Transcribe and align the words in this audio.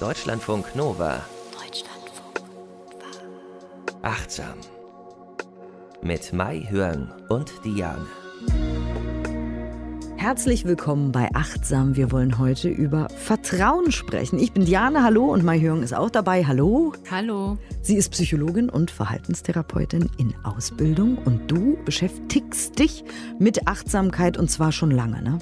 Deutschlandfunk 0.00 0.76
Nova. 0.76 1.24
Deutschlandfunk 1.52 2.42
Nova. 2.42 3.08
Achtsam. 4.02 4.58
Mit 6.02 6.34
Mai 6.34 6.66
Hörn 6.68 7.14
und 7.30 7.50
Diane. 7.64 8.06
Herzlich 10.26 10.64
willkommen 10.64 11.12
bei 11.12 11.28
Achtsam. 11.34 11.94
Wir 11.94 12.10
wollen 12.10 12.36
heute 12.36 12.68
über 12.68 13.08
Vertrauen 13.10 13.92
sprechen. 13.92 14.40
Ich 14.40 14.50
bin 14.50 14.64
Diane, 14.64 15.04
hallo, 15.04 15.26
und 15.26 15.44
Mai 15.44 15.60
Hörn 15.60 15.84
ist 15.84 15.94
auch 15.94 16.10
dabei. 16.10 16.44
Hallo. 16.44 16.94
Hallo. 17.08 17.58
Sie 17.80 17.94
ist 17.94 18.10
Psychologin 18.10 18.68
und 18.68 18.90
Verhaltenstherapeutin 18.90 20.10
in 20.18 20.34
Ausbildung 20.42 21.16
und 21.18 21.48
du 21.48 21.78
beschäftigst 21.84 22.76
dich 22.76 23.04
mit 23.38 23.68
Achtsamkeit 23.68 24.36
und 24.36 24.50
zwar 24.50 24.72
schon 24.72 24.90
lange, 24.90 25.22
ne? 25.22 25.38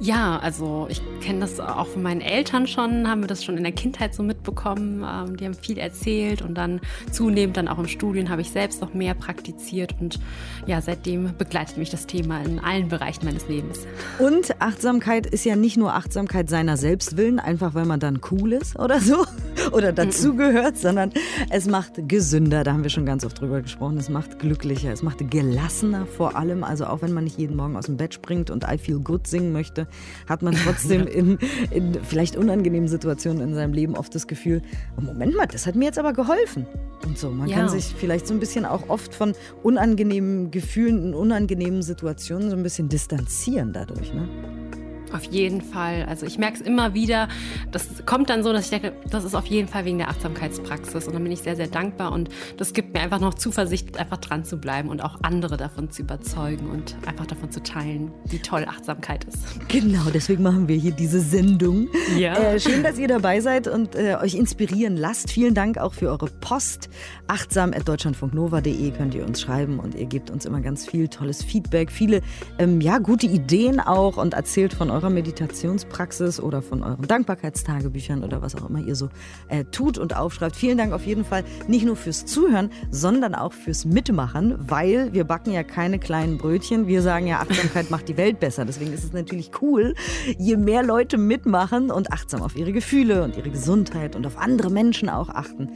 Ja, 0.00 0.38
also 0.38 0.86
ich 0.90 1.00
kenne 1.20 1.40
das 1.40 1.60
auch 1.60 1.86
von 1.86 2.02
meinen 2.02 2.20
Eltern 2.20 2.66
schon, 2.66 3.08
haben 3.08 3.20
wir 3.20 3.28
das 3.28 3.44
schon 3.44 3.56
in 3.56 3.62
der 3.62 3.72
Kindheit 3.72 4.14
so 4.14 4.22
mitbekommen. 4.22 5.04
Ähm, 5.06 5.36
die 5.36 5.44
haben 5.44 5.54
viel 5.54 5.78
erzählt 5.78 6.42
und 6.42 6.54
dann 6.54 6.80
zunehmend 7.12 7.56
dann 7.56 7.68
auch 7.68 7.78
im 7.78 7.88
Studium 7.88 8.28
habe 8.28 8.42
ich 8.42 8.50
selbst 8.50 8.80
noch 8.80 8.94
mehr 8.94 9.14
praktiziert 9.14 9.94
und 10.00 10.18
ja, 10.66 10.80
seitdem 10.80 11.36
begleitet 11.36 11.76
mich 11.76 11.90
das 11.90 12.06
Thema 12.06 12.42
in 12.42 12.58
allen 12.58 12.88
Bereichen 12.88 13.24
meines 13.24 13.48
Lebens. 13.48 13.86
Und 14.18 14.60
Achtsamkeit 14.60 15.26
ist 15.26 15.44
ja 15.44 15.56
nicht 15.56 15.76
nur 15.76 15.94
Achtsamkeit 15.94 16.48
seiner 16.48 16.76
selbst 16.76 17.16
willen, 17.16 17.40
einfach 17.40 17.74
weil 17.74 17.84
man 17.84 17.98
dann 17.98 18.20
cool 18.30 18.52
ist 18.52 18.78
oder 18.78 19.00
so 19.00 19.24
oder 19.72 19.92
dazugehört, 19.92 20.78
sondern 20.78 21.12
es 21.50 21.66
macht 21.66 22.08
gesünder, 22.08 22.62
da 22.62 22.72
haben 22.72 22.84
wir 22.84 22.90
schon 22.90 23.06
ganz 23.06 23.24
oft 23.24 23.40
drüber 23.40 23.60
gesprochen, 23.60 23.98
es 23.98 24.08
macht 24.08 24.38
glücklicher, 24.38 24.92
es 24.92 25.02
macht 25.02 25.28
gelassener 25.30 26.06
vor 26.06 26.36
allem, 26.36 26.62
also 26.62 26.86
auch 26.86 27.02
wenn 27.02 27.12
man 27.12 27.24
nicht 27.24 27.38
jeden 27.38 27.56
Morgen 27.56 27.76
aus 27.76 27.86
dem 27.86 27.96
Bett 27.96 28.14
springt 28.14 28.50
und 28.50 28.64
I 28.64 28.78
feel 28.78 29.00
good 29.00 29.26
singen 29.26 29.52
möchte, 29.52 29.88
hat 30.28 30.42
man 30.42 30.54
trotzdem 30.54 31.06
in, 31.08 31.38
in 31.70 31.98
vielleicht 32.04 32.36
unangenehmen 32.36 32.88
Situationen 32.88 33.42
in 33.42 33.54
seinem 33.54 33.72
Leben 33.72 33.96
oft 33.96 34.14
das 34.14 34.28
Gefühl, 34.28 34.62
oh, 34.96 35.00
Moment 35.00 35.36
mal, 35.36 35.46
das 35.46 35.66
hat 35.66 35.74
mir 35.74 35.86
jetzt 35.86 35.98
aber 35.98 36.12
geholfen. 36.12 36.66
Und 37.04 37.18
so, 37.18 37.30
man 37.30 37.48
ja. 37.48 37.56
kann 37.56 37.68
sich 37.68 37.94
vielleicht 37.96 38.26
so 38.28 38.34
ein 38.34 38.40
bisschen 38.40 38.64
auch 38.64 38.88
oft 38.88 39.14
von 39.14 39.34
unangenehmen 39.62 40.50
Gefühlen 40.50 41.02
und 41.08 41.14
unangenehmen 41.14 41.82
Situationen 41.82 42.50
so 42.50 42.56
ein 42.56 42.62
bisschen 42.62 42.88
distanzieren 42.88 43.72
dadurch. 43.72 43.93
Ne? 44.02 44.63
Auf 45.12 45.24
jeden 45.24 45.60
Fall. 45.60 46.06
Also 46.08 46.26
ich 46.26 46.38
merke 46.38 46.60
es 46.60 46.60
immer 46.60 46.94
wieder. 46.94 47.28
Das 47.70 47.86
kommt 48.06 48.30
dann 48.30 48.42
so, 48.42 48.52
dass 48.52 48.64
ich 48.64 48.70
denke, 48.70 48.92
das 49.10 49.24
ist 49.24 49.34
auf 49.34 49.46
jeden 49.46 49.68
Fall 49.68 49.84
wegen 49.84 49.98
der 49.98 50.08
Achtsamkeitspraxis. 50.08 51.06
Und 51.06 51.14
dann 51.14 51.22
bin 51.22 51.32
ich 51.32 51.40
sehr, 51.40 51.56
sehr 51.56 51.68
dankbar. 51.68 52.12
Und 52.12 52.30
das 52.56 52.72
gibt 52.72 52.94
mir 52.94 53.00
einfach 53.00 53.20
noch 53.20 53.34
Zuversicht, 53.34 53.98
einfach 53.98 54.18
dran 54.18 54.44
zu 54.44 54.56
bleiben 54.58 54.88
und 54.88 55.02
auch 55.02 55.18
andere 55.22 55.56
davon 55.56 55.90
zu 55.90 56.02
überzeugen 56.02 56.70
und 56.70 56.96
einfach 57.06 57.26
davon 57.26 57.50
zu 57.50 57.62
teilen, 57.62 58.10
wie 58.26 58.38
toll 58.38 58.64
Achtsamkeit 58.68 59.24
ist. 59.24 59.38
Genau, 59.68 60.04
deswegen 60.12 60.42
machen 60.42 60.68
wir 60.68 60.76
hier 60.76 60.92
diese 60.92 61.20
Sendung. 61.20 61.88
Ja. 62.16 62.34
Äh, 62.34 62.60
schön, 62.60 62.82
dass 62.82 62.98
ihr 62.98 63.08
dabei 63.08 63.40
seid 63.40 63.68
und 63.68 63.94
äh, 63.94 64.16
euch 64.16 64.34
inspirieren 64.34 64.96
lasst. 64.96 65.30
Vielen 65.30 65.54
Dank 65.54 65.78
auch 65.78 65.94
für 65.94 66.08
eure 66.08 66.26
Post. 66.26 66.88
Achtsam.deutschlandfunknova.de 67.26 68.90
könnt 68.92 69.14
ihr 69.14 69.24
uns 69.24 69.40
schreiben 69.40 69.78
und 69.78 69.94
ihr 69.94 70.06
gebt 70.06 70.30
uns 70.30 70.44
immer 70.44 70.60
ganz 70.60 70.86
viel 70.86 71.08
tolles 71.08 71.42
Feedback, 71.42 71.90
viele 71.90 72.20
ähm, 72.58 72.80
ja, 72.80 72.98
gute 72.98 73.26
Ideen 73.26 73.80
auch 73.80 74.16
und 74.16 74.34
erzählt 74.34 74.74
von 74.74 74.90
eurer 74.90 75.03
eurer 75.04 75.10
Meditationspraxis 75.10 76.40
oder 76.40 76.62
von 76.62 76.82
euren 76.82 77.06
Dankbarkeitstagebüchern 77.06 78.24
oder 78.24 78.40
was 78.40 78.54
auch 78.54 78.68
immer 78.68 78.80
ihr 78.80 78.94
so 78.94 79.10
äh, 79.48 79.64
tut 79.64 79.98
und 79.98 80.16
aufschreibt. 80.16 80.56
Vielen 80.56 80.78
Dank 80.78 80.92
auf 80.94 81.04
jeden 81.04 81.24
Fall 81.24 81.44
nicht 81.68 81.84
nur 81.84 81.96
fürs 81.96 82.24
Zuhören, 82.24 82.70
sondern 82.90 83.34
auch 83.34 83.52
fürs 83.52 83.84
Mitmachen, 83.84 84.54
weil 84.58 85.12
wir 85.12 85.24
backen 85.24 85.52
ja 85.52 85.62
keine 85.62 85.98
kleinen 85.98 86.38
Brötchen. 86.38 86.86
Wir 86.86 87.02
sagen 87.02 87.26
ja, 87.26 87.40
Achtsamkeit 87.40 87.90
macht 87.90 88.08
die 88.08 88.16
Welt 88.16 88.40
besser. 88.40 88.64
Deswegen 88.64 88.94
ist 88.94 89.04
es 89.04 89.12
natürlich 89.12 89.50
cool, 89.60 89.94
je 90.38 90.56
mehr 90.56 90.82
Leute 90.82 91.18
mitmachen 91.18 91.90
und 91.90 92.10
achtsam 92.10 92.40
auf 92.42 92.56
ihre 92.56 92.72
Gefühle 92.72 93.24
und 93.24 93.36
ihre 93.36 93.50
Gesundheit 93.50 94.16
und 94.16 94.26
auf 94.26 94.38
andere 94.38 94.70
Menschen 94.70 95.10
auch 95.10 95.28
achten, 95.28 95.68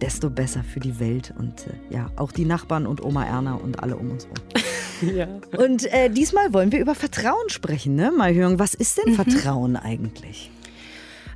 desto 0.00 0.30
besser 0.30 0.62
für 0.62 0.78
die 0.78 1.00
Welt 1.00 1.34
und 1.36 1.66
äh, 1.66 1.94
ja, 1.94 2.12
auch 2.14 2.30
die 2.30 2.44
Nachbarn 2.44 2.86
und 2.86 3.02
Oma 3.02 3.24
Erna 3.24 3.54
und 3.54 3.82
alle 3.82 3.96
um 3.96 4.12
uns 4.12 4.26
herum. 4.26 4.36
Ja. 5.02 5.28
Und 5.58 5.84
äh, 5.92 6.08
diesmal 6.08 6.52
wollen 6.52 6.72
wir 6.72 6.80
über 6.80 6.94
Vertrauen 6.94 7.48
sprechen, 7.48 7.94
ne? 7.94 8.12
Mal 8.16 8.34
hören, 8.34 8.58
was 8.58 8.65
ist 8.74 8.98
denn 8.98 9.12
mhm. 9.12 9.16
Vertrauen 9.16 9.76
eigentlich? 9.76 10.50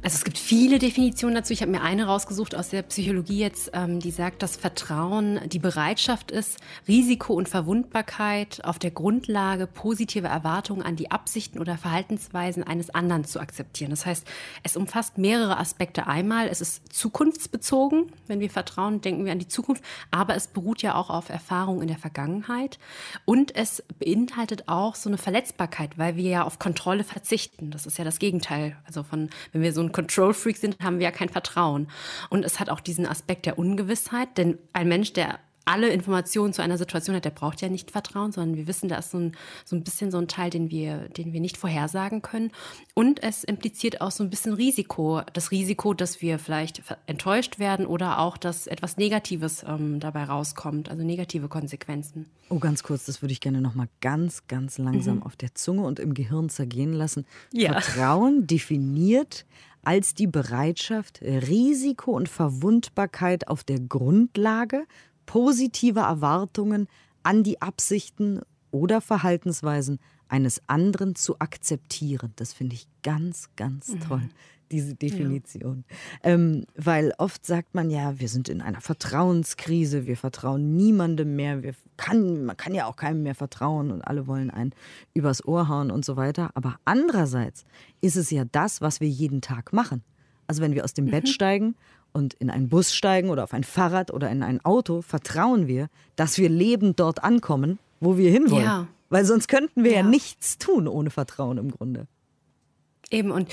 Also 0.03 0.16
es 0.16 0.25
gibt 0.25 0.38
viele 0.38 0.78
Definitionen 0.78 1.34
dazu. 1.34 1.53
Ich 1.53 1.61
habe 1.61 1.71
mir 1.71 1.83
eine 1.83 2.06
rausgesucht 2.06 2.55
aus 2.55 2.71
der 2.71 2.81
Psychologie 2.81 3.38
jetzt, 3.38 3.72
ähm, 3.75 4.00
die 4.00 4.11
sagt, 4.11 4.43
dass 4.43 4.56
Vertrauen 4.56 5.41
die 5.47 5.59
Bereitschaft 5.59 6.31
ist, 6.31 6.59
Risiko 6.88 7.34
und 7.34 7.50
Verwundbarkeit 7.50 8.65
auf 8.65 8.78
der 8.78 8.93
Grundlage 8.93 9.66
positiver 9.66 10.28
Erwartungen 10.28 10.81
an 10.81 10.97
die 10.97 11.11
Absichten 11.11 11.59
oder 11.59 11.77
Verhaltensweisen 11.77 12.62
eines 12.62 12.88
anderen 12.88 13.25
zu 13.25 13.41
akzeptieren. 13.41 13.91
Das 13.91 14.06
heißt, 14.06 14.27
es 14.62 14.75
umfasst 14.75 15.19
mehrere 15.19 15.59
Aspekte. 15.59 16.06
Einmal, 16.06 16.49
es 16.49 16.62
ist 16.62 16.94
zukunftsbezogen. 16.94 18.11
Wenn 18.27 18.41
wir 18.41 18.49
vertrauen, 18.49 19.03
denken 19.03 19.27
wir 19.27 19.32
an 19.32 19.38
die 19.38 19.49
Zukunft. 19.49 19.84
Aber 20.11 20.34
es 20.34 20.47
beruht 20.47 20.81
ja 20.81 20.94
auch 20.94 21.11
auf 21.11 21.28
Erfahrungen 21.28 21.82
in 21.82 21.88
der 21.88 21.99
Vergangenheit. 21.99 22.78
Und 23.27 23.55
es 23.55 23.82
beinhaltet 23.99 24.67
auch 24.67 24.94
so 24.94 25.11
eine 25.11 25.19
Verletzbarkeit, 25.19 25.99
weil 25.99 26.17
wir 26.17 26.31
ja 26.31 26.44
auf 26.44 26.59
Kontrolle 26.59 27.05
verzichten. 27.05 27.71
Das 27.71 27.84
ist 27.84 27.99
ja 27.99 28.05
das 28.05 28.19
Gegenteil. 28.19 28.78
Also 28.87 29.03
von, 29.03 29.28
wenn 29.53 29.61
wir 29.61 29.75
so 29.75 29.82
ein 29.82 29.90
Control-Freak 29.93 30.56
sind, 30.56 30.78
haben 30.83 30.99
wir 30.99 31.05
ja 31.05 31.11
kein 31.11 31.28
Vertrauen. 31.28 31.89
Und 32.28 32.45
es 32.45 32.61
hat 32.61 32.71
auch 32.71 32.81
diesen 32.81 33.06
Aspekt 33.06 33.47
der 33.47 33.59
Ungewissheit, 33.59 34.37
denn 34.37 34.59
ein 34.73 34.89
Mensch, 34.89 35.12
der 35.12 35.39
alle 35.71 35.91
Informationen 35.91 36.53
zu 36.53 36.62
einer 36.62 36.78
Situation 36.78 37.15
hat, 37.15 37.25
der 37.25 37.31
braucht 37.31 37.61
ja 37.61 37.69
nicht 37.69 37.91
Vertrauen, 37.91 38.33
sondern 38.33 38.56
wir 38.56 38.67
wissen, 38.67 38.89
da 38.89 38.97
ist 38.97 39.11
so 39.11 39.19
ein, 39.19 39.37
so 39.65 39.77
ein 39.77 39.84
bisschen 39.84 40.11
so 40.11 40.19
ein 40.19 40.27
Teil, 40.27 40.50
den 40.50 40.71
wir, 40.71 41.09
den 41.09 41.33
wir 41.33 41.41
nicht 41.41 41.56
vorhersagen 41.56 42.23
können. 42.23 42.50
Und 42.95 43.23
es 43.23 43.45
impliziert 43.45 44.00
auch 44.00 44.11
so 44.11 44.25
ein 44.25 44.31
bisschen 44.31 44.53
Risiko. 44.53 45.23
Das 45.33 45.50
Risiko, 45.50 45.95
dass 45.95 46.23
wir 46.23 46.39
vielleicht 46.39 46.83
enttäuscht 47.06 47.59
werden 47.59 47.87
oder 47.87 48.19
auch, 48.19 48.37
dass 48.37 48.67
etwas 48.67 48.97
Negatives 48.97 49.65
ähm, 49.67 50.00
dabei 50.00 50.25
rauskommt, 50.25 50.89
also 50.89 51.05
negative 51.05 51.49
Konsequenzen. 51.49 52.27
Oh, 52.49 52.59
ganz 52.59 52.83
kurz, 52.83 53.05
das 53.05 53.23
würde 53.23 53.33
ich 53.33 53.41
gerne 53.41 53.61
nochmal 53.61 53.89
ganz, 54.00 54.49
ganz 54.49 54.79
langsam 54.79 55.17
mhm. 55.17 55.23
auf 55.23 55.37
der 55.37 55.55
Zunge 55.55 55.83
und 55.83 56.00
im 56.00 56.15
Gehirn 56.15 56.49
zergehen 56.49 56.93
lassen. 56.93 57.27
Ja. 57.53 57.81
Vertrauen 57.81 58.47
definiert 58.47 59.45
als 59.83 60.15
die 60.15 60.27
Bereitschaft, 60.27 61.21
Risiko 61.23 62.13
und 62.13 62.29
Verwundbarkeit 62.29 63.49
auf 63.49 63.65
der 63.65 63.81
Grundlage 63.81 64.87
positiver 65.27 66.03
Erwartungen 66.03 66.89
an 67.23 67.43
die 67.43 67.63
Absichten 67.63 68.41
oder 68.71 69.01
Verhaltensweisen 69.01 69.99
eines 70.29 70.63
anderen 70.69 71.15
zu 71.15 71.39
akzeptieren. 71.39 72.33
Das 72.37 72.53
finde 72.53 72.75
ich 72.75 72.87
ganz, 73.03 73.51
ganz 73.57 73.89
mhm. 73.89 74.01
Diese 74.70 74.94
Definition. 74.94 75.84
Ja. 76.25 76.31
Ähm, 76.31 76.64
weil 76.76 77.12
oft 77.19 77.44
sagt 77.44 77.75
man 77.75 77.91
ja, 77.91 78.19
wir 78.19 78.28
sind 78.28 78.48
in 78.48 78.60
einer 78.60 78.81
Vertrauenskrise, 78.81 80.06
wir 80.06 80.16
vertrauen 80.16 80.76
niemandem 80.76 81.36
mehr, 81.36 81.62
wir 81.62 81.75
kann, 81.97 82.44
man 82.44 82.56
kann 82.56 82.75
ja 82.75 82.86
auch 82.86 82.97
keinem 82.97 83.22
mehr 83.22 83.34
vertrauen 83.34 83.91
und 83.91 84.03
alle 84.03 84.26
wollen 84.26 84.50
einen 84.50 84.72
übers 85.14 85.44
Ohr 85.44 85.69
hauen 85.69 85.91
und 85.91 86.04
so 86.04 86.16
weiter. 86.16 86.50
Aber 86.54 86.78
andererseits 86.84 87.64
ist 88.00 88.16
es 88.16 88.31
ja 88.31 88.44
das, 88.44 88.81
was 88.81 89.00
wir 89.00 89.08
jeden 89.08 89.41
Tag 89.41 89.72
machen. 89.72 90.03
Also 90.47 90.62
wenn 90.62 90.75
wir 90.75 90.84
aus 90.84 90.94
dem 90.94 91.06
mhm. 91.06 91.10
Bett 91.10 91.28
steigen 91.28 91.75
und 92.12 92.34
in 92.34 92.50
einen 92.50 92.69
Bus 92.69 92.94
steigen 92.94 93.28
oder 93.28 93.44
auf 93.44 93.52
ein 93.52 93.64
Fahrrad 93.64 94.12
oder 94.12 94.31
in 94.31 94.42
ein 94.42 94.64
Auto, 94.64 95.02
vertrauen 95.02 95.66
wir, 95.66 95.88
dass 96.16 96.38
wir 96.38 96.48
lebend 96.48 96.98
dort 96.98 97.22
ankommen, 97.22 97.78
wo 98.00 98.16
wir 98.16 98.31
hinwollen. 98.31 98.64
Ja. 98.64 98.88
Weil 99.10 99.25
sonst 99.25 99.48
könnten 99.48 99.84
wir 99.84 99.92
ja. 99.92 99.98
ja 99.98 100.02
nichts 100.04 100.58
tun 100.58 100.88
ohne 100.88 101.10
Vertrauen 101.10 101.58
im 101.58 101.70
Grunde. 101.70 102.06
Eben, 103.10 103.32
und 103.32 103.52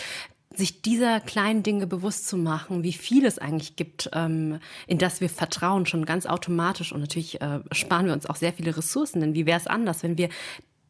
sich 0.58 0.82
dieser 0.82 1.20
kleinen 1.20 1.64
Dinge 1.64 1.88
bewusst 1.88 2.28
zu 2.28 2.38
machen, 2.38 2.84
wie 2.84 2.94
viel 2.94 3.26
es 3.26 3.40
eigentlich 3.40 3.76
gibt, 3.76 4.10
ähm, 4.14 4.60
in 4.88 4.98
das 4.98 5.22
wir 5.22 5.30
vertrauen, 5.30 5.86
schon 5.86 6.06
ganz 6.06 6.26
automatisch. 6.26 6.92
Und 6.92 7.02
natürlich 7.02 7.42
äh, 7.42 7.60
sparen 7.72 8.06
wir 8.08 8.14
uns 8.14 8.26
auch 8.26 8.36
sehr 8.36 8.54
viele 8.54 8.76
Ressourcen, 8.76 9.22
denn 9.22 9.36
wie 9.36 9.46
wäre 9.46 9.60
es 9.60 9.68
anders, 9.68 10.04
wenn 10.04 10.18
wir 10.18 10.30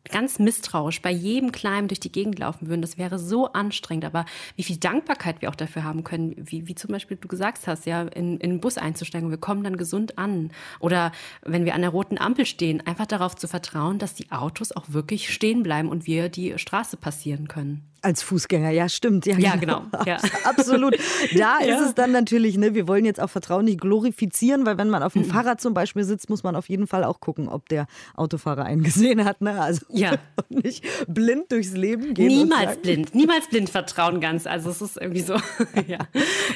ganz 0.10 0.40
misstrauisch 0.40 1.02
bei 1.02 1.12
jedem 1.12 1.52
Kleinen 1.52 1.88
durch 1.88 2.00
die 2.00 2.12
Gegend 2.12 2.40
laufen 2.40 2.68
würden. 2.68 2.82
Das 2.82 2.98
wäre 2.98 3.20
so 3.20 3.52
anstrengend. 3.54 4.06
Aber 4.06 4.26
wie 4.56 4.64
viel 4.64 4.78
Dankbarkeit 4.78 5.42
wir 5.42 5.50
auch 5.50 5.56
dafür 5.56 5.84
haben 5.84 6.04
können, 6.04 6.36
wie, 6.38 6.68
wie 6.68 6.76
zum 6.76 6.92
Beispiel 6.92 7.18
du 7.18 7.28
gesagt 7.28 7.68
hast, 7.68 7.86
ja, 7.86 8.04
in, 8.04 8.38
in 8.38 8.50
den 8.52 8.60
Bus 8.60 8.78
einzusteigen. 8.78 9.30
Wir 9.30 9.38
kommen 9.38 9.64
dann 9.64 9.78
gesund 9.78 10.18
an. 10.18 10.52
Oder 10.80 11.12
wenn 11.44 11.66
wir 11.66 11.76
an 11.76 11.82
der 11.82 11.92
roten 11.92 12.18
Ampel 12.18 12.46
stehen, 12.46 12.86
einfach 12.86 13.06
darauf 13.06 13.36
zu 13.36 13.48
vertrauen, 13.48 14.00
dass 14.00 14.14
die 14.14 14.32
Autos 14.32 14.72
auch 14.72 14.86
wirklich 14.90 15.34
stehen 15.34 15.64
bleiben 15.64 15.90
und 15.90 16.08
wir 16.08 16.30
die 16.30 16.58
Straße 16.58 16.98
passieren 16.98 17.48
können. 17.48 17.84
Als 18.02 18.22
Fußgänger, 18.22 18.70
ja, 18.70 18.88
stimmt. 18.90 19.26
Ja, 19.26 19.38
ja 19.38 19.56
genau. 19.56 19.84
Ja. 20.06 20.18
Absolut. 20.44 20.98
Da 21.36 21.60
ja. 21.62 21.76
ist 21.76 21.82
es 21.82 21.96
dann 21.96 22.12
natürlich, 22.12 22.58
ne, 22.58 22.76
wir 22.76 22.88
wollen 22.88 23.06
jetzt 23.06 23.20
auch 23.20 23.30
Vertrauen 23.30 23.66
nicht 23.66 23.82
glorifizieren, 23.82 24.66
weil 24.66 24.78
wenn 24.78 24.90
man 24.90 25.04
auf 25.04 25.14
dem 25.14 25.24
mhm. 25.24 25.28
Fahrrad 25.28 25.60
zum 25.60 25.74
Beispiel 25.74 26.04
sitzt, 26.04 26.30
muss 26.30 26.44
man 26.44 26.56
auf 26.56 26.70
jeden 26.70 26.88
Fall 26.88 27.04
auch 27.04 27.20
gucken, 27.20 27.50
ob 27.50 27.68
der 27.70 27.88
Autofahrer 28.16 28.66
einen 28.66 28.84
gesehen 28.84 29.26
hat. 29.26 29.42
Ne? 29.42 29.60
Also 29.60 29.86
ja. 29.90 30.14
nicht 30.50 30.86
blind 31.08 31.52
durchs 31.52 31.72
Leben 31.72 32.14
gehen. 32.14 32.28
Niemals 32.28 32.78
blind, 32.78 33.16
niemals 33.16 33.48
blind 33.48 33.70
vertrauen 33.70 34.22
ganz. 34.22 34.46
Also 34.46 34.70
es 34.70 34.82
ist 34.82 34.98
irgendwie 34.98 35.22
so, 35.22 35.36
ja. 35.88 36.00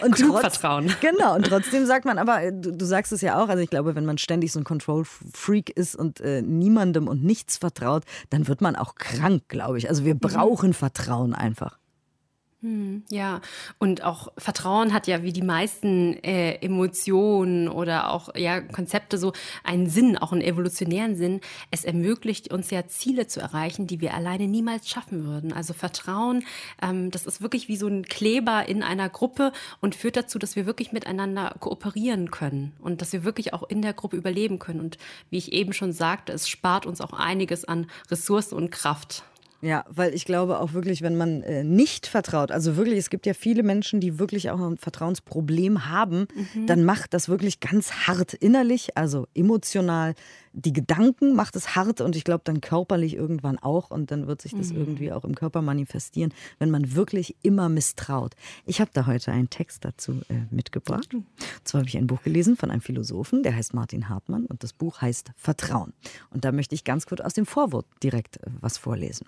Und 0.04 0.16
Klug 0.16 0.40
trotz, 0.40 0.58
vertrauen. 0.58 0.94
Genau, 1.02 1.36
und 1.36 1.46
trotzdem 1.48 1.86
sagt 1.86 2.06
man, 2.06 2.18
aber 2.18 2.44
äh, 2.44 2.52
du, 2.54 2.72
du, 2.72 2.86
sagst 2.86 3.12
es 3.12 3.22
ja 3.22 3.42
auch, 3.42 3.50
also 3.50 3.64
ich 3.64 3.70
glaube, 3.70 3.96
wenn 3.96 4.06
man 4.06 4.18
ständig 4.18 4.52
so 4.52 4.60
ein 4.60 4.64
Control-Freak 4.64 5.70
ist 5.72 5.96
und 5.96 6.22
äh, 6.22 6.42
niemandem 6.42 7.08
und 7.08 7.24
nichts 7.24 7.58
vertraut, 7.58 8.04
dann 8.30 8.48
wird 8.48 8.62
man 8.62 8.76
auch 8.76 8.96
krank, 8.96 9.44
glaube 9.48 9.78
ich. 9.78 9.90
Also 9.90 10.06
wir 10.06 10.16
mhm. 10.16 10.20
brauchen 10.20 10.70
mhm. 10.70 10.74
Vertrauen 11.32 11.36
einfach. 11.36 11.78
Hm, 12.64 13.02
ja, 13.10 13.42
und 13.80 14.04
auch 14.04 14.28
Vertrauen 14.38 14.94
hat 14.94 15.08
ja 15.08 15.24
wie 15.24 15.34
die 15.34 15.42
meisten 15.42 16.14
äh, 16.24 16.58
Emotionen 16.62 17.68
oder 17.68 18.12
auch 18.12 18.36
ja, 18.36 18.62
Konzepte 18.62 19.18
so 19.18 19.34
einen 19.64 19.90
Sinn, 19.90 20.16
auch 20.16 20.32
einen 20.32 20.44
evolutionären 20.44 21.16
Sinn. 21.16 21.42
Es 21.72 21.86
ermöglicht 21.86 22.54
uns 22.54 22.70
ja 22.70 22.86
Ziele 22.86 23.26
zu 23.26 23.40
erreichen, 23.40 23.88
die 23.88 24.00
wir 24.00 24.14
alleine 24.14 24.48
niemals 24.48 24.88
schaffen 24.88 25.26
würden. 25.26 25.54
Also 25.54 25.74
Vertrauen, 25.74 26.44
ähm, 26.84 27.10
das 27.10 27.26
ist 27.26 27.42
wirklich 27.42 27.68
wie 27.68 27.78
so 27.78 27.88
ein 27.88 28.06
Kleber 28.06 28.70
in 28.70 28.84
einer 28.84 29.10
Gruppe 29.10 29.54
und 29.80 29.96
führt 29.96 30.16
dazu, 30.16 30.38
dass 30.38 30.56
wir 30.56 30.68
wirklich 30.68 30.92
miteinander 30.92 31.56
kooperieren 31.60 32.30
können 32.30 32.74
und 32.80 33.02
dass 33.02 33.12
wir 33.12 33.24
wirklich 33.24 33.56
auch 33.56 33.64
in 33.64 33.82
der 33.82 33.94
Gruppe 33.94 34.18
überleben 34.18 34.60
können. 34.60 34.82
Und 34.82 35.00
wie 35.32 35.40
ich 35.40 35.52
eben 35.52 35.74
schon 35.74 35.94
sagte, 35.94 36.32
es 36.32 36.48
spart 36.48 36.86
uns 36.86 37.02
auch 37.02 37.14
einiges 37.14 37.66
an 37.66 37.88
Ressourcen 38.12 38.54
und 38.54 38.70
Kraft. 38.70 39.24
Ja, 39.62 39.86
weil 39.90 40.14
ich 40.14 40.26
glaube 40.26 40.60
auch 40.60 40.74
wirklich, 40.74 41.02
wenn 41.02 41.16
man 41.18 41.44
äh, 41.44 41.64
nicht 41.64 42.08
vertraut, 42.08 42.52
also 42.52 42.78
wirklich, 42.78 42.98
es 42.98 43.10
gibt 43.10 43.26
ja 43.26 43.34
viele 43.34 43.64
Menschen, 43.64 44.00
die 44.00 44.18
wirklich 44.18 44.50
auch 44.50 44.60
ein 44.60 44.78
Vertrauensproblem 44.78 45.90
haben, 45.90 46.28
mhm. 46.54 46.68
dann 46.68 46.84
macht 46.84 47.14
das 47.14 47.30
wirklich 47.30 47.60
ganz 47.60 47.92
hart 48.08 48.34
innerlich, 48.34 48.98
also 48.98 49.28
emotional. 49.36 50.16
Die 50.54 50.74
Gedanken 50.74 51.34
macht 51.36 51.56
es 51.56 51.76
hart 51.76 52.02
und 52.02 52.16
ich 52.16 52.26
glaube 52.26 52.42
dann 52.44 52.60
körperlich 52.60 53.16
irgendwann 53.16 53.58
auch 53.58 53.90
und 53.90 54.12
dann 54.12 54.28
wird 54.28 54.42
sich 54.42 54.54
das 54.54 54.72
mhm. 54.72 54.80
irgendwie 54.80 55.12
auch 55.12 55.24
im 55.24 55.34
Körper 55.34 55.62
manifestieren, 55.62 56.34
wenn 56.60 56.70
man 56.70 56.94
wirklich 56.94 57.38
immer 57.42 57.70
misstraut. 57.70 58.36
Ich 58.66 58.82
habe 58.82 58.92
da 58.94 59.06
heute 59.06 59.32
einen 59.32 59.50
Text 59.50 59.86
dazu 59.86 60.22
äh, 60.30 60.42
mitgebracht. 60.50 61.14
Und 61.14 61.26
zwar 61.64 61.80
habe 61.80 61.90
ich 61.90 61.98
ein 61.98 62.08
Buch 62.08 62.22
gelesen 62.24 62.58
von 62.58 62.70
einem 62.70 62.82
Philosophen, 62.82 63.44
der 63.44 63.56
heißt 63.56 63.74
Martin 63.74 64.10
Hartmann 64.10 64.46
und 64.46 64.64
das 64.64 64.74
Buch 64.74 65.02
heißt 65.02 65.32
Vertrauen. 65.38 65.94
Und 66.32 66.44
da 66.44 66.52
möchte 66.52 66.76
ich 66.76 66.84
ganz 66.84 67.06
kurz 67.06 67.22
aus 67.22 67.34
dem 67.34 67.46
Vorwort 67.46 67.86
direkt 68.04 68.38
äh, 68.38 68.50
was 68.60 68.78
vorlesen. 68.78 69.28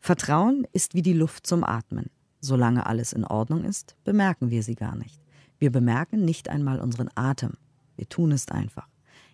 Vertrauen 0.00 0.66
ist 0.72 0.94
wie 0.94 1.02
die 1.02 1.12
Luft 1.12 1.46
zum 1.46 1.64
Atmen. 1.64 2.10
Solange 2.40 2.86
alles 2.86 3.12
in 3.12 3.24
Ordnung 3.24 3.64
ist, 3.64 3.96
bemerken 4.04 4.50
wir 4.50 4.62
sie 4.62 4.76
gar 4.76 4.96
nicht. 4.96 5.20
Wir 5.58 5.72
bemerken 5.72 6.24
nicht 6.24 6.48
einmal 6.48 6.80
unseren 6.80 7.10
Atem. 7.16 7.54
Wir 7.96 8.08
tun 8.08 8.30
es 8.30 8.48
einfach. 8.48 8.88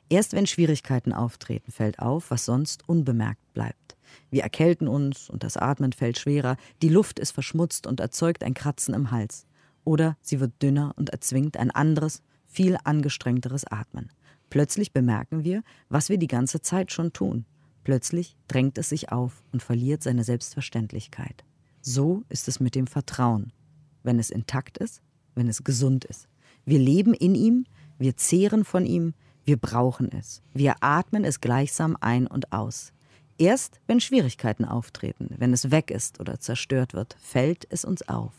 Erst 0.08 0.32
wenn 0.32 0.46
Schwierigkeiten 0.46 1.12
auftreten, 1.12 1.72
fällt 1.72 1.98
auf, 1.98 2.30
was 2.30 2.44
sonst 2.44 2.88
unbemerkt 2.88 3.52
bleibt. 3.54 3.96
Wir 4.30 4.42
erkälten 4.42 4.88
uns 4.88 5.30
und 5.30 5.42
das 5.42 5.56
Atmen 5.56 5.92
fällt 5.92 6.18
schwerer, 6.18 6.56
die 6.82 6.88
Luft 6.88 7.18
ist 7.18 7.32
verschmutzt 7.32 7.86
und 7.86 8.00
erzeugt 8.00 8.44
ein 8.44 8.54
Kratzen 8.54 8.94
im 8.94 9.10
Hals. 9.10 9.46
Oder 9.84 10.16
sie 10.20 10.40
wird 10.40 10.62
dünner 10.62 10.92
und 10.96 11.10
erzwingt 11.10 11.56
ein 11.56 11.70
anderes, 11.70 12.22
viel 12.46 12.76
angestrengteres 12.84 13.66
Atmen. 13.66 14.10
Plötzlich 14.50 14.92
bemerken 14.92 15.44
wir, 15.44 15.62
was 15.88 16.08
wir 16.08 16.18
die 16.18 16.28
ganze 16.28 16.60
Zeit 16.60 16.92
schon 16.92 17.12
tun. 17.12 17.44
Plötzlich 17.82 18.36
drängt 18.48 18.78
es 18.78 18.88
sich 18.88 19.10
auf 19.10 19.42
und 19.52 19.62
verliert 19.62 20.02
seine 20.02 20.24
Selbstverständlichkeit. 20.24 21.44
So 21.80 22.22
ist 22.28 22.48
es 22.48 22.60
mit 22.60 22.74
dem 22.74 22.86
Vertrauen, 22.86 23.52
wenn 24.02 24.18
es 24.18 24.30
intakt 24.30 24.78
ist, 24.78 25.02
wenn 25.34 25.48
es 25.48 25.64
gesund 25.64 26.04
ist. 26.04 26.28
Wir 26.64 26.78
leben 26.78 27.12
in 27.12 27.34
ihm, 27.34 27.66
wir 27.98 28.16
zehren 28.16 28.64
von 28.64 28.86
ihm, 28.86 29.12
wir 29.44 29.58
brauchen 29.58 30.10
es. 30.10 30.42
Wir 30.54 30.76
atmen 30.80 31.24
es 31.24 31.40
gleichsam 31.40 31.96
ein 32.00 32.26
und 32.26 32.52
aus. 32.52 32.92
Erst 33.36 33.80
wenn 33.86 34.00
Schwierigkeiten 34.00 34.64
auftreten, 34.64 35.34
wenn 35.38 35.52
es 35.52 35.70
weg 35.70 35.90
ist 35.90 36.20
oder 36.20 36.40
zerstört 36.40 36.94
wird, 36.94 37.16
fällt 37.20 37.66
es 37.70 37.84
uns 37.84 38.08
auf. 38.08 38.32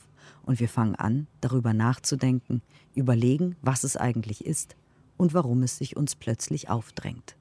Und 0.44 0.60
wir 0.60 0.70
fangen 0.70 0.96
an, 0.96 1.28
darüber 1.42 1.74
nachzudenken, 1.74 2.62
überlegen, 2.96 3.56
was 3.62 3.84
es 3.84 3.98
eigentlich 3.98 4.46
ist 4.46 4.76
und 5.18 5.34
warum 5.34 5.64
es 5.64 5.78
sich 5.78 5.98
uns 5.98 6.16
plötzlich 6.16 6.70
aufdrängt. 6.70 7.36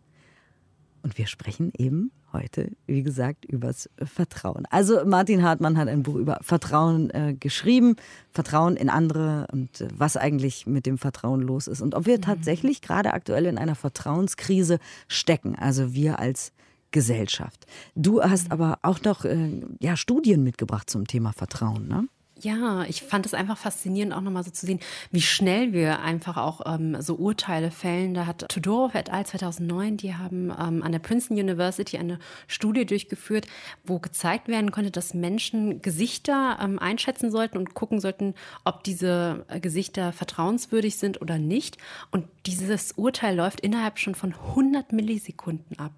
Und 1.02 1.16
wir 1.16 1.26
sprechen 1.26 1.72
eben 1.76 2.10
heute, 2.34 2.72
wie 2.86 3.02
gesagt, 3.02 3.46
übers 3.46 3.88
Vertrauen. 4.02 4.66
Also 4.70 5.04
Martin 5.06 5.42
Hartmann 5.42 5.78
hat 5.78 5.88
ein 5.88 6.02
Buch 6.02 6.16
über 6.16 6.38
Vertrauen 6.42 7.10
äh, 7.10 7.34
geschrieben, 7.38 7.96
Vertrauen 8.30 8.76
in 8.76 8.90
andere 8.90 9.46
und 9.52 9.80
äh, 9.80 9.88
was 9.96 10.18
eigentlich 10.18 10.66
mit 10.66 10.84
dem 10.84 10.98
Vertrauen 10.98 11.40
los 11.40 11.66
ist 11.66 11.80
und 11.80 11.94
ob 11.94 12.04
wir 12.06 12.18
mhm. 12.18 12.22
tatsächlich 12.22 12.82
gerade 12.82 13.14
aktuell 13.14 13.46
in 13.46 13.56
einer 13.56 13.74
Vertrauenskrise 13.74 14.78
stecken, 15.08 15.56
also 15.56 15.94
wir 15.94 16.18
als 16.18 16.52
Gesellschaft. 16.90 17.66
Du 17.94 18.22
hast 18.22 18.46
mhm. 18.46 18.52
aber 18.52 18.78
auch 18.82 19.00
noch 19.02 19.24
äh, 19.24 19.62
ja, 19.80 19.96
Studien 19.96 20.44
mitgebracht 20.44 20.90
zum 20.90 21.06
Thema 21.06 21.32
Vertrauen, 21.32 21.88
ne? 21.88 22.08
Ja, 22.40 22.82
ich 22.88 23.02
fand 23.02 23.26
es 23.26 23.34
einfach 23.34 23.56
faszinierend, 23.56 24.12
auch 24.12 24.20
nochmal 24.20 24.42
so 24.42 24.50
zu 24.50 24.66
sehen, 24.66 24.80
wie 25.12 25.22
schnell 25.22 25.72
wir 25.72 26.00
einfach 26.00 26.36
auch 26.36 26.62
ähm, 26.66 27.00
so 27.00 27.14
Urteile 27.14 27.70
fällen. 27.70 28.12
Da 28.12 28.26
hat 28.26 28.48
Tudorov 28.48 28.96
et 28.96 29.08
al. 29.08 29.24
2009, 29.24 29.96
die 29.98 30.14
haben 30.16 30.50
ähm, 30.50 30.82
an 30.82 30.90
der 30.90 30.98
Princeton 30.98 31.38
University 31.38 31.96
eine 31.96 32.18
Studie 32.48 32.86
durchgeführt, 32.86 33.46
wo 33.84 34.00
gezeigt 34.00 34.48
werden 34.48 34.72
konnte, 34.72 34.90
dass 34.90 35.14
Menschen 35.14 35.80
Gesichter 35.80 36.58
ähm, 36.60 36.80
einschätzen 36.80 37.30
sollten 37.30 37.56
und 37.56 37.74
gucken 37.74 38.00
sollten, 38.00 38.34
ob 38.64 38.82
diese 38.82 39.46
Gesichter 39.60 40.12
vertrauenswürdig 40.12 40.96
sind 40.96 41.22
oder 41.22 41.38
nicht. 41.38 41.78
Und 42.10 42.26
dieses 42.46 42.92
Urteil 42.92 43.36
läuft 43.36 43.60
innerhalb 43.60 43.98
schon 43.98 44.14
von 44.14 44.34
100 44.34 44.92
Millisekunden 44.92 45.78
ab. 45.78 45.92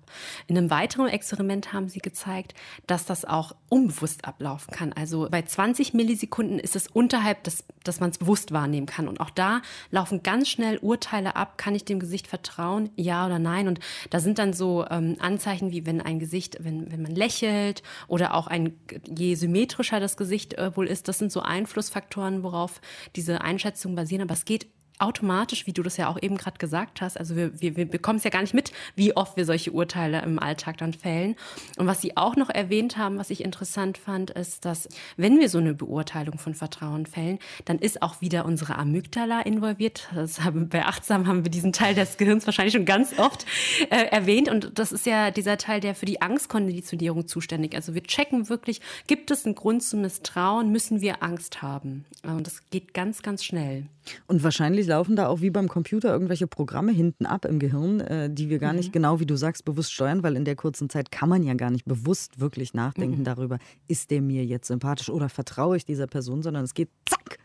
In 0.46 0.56
einem 0.56 0.70
weiteren 0.70 1.08
Experiment 1.08 1.72
haben 1.72 1.88
sie 1.88 1.98
gezeigt, 1.98 2.54
dass 2.86 3.04
das 3.04 3.24
auch 3.24 3.56
unbewusst 3.68 4.24
ablaufen 4.24 4.72
kann. 4.72 4.92
Also 4.92 5.28
bei 5.28 5.42
20 5.42 5.94
Millisekunden 5.94 6.58
ist 6.58 6.76
es 6.76 6.86
unterhalb, 6.86 7.42
des, 7.42 7.64
dass 7.82 7.98
man 7.98 8.10
es 8.10 8.18
bewusst 8.18 8.52
wahrnehmen 8.52 8.86
kann. 8.86 9.08
Und 9.08 9.20
auch 9.20 9.30
da 9.30 9.60
laufen 9.90 10.22
ganz 10.22 10.48
schnell 10.48 10.78
Urteile 10.78 11.34
ab. 11.34 11.58
Kann 11.58 11.74
ich 11.74 11.84
dem 11.84 11.98
Gesicht 11.98 12.28
vertrauen? 12.28 12.90
Ja 12.94 13.26
oder 13.26 13.40
nein? 13.40 13.66
Und 13.66 13.80
da 14.10 14.20
sind 14.20 14.38
dann 14.38 14.52
so 14.52 14.86
ähm, 14.88 15.16
Anzeichen 15.18 15.72
wie 15.72 15.84
wenn 15.84 16.00
ein 16.00 16.20
Gesicht, 16.20 16.58
wenn, 16.60 16.92
wenn 16.92 17.02
man 17.02 17.14
lächelt 17.14 17.82
oder 18.06 18.34
auch 18.34 18.46
ein, 18.46 18.78
je 19.08 19.34
symmetrischer 19.34 19.98
das 19.98 20.16
Gesicht 20.16 20.54
äh, 20.54 20.76
wohl 20.76 20.86
ist, 20.86 21.08
das 21.08 21.18
sind 21.18 21.32
so 21.32 21.40
Einflussfaktoren, 21.40 22.44
worauf 22.44 22.80
diese 23.16 23.40
Einschätzungen 23.40 23.96
basieren. 23.96 24.22
Aber 24.22 24.34
es 24.34 24.44
geht 24.44 24.68
automatisch, 24.98 25.66
wie 25.66 25.72
du 25.72 25.82
das 25.82 25.96
ja 25.96 26.08
auch 26.08 26.20
eben 26.20 26.36
gerade 26.36 26.58
gesagt 26.58 27.00
hast, 27.00 27.18
also 27.18 27.36
wir, 27.36 27.60
wir, 27.60 27.76
wir 27.76 27.86
bekommen 27.86 28.18
es 28.18 28.24
ja 28.24 28.30
gar 28.30 28.40
nicht 28.40 28.54
mit, 28.54 28.72
wie 28.94 29.16
oft 29.16 29.36
wir 29.36 29.44
solche 29.44 29.72
Urteile 29.72 30.22
im 30.22 30.38
Alltag 30.38 30.78
dann 30.78 30.92
fällen. 30.92 31.36
Und 31.76 31.86
was 31.86 32.00
sie 32.00 32.16
auch 32.16 32.36
noch 32.36 32.50
erwähnt 32.50 32.96
haben, 32.96 33.18
was 33.18 33.30
ich 33.30 33.44
interessant 33.44 33.98
fand, 33.98 34.30
ist, 34.30 34.64
dass 34.64 34.88
wenn 35.16 35.38
wir 35.38 35.48
so 35.48 35.58
eine 35.58 35.74
Beurteilung 35.74 36.38
von 36.38 36.54
Vertrauen 36.54 37.06
fällen, 37.06 37.38
dann 37.64 37.78
ist 37.78 38.02
auch 38.02 38.20
wieder 38.20 38.44
unsere 38.44 38.76
Amygdala 38.76 39.42
involviert. 39.42 40.08
Das 40.14 40.42
haben, 40.42 40.68
bei 40.68 40.84
Achtsam 40.84 41.26
haben 41.26 41.44
wir 41.44 41.50
diesen 41.50 41.72
Teil 41.72 41.94
des 41.94 42.16
Gehirns 42.16 42.46
wahrscheinlich 42.46 42.74
schon 42.74 42.84
ganz 42.84 43.18
oft 43.18 43.46
äh, 43.90 44.06
erwähnt. 44.06 44.48
Und 44.48 44.78
das 44.78 44.92
ist 44.92 45.06
ja 45.06 45.30
dieser 45.30 45.58
Teil, 45.58 45.80
der 45.80 45.94
für 45.94 46.06
die 46.06 46.22
Angstkonditionierung 46.22 47.26
zuständig 47.26 47.72
ist. 47.72 47.76
Also 47.76 47.94
wir 47.94 48.02
checken 48.02 48.48
wirklich, 48.48 48.80
gibt 49.06 49.30
es 49.30 49.44
einen 49.44 49.54
Grund 49.54 49.82
zum 49.82 50.00
Misstrauen, 50.00 50.72
müssen 50.72 51.00
wir 51.00 51.22
Angst 51.22 51.62
haben. 51.62 52.04
Und 52.22 52.46
das 52.46 52.62
geht 52.70 52.94
ganz, 52.94 53.22
ganz 53.22 53.44
schnell. 53.44 53.86
Und 54.26 54.42
wahrscheinlich 54.42 54.85
laufen 54.86 55.16
da 55.16 55.28
auch 55.28 55.40
wie 55.40 55.50
beim 55.50 55.68
Computer 55.68 56.12
irgendwelche 56.12 56.46
Programme 56.46 56.92
hinten 56.92 57.26
ab 57.26 57.44
im 57.44 57.58
Gehirn, 57.58 58.00
äh, 58.00 58.30
die 58.30 58.48
wir 58.48 58.58
gar 58.58 58.72
mhm. 58.72 58.78
nicht 58.78 58.92
genau, 58.92 59.20
wie 59.20 59.26
du 59.26 59.36
sagst, 59.36 59.64
bewusst 59.64 59.92
steuern, 59.92 60.22
weil 60.22 60.36
in 60.36 60.44
der 60.44 60.56
kurzen 60.56 60.88
Zeit 60.88 61.10
kann 61.10 61.28
man 61.28 61.42
ja 61.42 61.54
gar 61.54 61.70
nicht 61.70 61.84
bewusst 61.84 62.40
wirklich 62.40 62.74
nachdenken 62.74 63.20
mhm. 63.20 63.24
darüber, 63.24 63.58
ist 63.88 64.10
der 64.10 64.22
mir 64.22 64.44
jetzt 64.44 64.68
sympathisch 64.68 65.10
oder 65.10 65.28
vertraue 65.28 65.76
ich 65.76 65.84
dieser 65.84 66.06
Person, 66.06 66.42
sondern 66.42 66.64
es 66.64 66.74
geht 66.74 66.88
zack. 67.06 67.38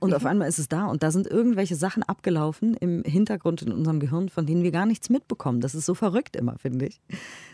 Und 0.00 0.10
mhm. 0.10 0.16
auf 0.16 0.24
einmal 0.24 0.48
ist 0.48 0.58
es 0.58 0.68
da 0.68 0.86
und 0.86 1.02
da 1.02 1.10
sind 1.10 1.26
irgendwelche 1.26 1.76
Sachen 1.76 2.02
abgelaufen 2.02 2.74
im 2.74 3.04
Hintergrund 3.04 3.62
in 3.62 3.70
unserem 3.70 4.00
Gehirn, 4.00 4.30
von 4.30 4.46
denen 4.46 4.62
wir 4.62 4.72
gar 4.72 4.86
nichts 4.86 5.10
mitbekommen. 5.10 5.60
Das 5.60 5.74
ist 5.74 5.84
so 5.84 5.94
verrückt 5.94 6.36
immer, 6.36 6.56
finde 6.56 6.86
ich. 6.86 7.00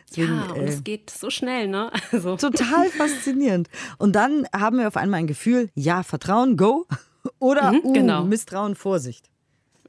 Deswegen, 0.08 0.36
ja, 0.36 0.52
und 0.52 0.60
äh, 0.60 0.66
es 0.66 0.84
geht 0.84 1.10
so 1.10 1.28
schnell, 1.28 1.66
ne? 1.68 1.90
Also. 2.12 2.36
Total 2.36 2.88
faszinierend. 2.90 3.68
Und 3.98 4.14
dann 4.14 4.46
haben 4.54 4.78
wir 4.78 4.86
auf 4.86 4.96
einmal 4.96 5.18
ein 5.20 5.26
Gefühl, 5.26 5.70
ja, 5.74 6.04
Vertrauen, 6.04 6.56
go. 6.56 6.86
Oder 7.38 7.72
mhm, 7.72 7.80
uh, 7.84 7.92
genau. 7.92 8.24
Misstrauen, 8.24 8.74
Vorsicht. 8.74 9.30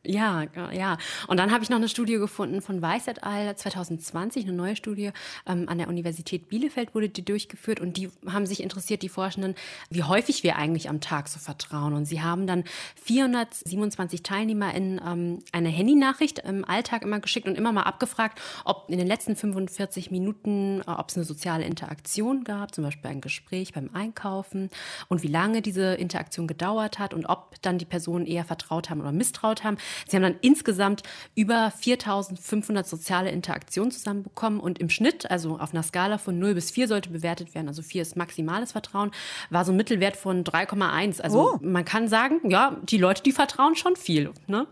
Ja, 0.08 0.46
ja. 0.72 0.98
Und 1.28 1.38
dann 1.38 1.52
habe 1.52 1.64
ich 1.64 1.70
noch 1.70 1.78
eine 1.78 1.90
Studie 1.90 2.18
gefunden 2.18 2.62
von 2.62 2.82
Weiß 2.82 3.08
et 3.08 3.24
al. 3.24 3.56
2020, 3.56 4.46
eine 4.46 4.54
neue 4.54 4.76
Studie 4.78 5.12
ähm, 5.46 5.68
an 5.68 5.78
der 5.78 5.90
Universität 5.90 6.48
Bielefeld 6.48 6.96
wurde 6.96 7.10
die 7.10 7.26
durchgeführt 7.26 7.82
und 7.82 7.98
die 7.98 8.10
haben 8.26 8.46
sich 8.46 8.64
interessiert, 8.64 9.02
die 9.02 9.10
Forschenden, 9.10 9.56
wie 9.90 10.04
häufig 10.04 10.44
wir 10.44 10.56
eigentlich 10.56 10.90
am 10.90 11.02
Tag 11.02 11.28
so 11.28 11.40
vertrauen. 11.40 11.94
Und 11.94 12.06
sie 12.06 12.22
haben 12.22 12.48
dann 12.48 12.64
427 13.04 14.24
Teilnehmer 14.24 14.74
in 14.74 15.02
ähm, 15.06 15.40
eine 15.52 15.70
Handynachricht 15.70 16.40
im 16.40 16.64
Alltag 16.64 17.02
immer 17.02 17.20
geschickt 17.20 17.48
und 17.48 17.56
immer 17.56 17.74
mal 17.74 17.84
abgefragt, 17.84 18.40
ob 18.64 18.86
in 18.90 18.98
den 18.98 19.08
letzten 19.08 19.36
45 19.36 20.10
Minuten, 20.10 20.82
äh, 20.88 20.92
ob 20.92 21.10
es 21.10 21.18
eine 21.18 21.26
soziale 21.26 21.66
Interaktion 21.66 22.46
gab, 22.46 22.74
zum 22.74 22.86
Beispiel 22.86 23.12
ein 23.12 23.22
Gespräch 23.22 23.74
beim 23.74 23.90
Einkaufen 23.94 24.70
und 25.10 25.22
wie 25.22 25.28
lange 25.28 25.62
diese 25.62 25.96
Interaktion 25.96 26.48
gedauert 26.48 26.98
hat 26.98 27.14
und 27.14 27.26
ob 27.26 27.62
dann 27.62 27.78
die 27.78 27.86
Personen 27.86 28.26
eher 28.26 28.46
vertraut 28.46 28.90
haben 28.90 29.02
oder 29.02 29.12
misstraut 29.12 29.66
haben. 29.66 29.78
Sie 30.08 30.16
haben 30.16 30.24
dann 30.24 30.36
insgesamt 30.42 31.04
über 31.36 31.72
4500 31.72 32.88
soziale 32.88 33.32
Interaktionen 33.32 33.92
zusammenbekommen 33.92 34.60
und 34.60 34.80
im 34.80 34.90
Schnitt, 34.90 35.30
also 35.30 35.60
auf 35.60 35.74
einer 35.74 35.84
Skala 35.84 36.18
von 36.18 36.38
0 36.40 36.54
bis 36.54 36.72
4 36.72 36.88
sollte 36.88 37.10
bewertet 37.10 37.56
werden, 37.56 37.68
also 37.68 37.82
4 37.82 38.02
ist 38.02 38.16
maximales 38.16 38.72
Vertrauen, 38.72 39.12
war 39.50 39.66
so 39.66 39.72
ein 39.72 39.78
Mittelwert 39.78 40.16
von 40.16 40.44
3,1. 40.44 41.22
Also 41.22 41.54
oh. 41.54 41.60
man 41.62 41.86
kann 41.86 42.08
sagen, 42.08 42.50
ja, 42.50 42.78
die 42.84 42.98
Leute, 42.98 43.24
die 43.24 43.32
vertrauen 43.32 43.76
schon 43.76 43.96
viel. 43.96 44.32
Ne? 44.48 44.68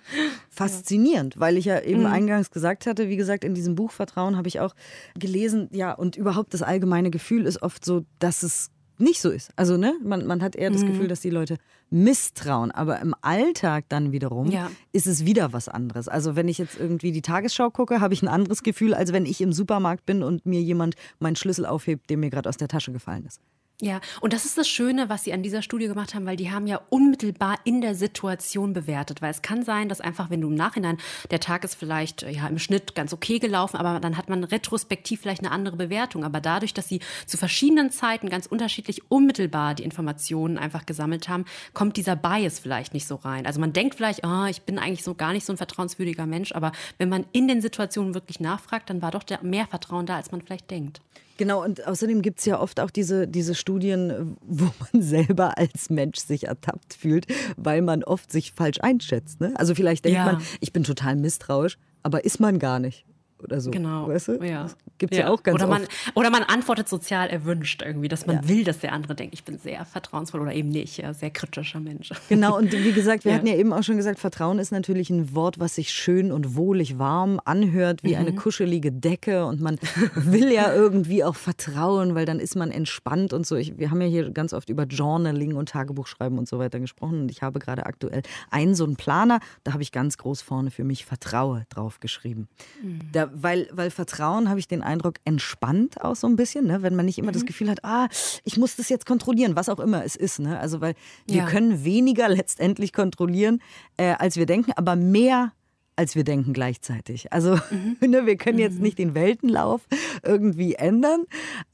Faszinierend, 0.50 1.38
weil 1.38 1.56
ich 1.56 1.66
ja 1.66 1.80
eben 1.80 2.00
mhm. 2.00 2.06
eingangs 2.06 2.50
gesagt 2.50 2.86
hatte, 2.86 3.08
wie 3.08 3.16
gesagt, 3.16 3.44
in 3.44 3.54
diesem 3.54 3.74
Buch 3.74 3.90
Vertrauen 3.90 4.36
habe 4.36 4.48
ich 4.48 4.60
auch 4.60 4.74
gelesen, 5.18 5.68
ja, 5.72 5.92
und 5.92 6.16
überhaupt 6.16 6.54
das 6.54 6.62
allgemeine 6.62 7.10
Gefühl 7.10 7.46
ist 7.46 7.62
oft 7.62 7.84
so, 7.84 8.04
dass 8.18 8.42
es 8.42 8.70
nicht 9.00 9.20
so 9.20 9.30
ist. 9.30 9.50
Also, 9.56 9.76
ne, 9.76 9.94
man, 10.02 10.26
man 10.26 10.42
hat 10.42 10.56
eher 10.56 10.70
das 10.70 10.82
mhm. 10.82 10.88
Gefühl, 10.88 11.08
dass 11.08 11.20
die 11.20 11.30
Leute 11.30 11.56
misstrauen. 11.90 12.70
Aber 12.70 13.00
im 13.00 13.14
Alltag 13.20 13.84
dann 13.88 14.12
wiederum 14.12 14.50
ja. 14.50 14.70
ist 14.92 15.06
es 15.06 15.24
wieder 15.26 15.52
was 15.52 15.68
anderes. 15.68 16.08
Also, 16.08 16.36
wenn 16.36 16.48
ich 16.48 16.58
jetzt 16.58 16.78
irgendwie 16.78 17.12
die 17.12 17.22
Tagesschau 17.22 17.70
gucke, 17.70 18.00
habe 18.00 18.14
ich 18.14 18.22
ein 18.22 18.28
anderes 18.28 18.62
Gefühl, 18.62 18.94
als 18.94 19.12
wenn 19.12 19.26
ich 19.26 19.40
im 19.40 19.52
Supermarkt 19.52 20.06
bin 20.06 20.22
und 20.22 20.46
mir 20.46 20.60
jemand 20.60 20.94
meinen 21.18 21.36
Schlüssel 21.36 21.66
aufhebt, 21.66 22.10
der 22.10 22.16
mir 22.16 22.30
gerade 22.30 22.48
aus 22.48 22.56
der 22.56 22.68
Tasche 22.68 22.92
gefallen 22.92 23.24
ist. 23.26 23.40
Ja, 23.82 24.00
und 24.20 24.34
das 24.34 24.44
ist 24.44 24.58
das 24.58 24.68
Schöne, 24.68 25.08
was 25.08 25.24
sie 25.24 25.32
an 25.32 25.42
dieser 25.42 25.62
Studie 25.62 25.86
gemacht 25.86 26.14
haben, 26.14 26.26
weil 26.26 26.36
die 26.36 26.50
haben 26.50 26.66
ja 26.66 26.82
unmittelbar 26.90 27.58
in 27.64 27.80
der 27.80 27.94
Situation 27.94 28.74
bewertet. 28.74 29.22
Weil 29.22 29.30
es 29.30 29.40
kann 29.40 29.64
sein, 29.64 29.88
dass 29.88 30.02
einfach, 30.02 30.28
wenn 30.28 30.42
du 30.42 30.48
im 30.48 30.54
Nachhinein, 30.54 30.98
der 31.30 31.40
Tag 31.40 31.64
ist 31.64 31.76
vielleicht 31.76 32.22
ja 32.22 32.46
im 32.46 32.58
Schnitt 32.58 32.94
ganz 32.94 33.14
okay 33.14 33.38
gelaufen, 33.38 33.78
aber 33.78 33.98
dann 33.98 34.18
hat 34.18 34.28
man 34.28 34.44
retrospektiv 34.44 35.20
vielleicht 35.22 35.42
eine 35.42 35.50
andere 35.50 35.76
Bewertung. 35.76 36.24
Aber 36.24 36.42
dadurch, 36.42 36.74
dass 36.74 36.88
sie 36.88 37.00
zu 37.26 37.38
verschiedenen 37.38 37.90
Zeiten 37.90 38.28
ganz 38.28 38.44
unterschiedlich 38.44 39.10
unmittelbar 39.10 39.74
die 39.74 39.84
Informationen 39.84 40.58
einfach 40.58 40.84
gesammelt 40.84 41.30
haben, 41.30 41.46
kommt 41.72 41.96
dieser 41.96 42.16
Bias 42.16 42.58
vielleicht 42.58 42.92
nicht 42.92 43.06
so 43.06 43.14
rein. 43.14 43.46
Also 43.46 43.60
man 43.60 43.72
denkt 43.72 43.94
vielleicht, 43.94 44.26
oh, 44.26 44.44
ich 44.44 44.60
bin 44.62 44.78
eigentlich 44.78 45.04
so 45.04 45.14
gar 45.14 45.32
nicht 45.32 45.46
so 45.46 45.54
ein 45.54 45.56
vertrauenswürdiger 45.56 46.26
Mensch, 46.26 46.52
aber 46.52 46.72
wenn 46.98 47.08
man 47.08 47.24
in 47.32 47.48
den 47.48 47.62
Situationen 47.62 48.12
wirklich 48.12 48.40
nachfragt, 48.40 48.90
dann 48.90 49.00
war 49.00 49.10
doch 49.10 49.24
mehr 49.42 49.66
Vertrauen 49.66 50.04
da, 50.04 50.16
als 50.16 50.32
man 50.32 50.42
vielleicht 50.42 50.70
denkt. 50.70 51.00
Genau, 51.40 51.64
und 51.64 51.86
außerdem 51.86 52.20
gibt 52.20 52.40
es 52.40 52.44
ja 52.44 52.60
oft 52.60 52.80
auch 52.80 52.90
diese, 52.90 53.26
diese 53.26 53.54
Studien, 53.54 54.36
wo 54.42 54.66
man 54.92 55.02
selber 55.02 55.56
als 55.56 55.88
Mensch 55.88 56.18
sich 56.18 56.48
ertappt 56.48 56.92
fühlt, 56.92 57.26
weil 57.56 57.80
man 57.80 58.04
oft 58.04 58.30
sich 58.30 58.52
falsch 58.52 58.78
einschätzt. 58.82 59.40
Ne? 59.40 59.54
Also 59.56 59.74
vielleicht 59.74 60.04
denkt 60.04 60.18
ja. 60.18 60.26
man, 60.26 60.42
ich 60.60 60.74
bin 60.74 60.84
total 60.84 61.16
misstrauisch, 61.16 61.78
aber 62.02 62.26
ist 62.26 62.40
man 62.40 62.58
gar 62.58 62.78
nicht 62.78 63.06
oder 63.42 63.60
so. 63.60 63.70
Genau. 63.70 64.08
Weißt 64.08 64.28
du? 64.28 64.44
Ja. 64.44 64.68
Gibt 64.98 65.12
es 65.12 65.18
ja. 65.18 65.26
ja. 65.26 65.32
auch 65.32 65.42
ganz 65.42 65.54
oder 65.54 65.66
man, 65.66 65.82
oft. 65.82 66.12
Oder 66.14 66.30
man 66.30 66.42
antwortet 66.42 66.88
sozial 66.88 67.28
erwünscht 67.28 67.82
irgendwie, 67.82 68.08
dass 68.08 68.26
man 68.26 68.36
ja. 68.36 68.48
will, 68.48 68.64
dass 68.64 68.80
der 68.80 68.92
andere 68.92 69.14
denkt, 69.14 69.34
ich 69.34 69.44
bin 69.44 69.58
sehr 69.58 69.84
vertrauensvoll 69.84 70.40
oder 70.40 70.52
eben 70.52 70.68
nicht, 70.68 70.98
ja, 70.98 71.14
sehr 71.14 71.30
kritischer 71.30 71.80
Mensch. 71.80 72.10
Genau, 72.28 72.58
und 72.58 72.72
wie 72.72 72.92
gesagt, 72.92 73.24
wir 73.24 73.32
ja. 73.32 73.38
hatten 73.38 73.46
ja 73.46 73.56
eben 73.56 73.72
auch 73.72 73.82
schon 73.82 73.96
gesagt, 73.96 74.18
Vertrauen 74.18 74.58
ist 74.58 74.72
natürlich 74.72 75.10
ein 75.10 75.34
Wort, 75.34 75.58
was 75.58 75.76
sich 75.76 75.90
schön 75.90 76.32
und 76.32 76.54
wohlig 76.54 76.98
warm 76.98 77.40
anhört, 77.44 78.02
wie 78.02 78.10
mhm. 78.10 78.20
eine 78.20 78.34
kuschelige 78.34 78.92
Decke 78.92 79.46
und 79.46 79.60
man 79.60 79.78
will 80.14 80.52
ja 80.52 80.74
irgendwie 80.74 81.24
auch 81.24 81.36
vertrauen, 81.36 82.14
weil 82.14 82.26
dann 82.26 82.38
ist 82.38 82.56
man 82.56 82.70
entspannt 82.70 83.32
und 83.32 83.46
so. 83.46 83.56
Ich, 83.56 83.78
wir 83.78 83.90
haben 83.90 84.00
ja 84.00 84.08
hier 84.08 84.30
ganz 84.30 84.52
oft 84.52 84.68
über 84.68 84.84
Journaling 84.84 85.54
und 85.54 85.70
Tagebuchschreiben 85.70 86.38
und 86.38 86.48
so 86.48 86.58
weiter 86.58 86.78
gesprochen 86.78 87.22
und 87.22 87.30
ich 87.30 87.42
habe 87.42 87.58
gerade 87.58 87.86
aktuell 87.86 88.22
einen 88.50 88.74
so 88.74 88.84
einen 88.84 88.96
Planer, 88.96 89.40
da 89.64 89.72
habe 89.72 89.82
ich 89.82 89.92
ganz 89.92 90.18
groß 90.18 90.42
vorne 90.42 90.70
für 90.70 90.84
mich 90.84 91.04
Vertraue 91.04 91.64
drauf 91.70 92.00
geschrieben. 92.00 92.48
Mhm. 92.82 93.00
Da 93.12 93.29
weil, 93.34 93.68
weil 93.72 93.90
Vertrauen, 93.90 94.48
habe 94.48 94.58
ich 94.58 94.68
den 94.68 94.82
Eindruck, 94.82 95.16
entspannt 95.24 96.02
auch 96.02 96.16
so 96.16 96.26
ein 96.26 96.36
bisschen, 96.36 96.66
ne? 96.66 96.82
wenn 96.82 96.96
man 96.96 97.06
nicht 97.06 97.18
immer 97.18 97.28
mhm. 97.28 97.34
das 97.34 97.46
Gefühl 97.46 97.70
hat, 97.70 97.84
ah, 97.84 98.08
ich 98.44 98.56
muss 98.56 98.76
das 98.76 98.88
jetzt 98.88 99.06
kontrollieren, 99.06 99.56
was 99.56 99.68
auch 99.68 99.80
immer 99.80 100.04
es 100.04 100.16
ist. 100.16 100.38
Ne? 100.38 100.58
Also, 100.58 100.80
weil 100.80 100.94
wir 101.26 101.38
ja. 101.38 101.46
können 101.46 101.84
weniger 101.84 102.28
letztendlich 102.40 102.92
kontrollieren, 102.92 103.60
äh, 103.96 104.14
als 104.18 104.36
wir 104.36 104.46
denken, 104.46 104.72
aber 104.76 104.96
mehr 104.96 105.52
als 106.00 106.16
wir 106.16 106.24
denken 106.24 106.54
gleichzeitig. 106.54 107.30
Also 107.30 107.58
mhm. 107.70 107.96
ne, 108.10 108.24
wir 108.24 108.36
können 108.36 108.58
jetzt 108.58 108.76
mhm. 108.76 108.84
nicht 108.84 108.98
den 108.98 109.14
Weltenlauf 109.14 109.82
irgendwie 110.22 110.74
ändern, 110.76 111.24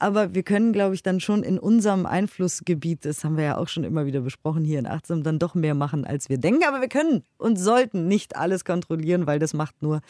aber 0.00 0.34
wir 0.34 0.42
können, 0.42 0.72
glaube 0.72 0.96
ich, 0.96 1.04
dann 1.04 1.20
schon 1.20 1.44
in 1.44 1.60
unserem 1.60 2.06
Einflussgebiet, 2.06 3.04
das 3.04 3.22
haben 3.22 3.36
wir 3.36 3.44
ja 3.44 3.56
auch 3.56 3.68
schon 3.68 3.84
immer 3.84 4.04
wieder 4.04 4.22
besprochen 4.22 4.64
hier 4.64 4.80
in 4.80 4.88
Achtsam, 4.88 5.22
dann 5.22 5.38
doch 5.38 5.54
mehr 5.54 5.76
machen, 5.76 6.04
als 6.04 6.28
wir 6.28 6.38
denken. 6.38 6.64
Aber 6.66 6.80
wir 6.80 6.88
können 6.88 7.22
und 7.38 7.56
sollten 7.56 8.08
nicht 8.08 8.34
alles 8.34 8.64
kontrollieren, 8.64 9.28
weil 9.28 9.38
das 9.38 9.54
macht 9.54 9.80
nur 9.80 10.00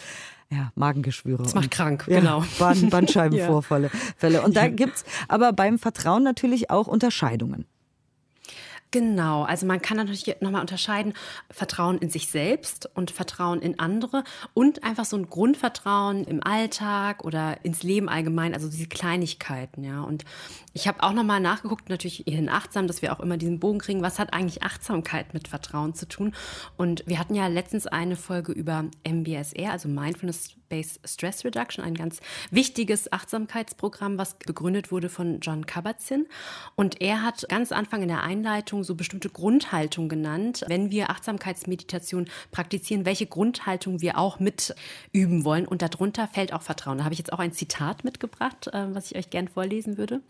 ja, 0.51 0.73
Magengeschwüre. 0.77 1.43
Das 1.43 1.55
macht 1.55 1.71
krank, 1.71 2.07
ja, 2.09 2.21
genau. 2.21 2.43
Bandscheibenvorfälle. 2.91 3.91
ja. 4.23 4.45
Und 4.45 4.57
da 4.57 4.69
gibt 4.69 4.97
es 4.97 5.05
aber 5.29 5.53
beim 5.53 5.79
Vertrauen 5.79 6.23
natürlich 6.23 6.71
auch 6.71 6.87
Unterscheidungen. 6.87 7.67
Genau, 8.97 9.43
also 9.43 9.67
man 9.67 9.83
kann 9.83 9.99
natürlich 9.99 10.41
nochmal 10.41 10.63
unterscheiden, 10.63 11.13
Vertrauen 11.51 11.99
in 11.99 12.09
sich 12.09 12.29
selbst 12.31 12.89
und 12.95 13.11
Vertrauen 13.11 13.61
in 13.61 13.79
andere 13.79 14.25
und 14.55 14.85
einfach 14.85 15.05
so 15.05 15.19
ein 15.19 15.29
Grundvertrauen 15.29 16.25
im 16.25 16.43
Alltag 16.43 17.23
oder 17.23 17.63
ins 17.63 17.83
Leben 17.83 18.09
allgemein, 18.09 18.55
also 18.55 18.71
diese 18.71 18.87
Kleinigkeiten, 18.87 19.85
ja. 19.85 20.01
Und 20.01 20.25
ich 20.73 20.89
habe 20.89 21.03
auch 21.03 21.13
nochmal 21.13 21.41
nachgeguckt, 21.41 21.91
natürlich 21.91 22.27
in 22.27 22.49
achtsam, 22.49 22.87
dass 22.87 23.03
wir 23.03 23.13
auch 23.13 23.21
immer 23.21 23.37
diesen 23.37 23.61
Bogen 23.61 23.81
kriegen, 23.81 24.01
was 24.01 24.19
hat 24.19 24.33
eigentlich 24.33 24.63
Achtsamkeit 24.63 25.35
mit 25.35 25.47
Vertrauen 25.47 25.93
zu 25.93 26.09
tun? 26.09 26.35
Und 26.79 27.05
wir 27.07 27.19
hatten 27.19 27.35
ja 27.35 27.49
letztens 27.49 27.87
eine 27.87 28.17
Folge 28.17 28.53
über 28.53 28.87
MBSR, 29.07 29.73
also 29.73 29.91
Mindfulness-Based 30.67 31.01
Stress 31.05 31.45
Reduction, 31.45 31.85
ein 31.85 31.95
ganz 31.95 32.21
wichtiges 32.51 33.13
Achtsamkeitsprogramm, 33.13 34.19
was 34.19 34.35
begründet 34.35 34.91
wurde 34.91 35.09
von 35.09 35.41
John 35.41 35.67
Kabat-Zinn. 35.67 36.27
Und 36.75 37.01
er 37.01 37.23
hat 37.23 37.49
ganz 37.49 37.73
Anfang 37.73 38.03
in 38.03 38.09
der 38.09 38.23
Einleitung 38.23 38.85
so 38.85 38.95
bestimmte 38.95 39.29
Grundhaltung 39.29 40.09
genannt, 40.09 40.65
wenn 40.69 40.91
wir 40.91 41.11
Achtsamkeitsmeditation 41.11 42.27
praktizieren, 42.51 43.05
welche 43.05 43.27
Grundhaltung 43.27 44.01
wir 44.01 44.19
auch 44.19 44.39
mit 44.41 44.75
üben 45.13 45.45
wollen. 45.45 45.67
Und 45.67 45.83
darunter 45.83 46.29
fällt 46.29 46.53
auch 46.53 46.63
Vertrauen. 46.63 46.99
Da 46.99 47.05
habe 47.05 47.15
ich 47.15 47.19
jetzt 47.19 47.33
auch 47.33 47.39
ein 47.39 47.53
Zitat 47.53 48.05
mitgebracht, 48.05 48.69
äh, 48.69 48.95
was 48.95 49.11
ich 49.11 49.17
euch 49.17 49.31
gern 49.31 49.49
vorlesen 49.49 49.99
würde. 49.99 50.21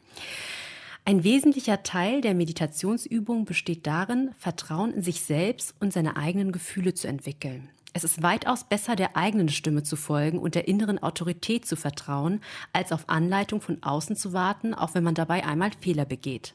Ein 1.05 1.23
wesentlicher 1.23 1.85
Teil 1.85 2.21
der 2.21 2.35
Meditationsübung 2.35 3.45
besteht 3.45 3.87
darin, 3.87 4.33
Vertrauen 4.39 4.93
in 4.93 5.03
sich 5.03 5.21
selbst 5.21 5.73
und 5.79 5.93
seine 5.93 6.17
eigenen 6.17 6.51
Gefühle 6.51 6.95
zu 6.95 7.07
entwickeln. 7.07 7.69
Es 7.97 8.05
ist 8.05 8.23
weitaus 8.23 8.65
besser, 8.65 8.95
der 8.95 9.17
eigenen 9.17 9.49
Stimme 9.49 9.83
zu 9.83 9.97
folgen 9.97 10.39
und 10.39 10.55
der 10.55 10.69
inneren 10.69 11.03
Autorität 11.03 11.65
zu 11.65 11.77
vertrauen, 11.77 12.43
als 12.75 12.93
auf 12.93 13.09
Anleitung 13.09 13.63
von 13.63 13.83
außen 13.83 14.17
zu 14.17 14.35
warten, 14.35 14.75
auch 14.75 14.93
wenn 14.93 15.03
man 15.03 15.15
dabei 15.15 15.47
einmal 15.47 15.71
Fehler 15.81 16.05
begeht. 16.05 16.53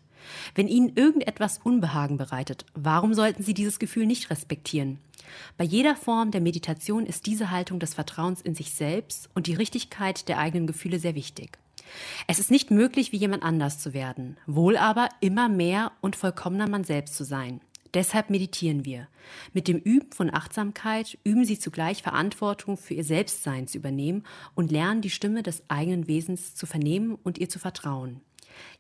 Wenn 0.54 0.68
Ihnen 0.68 0.96
irgendetwas 0.96 1.58
Unbehagen 1.58 2.18
bereitet, 2.18 2.68
warum 2.76 3.16
sollten 3.16 3.42
Sie 3.42 3.56
dieses 3.56 3.80
Gefühl 3.80 4.06
nicht 4.06 4.30
respektieren? 4.30 5.00
Bei 5.58 5.64
jeder 5.64 5.96
Form 5.96 6.30
der 6.30 6.42
Meditation 6.42 7.08
ist 7.08 7.26
diese 7.26 7.50
Haltung 7.50 7.80
des 7.80 7.96
Vertrauens 7.96 8.42
in 8.42 8.54
sich 8.54 8.76
selbst 8.76 9.28
und 9.34 9.48
die 9.48 9.56
Richtigkeit 9.56 10.30
der 10.30 10.38
eigenen 10.38 10.68
Gefühle 10.68 11.00
sehr 11.00 11.16
wichtig. 11.16 11.58
Es 12.28 12.38
ist 12.38 12.52
nicht 12.52 12.70
möglich, 12.70 13.14
wie 13.14 13.18
jemand 13.18 13.42
anders 13.42 13.80
zu 13.80 13.96
werden, 13.96 14.38
wohl 14.46 14.78
aber 14.78 15.10
immer 15.22 15.50
mehr 15.50 15.92
und 16.02 16.16
vollkommener 16.16 16.70
man 16.70 16.84
selbst 16.84 17.16
zu 17.16 17.24
sein. 17.24 17.62
Deshalb 17.94 18.30
meditieren 18.30 18.86
wir. 18.86 19.08
Mit 19.54 19.68
dem 19.68 19.78
Üben 19.78 20.12
von 20.12 20.34
Achtsamkeit 20.34 21.18
üben 21.24 21.46
Sie 21.46 21.60
zugleich 21.60 22.04
Verantwortung 22.04 22.78
für 22.78 22.94
Ihr 22.94 23.04
Selbstsein 23.04 23.68
zu 23.68 23.78
übernehmen 23.78 24.24
und 24.56 24.72
lernen 24.72 25.02
die 25.02 25.10
Stimme 25.10 25.44
des 25.44 25.64
eigenen 25.68 26.08
Wesens 26.08 26.56
zu 26.56 26.66
vernehmen 26.66 27.18
und 27.24 27.38
ihr 27.38 27.50
zu 27.50 27.60
vertrauen. 27.60 28.22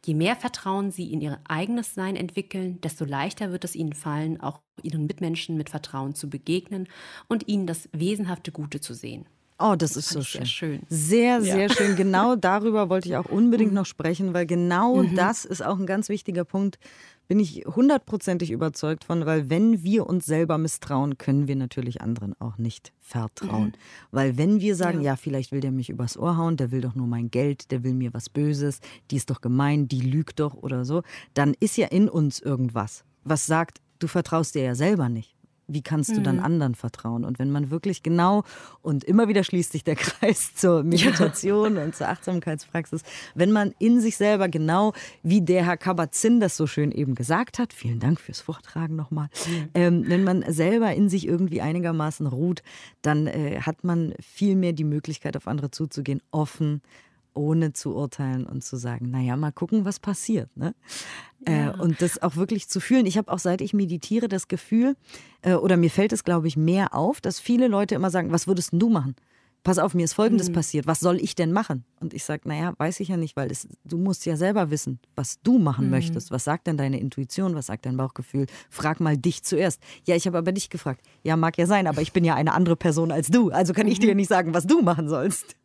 Je 0.06 0.14
mehr 0.14 0.36
Vertrauen 0.36 0.92
sie 0.92 1.12
in 1.12 1.22
ihr 1.22 1.40
eigenes 1.48 1.94
Sein 1.94 2.16
entwickeln, 2.16 2.80
desto 2.82 3.06
leichter 3.06 3.52
wird 3.52 3.64
es 3.64 3.76
ihnen 3.76 3.94
fallen, 3.94 4.40
auch 4.42 4.60
ihren 4.84 5.06
Mitmenschen 5.06 5.58
mit 5.58 5.70
Vertrauen 5.70 6.16
zu 6.16 6.30
begegnen 6.30 6.88
und 7.28 7.48
ihnen 7.48 7.68
das 7.68 7.90
wesenhafte 7.94 8.52
Gute 8.52 8.82
zu 8.82 8.94
sehen. 8.94 9.26
Oh, 9.60 9.76
das, 9.76 9.94
das 9.94 10.06
ist 10.06 10.10
so 10.10 10.22
schön. 10.24 10.42
Sehr, 10.42 10.48
schön. 10.48 10.82
sehr, 10.90 11.42
sehr 11.42 11.68
ja. 11.68 11.70
schön. 11.70 11.96
Genau 11.96 12.36
darüber 12.36 12.90
wollte 12.90 13.10
ich 13.10 13.16
auch 13.16 13.26
unbedingt 13.26 13.72
mhm. 13.72 13.76
noch 13.76 13.86
sprechen, 13.86 14.34
weil 14.34 14.48
genau 14.48 15.04
mhm. 15.04 15.16
das 15.16 15.46
ist 15.46 15.64
auch 15.64 15.78
ein 15.78 15.86
ganz 15.86 16.10
wichtiger 16.10 16.46
Punkt, 16.46 16.80
bin 17.32 17.40
ich 17.40 17.64
hundertprozentig 17.66 18.52
überzeugt 18.52 19.06
von, 19.06 19.26
weil 19.26 19.50
wenn 19.50 19.84
wir 19.84 20.06
uns 20.06 20.26
selber 20.26 20.58
misstrauen, 20.58 21.18
können 21.18 21.48
wir 21.48 21.56
natürlich 21.56 22.02
anderen 22.02 22.36
auch 22.42 22.58
nicht 22.58 22.92
vertrauen. 23.00 23.68
Mhm. 23.68 23.74
Weil 24.12 24.38
wenn 24.38 24.60
wir 24.60 24.76
sagen, 24.76 25.00
ja. 25.00 25.14
ja. 25.14 25.16
vielleicht 25.16 25.54
will 25.54 25.62
der 25.62 25.72
mich 25.72 25.90
übers 25.90 26.18
Ohr 26.18 26.36
hauen, 26.36 26.58
der 26.58 26.72
will 26.72 26.82
doch 26.82 26.94
nur 26.94 27.08
mein 27.08 27.32
Geld, 27.32 27.72
der 27.72 27.86
will 27.86 27.94
mir 27.94 28.14
was 28.14 28.28
Böses, 28.28 28.82
die 29.12 29.16
ist 29.16 29.30
doch 29.30 29.40
gemein, 29.40 29.88
die 29.88 30.02
lügt 30.02 30.42
doch 30.42 30.56
oder 30.56 30.84
so, 30.84 31.04
dann 31.34 31.54
ist 31.62 31.78
ja 31.78 31.88
in 31.88 32.10
uns 32.10 32.42
irgendwas, 32.42 33.06
was 33.24 33.46
sagt, 33.46 33.80
du 34.00 34.08
vertraust 34.08 34.56
dir 34.56 34.64
ja 34.64 34.76
selber 34.76 35.08
nicht 35.08 35.34
wie 35.74 35.82
kannst 35.82 36.16
du 36.16 36.22
dann 36.22 36.38
mhm. 36.38 36.44
anderen 36.44 36.76
vertrauen? 36.76 37.26
Und 37.26 37.40
wenn 37.40 37.52
man 37.52 37.72
wirklich 37.72 38.04
genau 38.04 38.44
und 38.82 39.04
immer 39.04 39.28
wieder 39.28 39.44
schließt 39.44 39.72
sich 39.72 39.84
der 39.84 39.96
Kreis 39.98 40.56
zur 40.56 40.84
Meditation 40.84 41.76
ja. 41.76 41.84
und 41.84 41.96
zur 41.96 42.10
Achtsamkeitspraxis, 42.10 43.04
wenn 43.36 43.52
man 43.52 43.74
in 43.80 44.02
sich 44.02 44.18
selber 44.18 44.50
genau, 44.50 44.94
wie 45.24 45.42
der 45.42 45.66
Herr 45.66 45.78
Kabat-Zinn 45.78 46.40
das 46.40 46.58
so 46.58 46.68
schön 46.68 46.92
eben 46.92 47.16
gesagt 47.16 47.60
hat, 47.60 47.74
vielen 47.74 48.00
Dank 48.00 48.20
fürs 48.20 48.42
Vortragen 48.42 48.96
nochmal, 48.96 49.30
mhm. 49.48 49.70
ähm, 49.74 50.04
wenn 50.08 50.24
man 50.24 50.44
selber 50.52 50.94
in 50.94 51.10
sich 51.10 51.28
irgendwie 51.28 51.62
einigermaßen 51.62 52.28
ruht, 52.28 52.64
dann 53.02 53.28
äh, 53.28 53.62
hat 53.62 53.84
man 53.84 54.14
viel 54.22 54.56
mehr 54.56 54.74
die 54.74 54.84
Möglichkeit, 54.84 55.38
auf 55.38 55.48
andere 55.48 55.72
zuzugehen, 55.72 56.22
offen, 56.32 56.82
ohne 57.34 57.74
zu 57.74 57.96
urteilen 57.96 58.46
und 58.46 58.64
zu 58.64 58.78
sagen, 58.78 59.10
naja, 59.10 59.36
mal 59.38 59.52
gucken, 59.52 59.86
was 59.86 60.00
passiert. 60.00 60.56
Ne? 60.56 60.76
Äh, 61.46 61.52
ja. 61.52 61.72
Äh, 61.72 61.82
und 61.82 62.02
das 62.02 62.22
auch 62.22 62.36
wirklich 62.36 62.68
zu 62.68 62.80
fühlen. 62.80 63.06
Ich 63.06 63.18
habe 63.18 63.32
auch 63.32 63.40
seit 63.40 63.62
ich 63.62 63.74
meditiere 63.74 64.28
das 64.28 64.48
Gefühl, 64.48 64.96
äh, 65.42 65.54
oder 65.54 65.78
mir 65.78 65.90
fällt 65.90 66.14
es, 66.14 66.24
glaube 66.24 66.48
ich, 66.48 66.58
mehr 66.58 66.94
auf, 66.94 67.22
dass 67.22 67.40
viele 67.40 67.68
Leute 67.68 67.96
immer 67.96 68.10
sagen, 68.10 68.32
was 68.32 68.48
würdest 68.48 68.72
du 68.74 68.90
machen? 68.90 69.16
Pass 69.64 69.78
auf, 69.78 69.94
mir 69.94 70.06
ist 70.06 70.14
Folgendes 70.14 70.50
mhm. 70.50 70.54
passiert. 70.54 70.88
Was 70.88 71.00
soll 71.00 71.18
ich 71.18 71.36
denn 71.36 71.52
machen? 71.52 71.86
Und 72.00 72.16
ich 72.16 72.24
sage, 72.24 72.50
naja, 72.50 72.74
weiß 72.78 73.00
ich 73.00 73.10
ja 73.10 73.18
nicht, 73.18 73.36
weil 73.36 73.52
es, 73.52 73.68
du 73.84 73.98
musst 74.00 74.26
ja 74.26 74.36
selber 74.36 74.72
wissen, 74.72 75.00
was 75.16 75.40
du 75.44 75.60
machen 75.60 75.86
mhm. 75.86 75.92
möchtest. 75.92 76.32
Was 76.32 76.46
sagt 76.46 76.66
denn 76.66 76.78
deine 76.78 77.00
Intuition? 77.00 77.54
Was 77.54 77.68
sagt 77.68 77.86
dein 77.86 77.96
Bauchgefühl? 77.96 78.48
Frag 78.72 79.00
mal 79.00 79.18
dich 79.18 79.44
zuerst. 79.44 79.80
Ja, 80.06 80.16
ich 80.16 80.26
habe 80.26 80.40
aber 80.40 80.52
dich 80.52 80.72
gefragt. 80.72 81.06
Ja, 81.22 81.38
mag 81.38 81.60
ja 81.60 81.68
sein, 81.68 81.86
aber 81.86 82.02
ich 82.02 82.12
bin 82.12 82.24
ja 82.24 82.34
eine 82.34 82.54
andere 82.54 82.76
Person 82.76 83.12
als 83.12 83.28
du. 83.28 83.52
Also 83.52 83.74
kann 83.74 83.88
ich 83.88 84.00
dir 84.00 84.12
mhm. 84.12 84.18
nicht 84.18 84.30
sagen, 84.30 84.56
was 84.56 84.66
du 84.66 84.82
machen 84.82 85.08
sollst. 85.08 85.56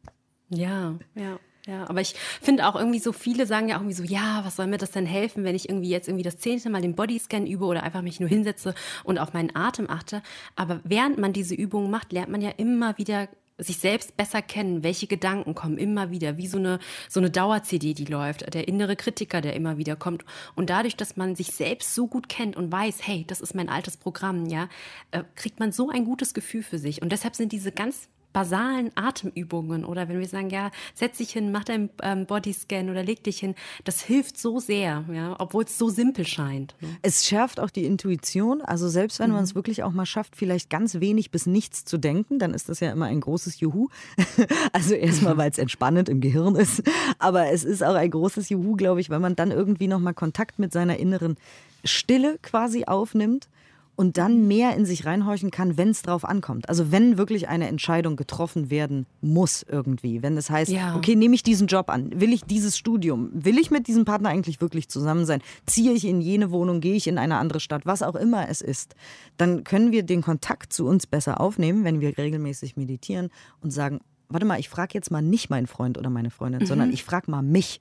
Ja, 0.51 0.95
ja. 1.15 1.39
Ja, 1.67 1.91
aber 1.91 2.01
ich 2.01 2.15
finde 2.41 2.69
auch 2.69 2.77
irgendwie 2.77 3.01
so 3.01 3.13
viele 3.13 3.45
sagen 3.45 3.69
ja 3.69 3.77
auch 3.77 3.81
irgendwie 3.81 3.97
so, 3.97 4.05
ja, 4.05 4.45
was 4.45 4.55
soll 4.55 4.69
mir 4.69 4.79
das 4.79 4.93
denn 4.93 5.05
helfen, 5.05 5.43
wenn 5.43 5.57
ich 5.57 5.69
irgendwie 5.69 5.89
jetzt 5.89 6.07
irgendwie 6.07 6.23
das 6.23 6.39
zehnte 6.39 6.71
Mal 6.71 6.81
den 6.81 6.95
Bodyscan 6.95 7.45
übe 7.45 7.65
oder 7.65 7.83
einfach 7.83 8.03
mich 8.03 8.21
nur 8.21 8.29
hinsetze 8.29 8.73
und 9.03 9.19
auf 9.19 9.33
meinen 9.33 9.55
Atem 9.57 9.91
achte. 9.91 10.23
Aber 10.55 10.81
während 10.85 11.19
man 11.19 11.33
diese 11.33 11.57
Übungen 11.57 11.91
macht, 11.91 12.13
lernt 12.13 12.31
man 12.31 12.41
ja 12.41 12.51
immer 12.51 12.97
wieder 12.99 13.29
sich 13.59 13.79
selbst 13.79 14.17
besser 14.17 14.43
kennen, 14.43 14.85
welche 14.85 15.07
Gedanken 15.07 15.55
kommen 15.55 15.79
immer 15.79 16.11
wieder, 16.11 16.37
wie 16.37 16.47
so 16.47 16.59
eine, 16.59 16.79
so 17.09 17.21
eine 17.21 17.31
Dauer-CD, 17.31 17.95
die 17.95 18.05
läuft, 18.05 18.53
der 18.55 18.69
innere 18.69 18.97
Kritiker, 18.97 19.41
der 19.41 19.55
immer 19.55 19.79
wieder 19.79 19.97
kommt. 19.97 20.25
Und 20.55 20.71
dadurch, 20.71 20.95
dass 20.95 21.17
man 21.17 21.35
sich 21.35 21.53
selbst 21.53 21.95
so 21.95 22.07
gut 22.07 22.29
kennt 22.29 22.57
und 22.57 22.71
weiß, 22.71 22.99
hey, 23.01 23.25
das 23.27 23.41
ist 23.41 23.55
mein 23.55 23.71
altes 23.71 23.97
Programm, 23.97 24.47
ja, 24.47 24.69
äh, 25.11 25.25
kriegt 25.35 25.59
man 25.59 25.73
so 25.73 25.89
ein 25.89 26.05
gutes 26.05 26.35
Gefühl 26.35 26.63
für 26.63 26.79
sich. 26.79 27.01
Und 27.01 27.11
deshalb 27.11 27.35
sind 27.35 27.51
diese 27.51 27.73
ganz 27.73 28.09
basalen 28.37 28.91
Atemübungen 28.97 29.87
oder 29.87 30.11
wenn 30.11 30.21
wir 30.21 30.29
sagen, 30.29 30.51
ja, 30.51 30.71
setz 30.95 31.17
dich 31.17 31.31
hin, 31.31 31.53
mach 31.53 31.65
deinen 31.65 31.89
ähm, 32.03 32.27
Bodyscan 32.27 32.91
oder 32.91 33.03
leg 33.03 33.25
dich 33.25 33.39
hin, 33.39 33.55
das 33.85 34.03
hilft 34.03 34.37
so 34.37 34.61
sehr, 34.61 35.07
ja, 35.11 35.37
obwohl 35.39 35.65
es 35.65 35.79
so 35.79 35.89
simpel 35.89 36.27
scheint. 36.27 36.75
Ne? 36.83 36.89
Es 37.01 37.25
schärft 37.25 37.59
auch 37.59 37.71
die 37.71 37.87
Intuition, 37.87 38.61
also 38.61 38.91
selbst 38.91 39.21
wenn 39.21 39.31
mhm. 39.31 39.37
man 39.37 39.45
es 39.45 39.55
wirklich 39.55 39.85
auch 39.85 39.93
mal 39.93 40.05
schafft, 40.05 40.37
vielleicht 40.37 40.69
ganz 40.69 41.01
wenig 41.01 41.31
bis 41.31 41.47
nichts 41.47 41.87
zu 41.87 41.97
denken, 41.97 42.39
dann 42.39 42.53
ist 42.53 42.69
das 42.69 42.81
ja 42.81 42.93
immer 42.93 43.07
ein 43.07 43.23
großes 43.23 43.59
Juhu. 43.61 43.89
also 44.75 44.93
erstmal, 44.93 45.39
weil 45.39 45.51
es 45.51 45.57
entspannend 45.57 46.11
im 46.11 46.21
Gehirn 46.21 46.57
ist, 46.57 46.83
aber 47.19 47.47
es 47.53 47.65
ist 47.65 47.83
auch 47.83 47.95
ein 47.95 48.11
großes 48.11 48.51
Juhu, 48.51 48.77
glaube 48.77 49.01
ich, 49.01 49.09
weil 49.09 49.21
man 49.21 49.35
dann 49.35 49.51
irgendwie 49.51 49.89
noch 49.89 50.01
mal 50.01 50.13
Kontakt 50.13 50.59
mit 50.59 50.75
seiner 50.75 50.99
inneren 50.99 51.39
Stille 51.85 52.39
quasi 52.43 52.85
aufnimmt 52.85 53.49
und 53.97 54.19
dann 54.19 54.47
mehr 54.47 54.77
in 54.77 54.85
sich 54.85 55.07
reinhorchen 55.07 55.51
kann, 55.51 55.79
wenn 55.79 55.89
es 55.89 56.03
drauf 56.03 56.25
ankommt. 56.25 56.69
Also 56.69 56.93
wenn 56.93 57.17
wirklich 57.17 57.49
eine 57.49 57.67
Entscheidung 57.67 58.17
getroffen 58.17 58.71
werden 58.71 59.07
muss 59.23 59.65
irgendwie. 59.69 60.23
Wenn 60.23 60.37
es 60.37 60.51
heißt, 60.51 60.71
ja. 60.71 60.95
okay, 60.97 61.17
nehme 61.17 61.35
ich 61.35 61.43
diesen 61.43 61.67
Job 61.67 61.89
an, 61.89 62.21
will 62.21 62.33
ich 62.33 62.45
dieses 62.45 62.77
Studium, 62.77 63.31
will 63.33 63.59
ich 63.59 63.71
mit 63.71 63.87
diesem 63.87 64.05
Partner 64.05 64.29
eigentlich 64.29 64.61
wirklich 64.61 64.89
zusammen 64.91 65.25
sein, 65.25 65.41
ziehe 65.65 65.93
ich 65.93 66.05
in 66.05 66.21
jene 66.21 66.51
Wohnung, 66.51 66.81
gehe 66.81 66.95
ich 66.95 67.09
in 67.09 67.17
eine 67.17 67.39
andere 67.39 67.59
Stadt, 67.59 67.87
was 67.87 68.03
auch 68.03 68.15
immer 68.15 68.49
es 68.49 68.61
ist, 68.61 68.95
dann 69.39 69.65
können 69.65 69.93
wir 69.93 70.03
den 70.03 70.21
Kontakt 70.21 70.73
zu 70.73 70.87
uns 70.87 71.07
besser 71.07 71.41
aufnehmen, 71.41 71.85
wenn 71.85 72.01
wir 72.01 72.17
regelmäßig 72.19 72.77
meditieren 72.77 73.31
und 73.63 73.71
sagen, 73.71 74.01
warte 74.29 74.45
mal, 74.45 74.61
ich 74.61 74.69
frage 74.69 74.91
jetzt 74.95 75.11
mal 75.11 75.23
nicht 75.23 75.49
meinen 75.49 75.67
Freund 75.67 75.97
oder 75.97 76.11
meine 76.11 76.31
Freundin, 76.31 76.63
mhm. 76.63 76.67
sondern 76.67 76.93
ich 76.93 77.03
frage 77.03 77.31
mal 77.31 77.43
mich. 77.43 77.81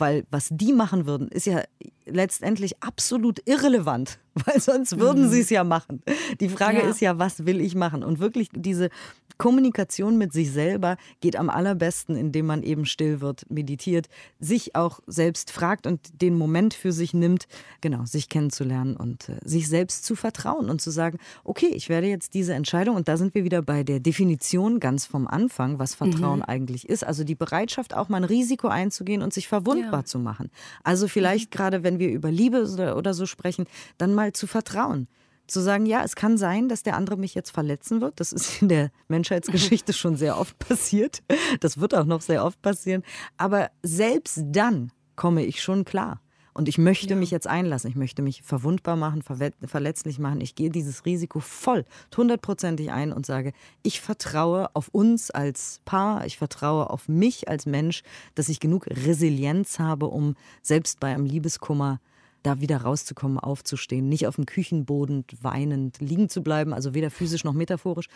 Weil 0.00 0.24
was 0.30 0.48
die 0.52 0.72
machen 0.72 1.06
würden, 1.06 1.26
ist 1.26 1.46
ja 1.46 1.62
letztendlich 2.06 2.80
absolut 2.84 3.40
irrelevant, 3.46 4.20
weil 4.46 4.60
sonst 4.60 4.98
würden 4.98 5.26
mhm. 5.26 5.30
sie 5.30 5.40
es 5.40 5.50
ja 5.50 5.64
machen. 5.64 6.02
Die 6.40 6.48
Frage 6.48 6.78
ja. 6.78 6.88
ist 6.88 7.00
ja, 7.00 7.18
was 7.18 7.46
will 7.46 7.60
ich 7.60 7.74
machen? 7.74 8.02
Und 8.02 8.18
wirklich 8.18 8.48
diese 8.52 8.90
Kommunikation 9.38 10.18
mit 10.18 10.32
sich 10.32 10.50
selber 10.50 10.96
geht 11.20 11.36
am 11.36 11.48
allerbesten, 11.48 12.16
indem 12.16 12.46
man 12.46 12.62
eben 12.64 12.84
still 12.84 13.20
wird, 13.20 13.48
meditiert, 13.48 14.08
sich 14.40 14.74
auch 14.74 15.00
selbst 15.06 15.52
fragt 15.52 15.86
und 15.86 16.20
den 16.20 16.36
Moment 16.36 16.74
für 16.74 16.92
sich 16.92 17.14
nimmt, 17.14 17.46
genau, 17.80 18.04
sich 18.04 18.28
kennenzulernen 18.28 18.96
und 18.96 19.28
äh, 19.28 19.38
sich 19.44 19.68
selbst 19.68 20.04
zu 20.04 20.16
vertrauen 20.16 20.68
und 20.68 20.82
zu 20.82 20.90
sagen, 20.90 21.18
okay, 21.44 21.68
ich 21.68 21.88
werde 21.88 22.08
jetzt 22.08 22.34
diese 22.34 22.54
Entscheidung, 22.54 22.96
und 22.96 23.06
da 23.06 23.16
sind 23.16 23.34
wir 23.34 23.44
wieder 23.44 23.62
bei 23.62 23.84
der 23.84 24.00
Definition 24.00 24.80
ganz 24.80 25.06
vom 25.06 25.28
Anfang, 25.28 25.78
was 25.78 25.94
Vertrauen 25.94 26.40
mhm. 26.40 26.44
eigentlich 26.44 26.88
ist. 26.88 27.04
Also 27.04 27.22
die 27.22 27.36
Bereitschaft, 27.36 27.94
auch 27.94 28.08
mal 28.08 28.18
ein 28.18 28.24
Risiko 28.24 28.66
einzugehen 28.66 29.22
und 29.22 29.32
sich 29.32 29.46
verwundbar 29.46 30.00
ja. 30.00 30.04
zu 30.04 30.18
machen. 30.18 30.50
Also 30.82 31.06
vielleicht 31.06 31.54
mhm. 31.54 31.56
gerade, 31.56 31.82
wenn 31.84 32.00
wir 32.00 32.10
über 32.10 32.32
Liebe 32.32 32.64
oder 32.96 33.14
so 33.14 33.26
sprechen, 33.26 33.66
dann 33.98 34.14
mal 34.14 34.27
zu 34.32 34.46
vertrauen 34.46 35.08
zu 35.48 35.60
sagen, 35.60 35.86
ja, 35.86 36.04
es 36.04 36.14
kann 36.14 36.36
sein, 36.36 36.68
dass 36.68 36.82
der 36.82 36.94
andere 36.94 37.16
mich 37.16 37.34
jetzt 37.34 37.50
verletzen 37.50 38.00
wird. 38.00 38.20
Das 38.20 38.32
ist 38.32 38.62
in 38.62 38.68
der 38.68 38.90
Menschheitsgeschichte 39.08 39.92
schon 39.92 40.16
sehr 40.16 40.38
oft 40.38 40.58
passiert. 40.68 41.22
Das 41.60 41.80
wird 41.80 41.94
auch 41.94 42.04
noch 42.04 42.20
sehr 42.20 42.44
oft 42.44 42.60
passieren. 42.62 43.02
Aber 43.38 43.70
selbst 43.82 44.40
dann 44.46 44.92
komme 45.16 45.44
ich 45.44 45.62
schon 45.62 45.84
klar. 45.84 46.20
Und 46.52 46.68
ich 46.68 46.76
möchte 46.76 47.10
ja. 47.10 47.16
mich 47.16 47.30
jetzt 47.30 47.46
einlassen. 47.46 47.88
Ich 47.88 47.96
möchte 47.96 48.20
mich 48.20 48.42
verwundbar 48.42 48.96
machen, 48.96 49.22
verletzlich 49.22 50.18
machen. 50.18 50.40
Ich 50.40 50.56
gehe 50.56 50.70
dieses 50.70 51.06
Risiko 51.06 51.38
voll, 51.38 51.84
hundertprozentig 52.16 52.90
ein 52.90 53.12
und 53.12 53.24
sage, 53.24 53.52
ich 53.84 54.00
vertraue 54.00 54.74
auf 54.74 54.88
uns 54.88 55.30
als 55.30 55.80
Paar, 55.84 56.26
ich 56.26 56.36
vertraue 56.36 56.90
auf 56.90 57.08
mich 57.08 57.48
als 57.48 57.64
Mensch, 57.64 58.02
dass 58.34 58.48
ich 58.48 58.58
genug 58.58 58.88
Resilienz 58.88 59.78
habe, 59.78 60.06
um 60.06 60.34
selbst 60.60 60.98
bei 60.98 61.14
einem 61.14 61.26
Liebeskummer 61.26 62.00
da 62.42 62.60
wieder 62.60 62.78
rauszukommen, 62.78 63.38
aufzustehen, 63.38 64.08
nicht 64.08 64.26
auf 64.26 64.36
dem 64.36 64.46
Küchenboden 64.46 65.24
weinend 65.40 66.00
liegen 66.00 66.28
zu 66.28 66.42
bleiben, 66.42 66.72
also 66.72 66.94
weder 66.94 67.10
physisch 67.10 67.44
noch 67.44 67.52
metaphorisch. 67.52 68.08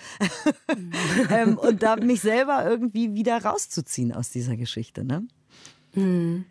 Mhm. 0.76 0.92
ähm, 1.30 1.58
und 1.58 1.82
da 1.82 1.96
mich 1.96 2.20
selber 2.20 2.64
irgendwie 2.64 3.14
wieder 3.14 3.42
rauszuziehen 3.42 4.12
aus 4.12 4.30
dieser 4.30 4.56
Geschichte. 4.56 5.04
Ne? 5.04 5.26
Mhm. 5.94 6.44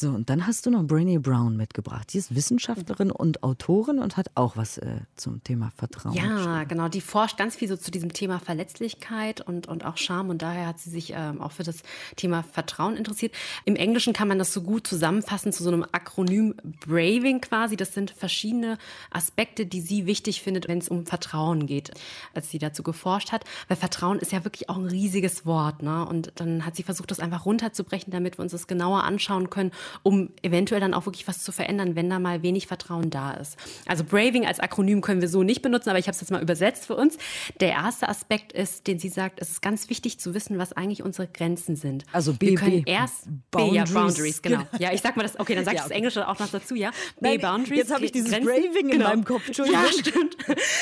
So, 0.00 0.10
und 0.10 0.30
dann 0.30 0.46
hast 0.46 0.64
du 0.64 0.70
noch 0.70 0.84
Brainy 0.84 1.18
Brown 1.18 1.56
mitgebracht. 1.56 2.12
Die 2.12 2.18
ist 2.18 2.32
Wissenschaftlerin 2.32 3.10
und 3.10 3.42
Autorin 3.42 3.98
und 3.98 4.16
hat 4.16 4.30
auch 4.36 4.56
was 4.56 4.78
äh, 4.78 5.00
zum 5.16 5.42
Thema 5.42 5.72
Vertrauen. 5.76 6.14
Ja, 6.14 6.22
geschrieben. 6.22 6.68
genau. 6.68 6.88
Die 6.88 7.00
forscht 7.00 7.36
ganz 7.36 7.56
viel 7.56 7.66
so 7.66 7.76
zu 7.76 7.90
diesem 7.90 8.12
Thema 8.12 8.38
Verletzlichkeit 8.38 9.40
und, 9.40 9.66
und 9.66 9.84
auch 9.84 9.96
Scham. 9.96 10.30
Und 10.30 10.40
daher 10.40 10.68
hat 10.68 10.78
sie 10.78 10.90
sich 10.90 11.14
ähm, 11.16 11.42
auch 11.42 11.50
für 11.50 11.64
das 11.64 11.82
Thema 12.14 12.44
Vertrauen 12.44 12.96
interessiert. 12.96 13.34
Im 13.64 13.74
Englischen 13.74 14.12
kann 14.12 14.28
man 14.28 14.38
das 14.38 14.52
so 14.52 14.62
gut 14.62 14.86
zusammenfassen 14.86 15.52
zu 15.52 15.64
so 15.64 15.72
einem 15.72 15.84
Akronym 15.90 16.54
Braving 16.86 17.40
quasi. 17.40 17.74
Das 17.74 17.92
sind 17.92 18.12
verschiedene 18.12 18.78
Aspekte, 19.10 19.66
die 19.66 19.80
sie 19.80 20.06
wichtig 20.06 20.42
findet, 20.42 20.68
wenn 20.68 20.78
es 20.78 20.88
um 20.88 21.06
Vertrauen 21.06 21.66
geht, 21.66 21.90
als 22.34 22.52
sie 22.52 22.60
dazu 22.60 22.84
geforscht 22.84 23.32
hat. 23.32 23.44
Weil 23.66 23.76
Vertrauen 23.76 24.20
ist 24.20 24.30
ja 24.30 24.44
wirklich 24.44 24.68
auch 24.68 24.76
ein 24.76 24.86
riesiges 24.86 25.44
Wort. 25.44 25.82
Ne? 25.82 26.06
Und 26.06 26.30
dann 26.36 26.64
hat 26.64 26.76
sie 26.76 26.84
versucht, 26.84 27.10
das 27.10 27.18
einfach 27.18 27.46
runterzubrechen, 27.46 28.12
damit 28.12 28.38
wir 28.38 28.44
uns 28.44 28.52
das 28.52 28.68
genauer 28.68 29.02
anschauen 29.02 29.50
können 29.50 29.72
um 30.02 30.30
eventuell 30.42 30.80
dann 30.80 30.94
auch 30.94 31.06
wirklich 31.06 31.26
was 31.28 31.42
zu 31.42 31.52
verändern, 31.52 31.96
wenn 31.96 32.08
da 32.10 32.18
mal 32.18 32.42
wenig 32.42 32.66
Vertrauen 32.66 33.10
da 33.10 33.32
ist. 33.32 33.56
Also 33.86 34.04
Braving 34.04 34.46
als 34.46 34.60
Akronym 34.60 35.00
können 35.00 35.20
wir 35.20 35.28
so 35.28 35.42
nicht 35.42 35.62
benutzen, 35.62 35.90
aber 35.90 35.98
ich 35.98 36.06
habe 36.06 36.14
es 36.14 36.20
jetzt 36.20 36.30
mal 36.30 36.42
übersetzt 36.42 36.86
für 36.86 36.96
uns. 36.96 37.18
Der 37.60 37.70
erste 37.70 38.08
Aspekt 38.08 38.52
ist, 38.52 38.86
den 38.86 38.98
sie 38.98 39.08
sagt, 39.08 39.40
es 39.40 39.50
ist 39.50 39.62
ganz 39.62 39.88
wichtig 39.90 40.18
zu 40.20 40.34
wissen, 40.34 40.58
was 40.58 40.72
eigentlich 40.72 41.02
unsere 41.02 41.28
Grenzen 41.28 41.76
sind. 41.76 42.04
Also 42.12 42.34
B, 42.34 42.50
wir 42.50 42.54
können 42.56 42.84
B, 42.84 42.90
erst 42.90 43.28
Boundaries. 43.50 43.72
B, 43.72 43.76
ja, 43.76 43.84
Boundaries, 43.84 44.42
genau. 44.42 44.62
Ja, 44.78 44.92
ich 44.92 45.00
sag 45.00 45.16
mal 45.16 45.22
das, 45.22 45.38
okay, 45.38 45.54
dann 45.54 45.64
sagst 45.64 45.78
du 45.78 45.82
ja, 45.82 45.88
das 45.88 45.96
Englische 45.96 46.28
auch 46.28 46.38
noch 46.38 46.48
dazu, 46.48 46.74
ja. 46.74 46.90
B, 47.20 47.28
Nein, 47.28 47.40
Boundaries. 47.40 47.78
Jetzt 47.78 47.92
habe 47.92 48.04
ich 48.04 48.12
dieses 48.12 48.30
Grenzen. 48.30 48.46
Braving 48.46 48.86
in 48.86 48.90
genau. 48.90 49.08
meinem 49.08 49.24
Kopf, 49.24 49.46
Entschuldigung. 49.46 49.82
Ja, 49.82 49.92
stimmt. 49.92 50.36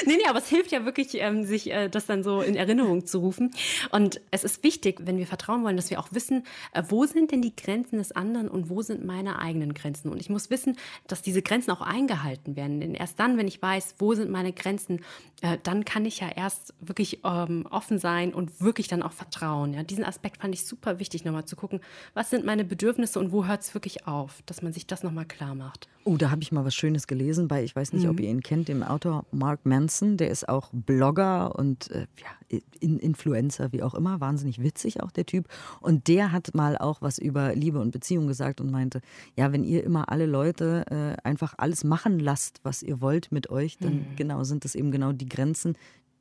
nee, 0.07 0.17
nee, 0.17 0.29
aber 0.29 0.39
es 0.39 0.49
hilft 0.49 0.73
ja 0.73 0.85
wirklich, 0.85 1.09
ähm, 1.15 1.45
sich 1.45 1.71
äh, 1.71 1.89
das 1.89 2.07
dann 2.07 2.23
so 2.23 2.41
in 2.41 2.57
Erinnerung 2.57 3.07
zu 3.07 3.19
rufen. 3.19 3.51
Und 3.91 4.21
es 4.31 4.45
ist 4.45 4.63
wichtig, 4.63 5.01
wenn 5.05 5.19
wir 5.19 5.27
vertrauen 5.27 5.65
wollen, 5.65 5.77
dass 5.77 5.91
wir 5.91 6.01
auch 6.01 6.09
wissen, 6.13 6.45
äh, 6.73 6.83
wo 6.89 7.05
sind 7.07 7.33
denn 7.33 7.43
die 7.43 7.55
Grenzen 7.55 7.99
des 7.99 8.13
anderen 8.13 8.49
und 8.49 8.69
wo 8.69 8.83
sind 8.87 9.05
meine 9.05 9.39
eigenen 9.39 9.75
Grenzen. 9.75 10.11
Und 10.11 10.21
ich 10.21 10.31
muss 10.31 10.51
wissen, 10.51 10.77
dass 11.07 11.23
diese 11.23 11.43
Grenzen 11.43 11.71
auch 11.71 11.81
eingehalten 11.81 12.57
werden. 12.57 12.81
Denn 12.81 12.95
erst 12.95 13.19
dann, 13.19 13.37
wenn 13.37 13.49
ich 13.49 13.61
weiß, 13.61 13.97
wo 13.99 14.15
sind 14.15 14.31
meine 14.31 14.53
Grenzen, 14.53 15.01
äh, 15.43 15.59
dann 15.63 15.85
kann 15.85 16.05
ich 16.05 16.21
ja 16.21 16.29
erst 16.29 16.75
wirklich 16.81 17.21
ähm, 17.25 17.67
offen 17.71 17.99
sein 17.99 18.33
und 18.33 18.61
wirklich 18.61 18.89
dann 18.89 19.03
auch 19.03 19.13
vertrauen. 19.13 19.75
Ja? 19.75 19.83
Diesen 19.83 20.05
Aspekt 20.05 20.41
fand 20.41 20.55
ich 20.55 20.67
super 20.67 20.99
wichtig, 20.99 21.25
nochmal 21.25 21.45
zu 21.45 21.57
gucken, 21.57 21.81
was 22.15 22.31
sind 22.31 22.45
meine 22.45 22.65
Bedürfnisse 22.65 23.19
und 23.19 23.33
wo 23.33 23.47
hört 23.47 23.63
es 23.63 23.75
wirklich 23.75 24.07
auf, 24.07 24.43
dass 24.47 24.63
man 24.63 24.73
sich 24.73 24.87
das 24.87 25.03
nochmal 25.03 25.27
klar 25.27 25.55
macht. 25.55 25.89
Oh, 26.09 26.17
da 26.17 26.31
habe 26.31 26.41
ich 26.41 26.53
mal 26.53 26.65
was 26.65 26.77
Schönes 26.77 27.09
gelesen 27.09 27.49
bei, 27.49 27.65
ich 27.65 27.75
weiß 27.75 27.93
nicht, 27.93 28.05
mhm. 28.05 28.11
ob 28.11 28.21
ihr 28.21 28.31
ihn 28.31 28.41
kennt, 28.41 28.69
dem 28.69 28.85
Autor 28.85 29.27
Mark 29.33 29.67
Manson. 29.67 30.17
Der 30.17 30.31
ist 30.31 30.49
auch 30.49 30.71
Blogger 30.73 31.57
und 31.57 31.91
äh, 31.91 32.07
ja, 32.23 32.61
Influencer, 32.79 33.73
wie 33.73 33.83
auch 33.83 33.93
immer. 33.93 34.21
Wahnsinnig 34.21 34.63
witzig 34.63 35.03
auch 35.03 35.11
der 35.11 35.27
Typ. 35.27 35.49
Und 35.81 36.07
der 36.07 36.31
hat 36.31 36.55
mal 36.55 36.79
auch 36.79 37.03
was 37.03 37.19
über 37.19 37.57
Liebe 37.57 37.81
und 37.81 37.91
Beziehung 37.91 38.29
gesagt 38.29 38.61
und 38.61 38.71
meinte, 38.71 39.01
ja, 39.35 39.51
wenn 39.51 39.65
ihr 39.65 39.83
immer 39.83 40.09
alle 40.09 40.27
Leute 40.27 40.85
äh, 40.91 41.29
einfach 41.29 41.55
alles 41.59 41.83
machen 41.83 42.21
lasst, 42.21 42.61
was 42.63 42.85
ihr 42.85 43.01
wollt 43.01 43.33
mit 43.33 43.51
euch, 43.51 43.77
dann 43.79 43.95
mhm. 43.95 44.07
genau 44.15 44.45
sind 44.45 44.65
das 44.65 44.77
eben 44.77 44.93
genau 44.93 45.11
die 45.11 45.29
Grenzen, 45.29 45.77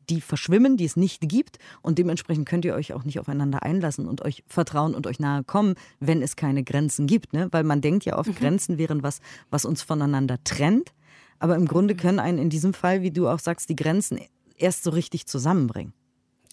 die 0.09 0.21
verschwimmen, 0.21 0.77
die 0.77 0.85
es 0.85 0.95
nicht 0.95 1.27
gibt. 1.27 1.59
Und 1.81 1.97
dementsprechend 1.97 2.47
könnt 2.47 2.65
ihr 2.65 2.75
euch 2.75 2.93
auch 2.93 3.03
nicht 3.03 3.19
aufeinander 3.19 3.63
einlassen 3.63 4.07
und 4.07 4.21
euch 4.23 4.43
vertrauen 4.47 4.95
und 4.95 5.07
euch 5.07 5.19
nahe 5.19 5.43
kommen, 5.43 5.75
wenn 5.99 6.21
es 6.21 6.35
keine 6.35 6.63
Grenzen 6.63 7.07
gibt. 7.07 7.33
Ne? 7.33 7.47
Weil 7.51 7.63
man 7.63 7.81
denkt 7.81 8.05
ja 8.05 8.17
oft, 8.17 8.29
mhm. 8.29 8.35
Grenzen 8.35 8.77
wären 8.77 9.03
was, 9.03 9.19
was 9.49 9.65
uns 9.65 9.81
voneinander 9.81 10.37
trennt. 10.43 10.93
Aber 11.39 11.55
im 11.55 11.67
Grunde 11.67 11.93
mhm. 11.93 11.99
können 11.99 12.19
einen 12.19 12.37
in 12.37 12.49
diesem 12.49 12.73
Fall, 12.73 13.01
wie 13.01 13.11
du 13.11 13.27
auch 13.27 13.39
sagst, 13.39 13.69
die 13.69 13.75
Grenzen 13.75 14.19
erst 14.57 14.83
so 14.83 14.89
richtig 14.91 15.27
zusammenbringen. 15.27 15.93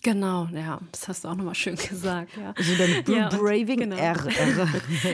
Genau, 0.04 0.48
ja, 0.52 0.80
das 0.90 1.06
hast 1.06 1.22
du 1.22 1.28
auch 1.28 1.36
nochmal 1.36 1.54
schön 1.54 1.76
gesagt. 1.88 2.36
Ja. 2.36 2.52
Also 2.56 2.72
dann 2.74 3.14
ja, 3.14 3.28
Braving 3.28 3.78
genau. 3.78 3.96
R. 3.96 4.16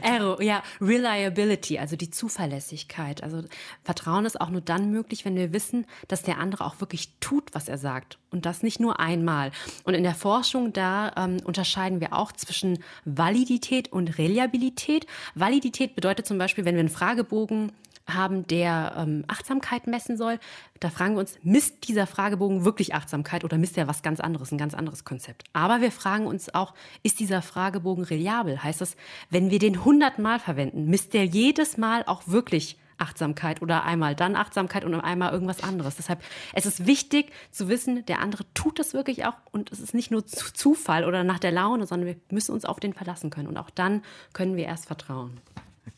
R, 0.03 0.39
ja, 0.43 0.63
Reliability, 0.81 1.79
also 1.79 1.95
die 1.95 2.11
Zuverlässigkeit. 2.11 3.23
Also 3.23 3.43
Vertrauen 3.83 4.25
ist 4.25 4.41
auch 4.41 4.49
nur 4.49 4.63
dann 4.63 4.91
möglich, 4.91 5.27
wenn 5.27 5.37
wir 5.37 5.53
wissen, 5.53 5.87
dass 6.09 6.23
der 6.23 6.39
andere 6.39 6.65
auch 6.65 6.81
wirklich 6.81 7.11
tut, 7.21 7.55
was 7.55 7.69
er 7.69 7.77
sagt. 7.77 8.19
Und 8.31 8.47
das 8.47 8.63
nicht 8.63 8.81
nur 8.81 8.99
einmal. 8.99 9.53
Und 9.85 9.93
in 9.93 10.05
der 10.05 10.15
Forschung, 10.15 10.73
da 10.73 11.13
ähm, 11.17 11.37
unterscheiden 11.45 12.01
wir 12.01 12.15
auch 12.15 12.33
zwischen 12.33 12.83
Validität 13.05 13.93
und 13.93 14.17
Reliabilität. 14.17 15.07
Validität 15.35 15.97
bedeutet 15.97 16.27
zum 16.27 16.39
Beispiel, 16.39 16.65
wenn 16.65 16.75
wir 16.75 16.81
einen 16.81 16.89
Fragebogen 16.89 17.73
haben, 18.15 18.47
der 18.47 18.95
ähm, 18.97 19.25
Achtsamkeit 19.29 19.87
messen 19.87 20.17
soll. 20.17 20.39
Da 20.81 20.91
fragen 20.91 21.15
wir 21.15 21.21
uns, 21.21 21.39
misst 21.43 21.89
dieser 21.89 22.07
Fragebogen 22.07 22.65
wirklich 22.65 22.95
Achtsamkeit 22.95 23.45
oder 23.45 23.59
misst 23.59 23.77
er 23.79 23.89
was 23.89 24.03
ganz 24.03 24.21
anderes, 24.21 24.53
ein 24.53 24.59
ganz 24.59 24.75
anderes 24.75 25.05
Konzept? 25.05 25.45
Aber 25.53 25.81
wir 25.81 25.93
fragen 25.93 26.27
uns 26.27 26.55
auch, 26.55 26.75
ist 27.03 27.21
dieser 27.21 27.43
Fragebogen 27.43 28.05
reliabel? 28.05 28.63
Heißt 28.63 28.81
das, 28.81 28.97
wenn 29.31 29.51
wir 29.51 29.59
den 29.59 29.77
100 29.77 30.19
Mal 30.19 30.39
verwenden, 30.39 30.87
misst 30.87 31.15
der 31.15 31.25
jedes 31.25 31.77
Mal 31.77 32.05
auch 32.07 32.23
wirklich 32.27 32.79
Achtsamkeit 32.99 33.63
oder 33.63 33.85
einmal 33.85 34.15
dann 34.15 34.37
Achtsamkeit 34.37 34.85
und 34.85 34.95
einmal 34.95 35.33
irgendwas 35.33 35.63
anderes. 35.63 35.97
Deshalb 35.97 36.21
es 36.53 36.67
ist 36.67 36.87
wichtig 36.87 37.33
zu 37.51 37.69
wissen, 37.69 38.05
der 38.07 38.21
andere 38.21 38.45
tut 38.55 38.79
das 38.79 38.93
wirklich 38.93 39.25
auch 39.25 39.35
und 39.53 39.73
es 39.73 39.81
ist 39.81 39.95
nicht 39.95 40.11
nur 40.11 40.27
Zufall 40.27 41.05
oder 41.05 41.25
nach 41.25 41.39
der 41.39 41.53
Laune, 41.53 41.87
sondern 41.87 42.09
wir 42.09 42.17
müssen 42.31 42.53
uns 42.53 42.65
auf 42.65 42.81
den 42.81 42.93
verlassen 42.93 43.31
können 43.31 43.49
und 43.49 43.57
auch 43.57 43.71
dann 43.71 44.03
können 44.33 44.57
wir 44.57 44.65
erst 44.65 44.87
vertrauen. 44.87 45.41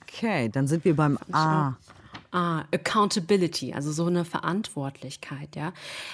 Okay, 0.03 0.49
dann 0.49 0.67
sind 0.67 0.85
wir 0.85 0.95
beim 0.95 1.19
A. 1.33 1.77
Ah, 2.33 2.65
Accountability, 2.73 3.73
also 3.73 3.91
so 3.91 4.07
eine 4.07 4.25
Verantwortlichkeit, 4.25 5.57
ja, 5.57 5.73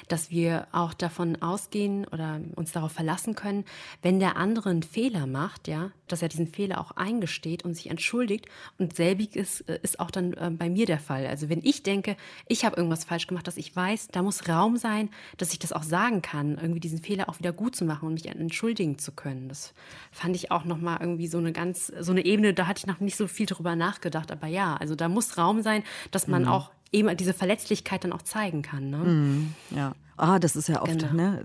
dass 0.08 0.30
wir 0.30 0.66
auch 0.72 0.94
davon 0.94 1.42
ausgehen 1.42 2.06
oder 2.06 2.40
uns 2.54 2.72
darauf 2.72 2.92
verlassen 2.92 3.34
können, 3.34 3.66
wenn 4.00 4.18
der 4.18 4.36
andere 4.36 4.70
einen 4.70 4.82
Fehler 4.82 5.26
macht, 5.26 5.68
ja, 5.68 5.90
dass 6.08 6.22
er 6.22 6.28
diesen 6.28 6.46
Fehler 6.46 6.80
auch 6.80 6.92
eingesteht 6.92 7.66
und 7.66 7.74
sich 7.74 7.90
entschuldigt 7.90 8.46
und 8.78 8.96
selbig 8.96 9.36
ist, 9.36 9.62
äh, 9.68 9.78
ist 9.82 10.00
auch 10.00 10.10
dann 10.10 10.32
äh, 10.32 10.50
bei 10.50 10.70
mir 10.70 10.86
der 10.86 11.00
Fall. 11.00 11.26
Also 11.26 11.50
wenn 11.50 11.60
ich 11.62 11.82
denke, 11.82 12.16
ich 12.48 12.64
habe 12.64 12.76
irgendwas 12.76 13.04
falsch 13.04 13.26
gemacht, 13.26 13.46
dass 13.46 13.58
ich 13.58 13.76
weiß, 13.76 14.08
da 14.08 14.22
muss 14.22 14.48
Raum 14.48 14.78
sein, 14.78 15.10
dass 15.36 15.52
ich 15.52 15.58
das 15.58 15.74
auch 15.74 15.82
sagen 15.82 16.22
kann, 16.22 16.56
irgendwie 16.56 16.80
diesen 16.80 17.02
Fehler 17.02 17.28
auch 17.28 17.38
wieder 17.38 17.52
gut 17.52 17.76
zu 17.76 17.84
machen 17.84 18.06
und 18.06 18.14
mich 18.14 18.26
entschuldigen 18.26 18.98
zu 18.98 19.12
können. 19.12 19.50
Das 19.50 19.74
fand 20.12 20.34
ich 20.34 20.50
auch 20.50 20.64
nochmal 20.64 20.98
irgendwie 21.00 21.26
so 21.26 21.36
eine 21.36 21.52
ganz, 21.52 21.92
so 22.00 22.12
eine 22.12 22.24
Ebene, 22.24 22.54
da 22.54 22.66
hatte 22.66 22.78
ich 22.78 22.86
noch 22.86 23.00
nicht 23.00 23.16
so 23.16 23.26
viel 23.26 23.44
drüber 23.44 23.76
nachgedacht, 23.76 24.32
aber 24.32 24.46
ja, 24.46 24.76
also 24.76 24.94
da 24.94 25.10
muss 25.10 25.36
Raum 25.36 25.60
sein, 25.60 25.82
dass 26.10 26.26
man 26.26 26.42
mhm. 26.42 26.48
auch 26.48 26.70
eben 26.92 27.14
diese 27.16 27.34
Verletzlichkeit 27.34 28.04
dann 28.04 28.12
auch 28.12 28.22
zeigen 28.22 28.62
kann. 28.62 28.90
Ne? 28.90 28.98
Mhm. 28.98 29.54
Ja. 29.70 29.94
Ah, 30.16 30.38
das 30.38 30.56
ist 30.56 30.68
ja 30.68 30.82
oft 30.82 30.98
genau. 30.98 31.12
ne, 31.12 31.44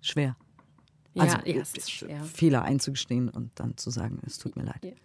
schwer. 0.00 0.36
Also, 1.18 1.38
ja, 1.38 1.54
ja, 1.54 1.62
es 1.62 1.72
ist 1.74 1.90
schwer. 1.90 2.22
Fehler 2.24 2.62
einzugestehen 2.62 3.30
und 3.30 3.50
dann 3.54 3.76
zu 3.78 3.90
sagen, 3.90 4.20
es 4.26 4.38
tut 4.38 4.54
mir 4.56 4.64
leid. 4.64 4.96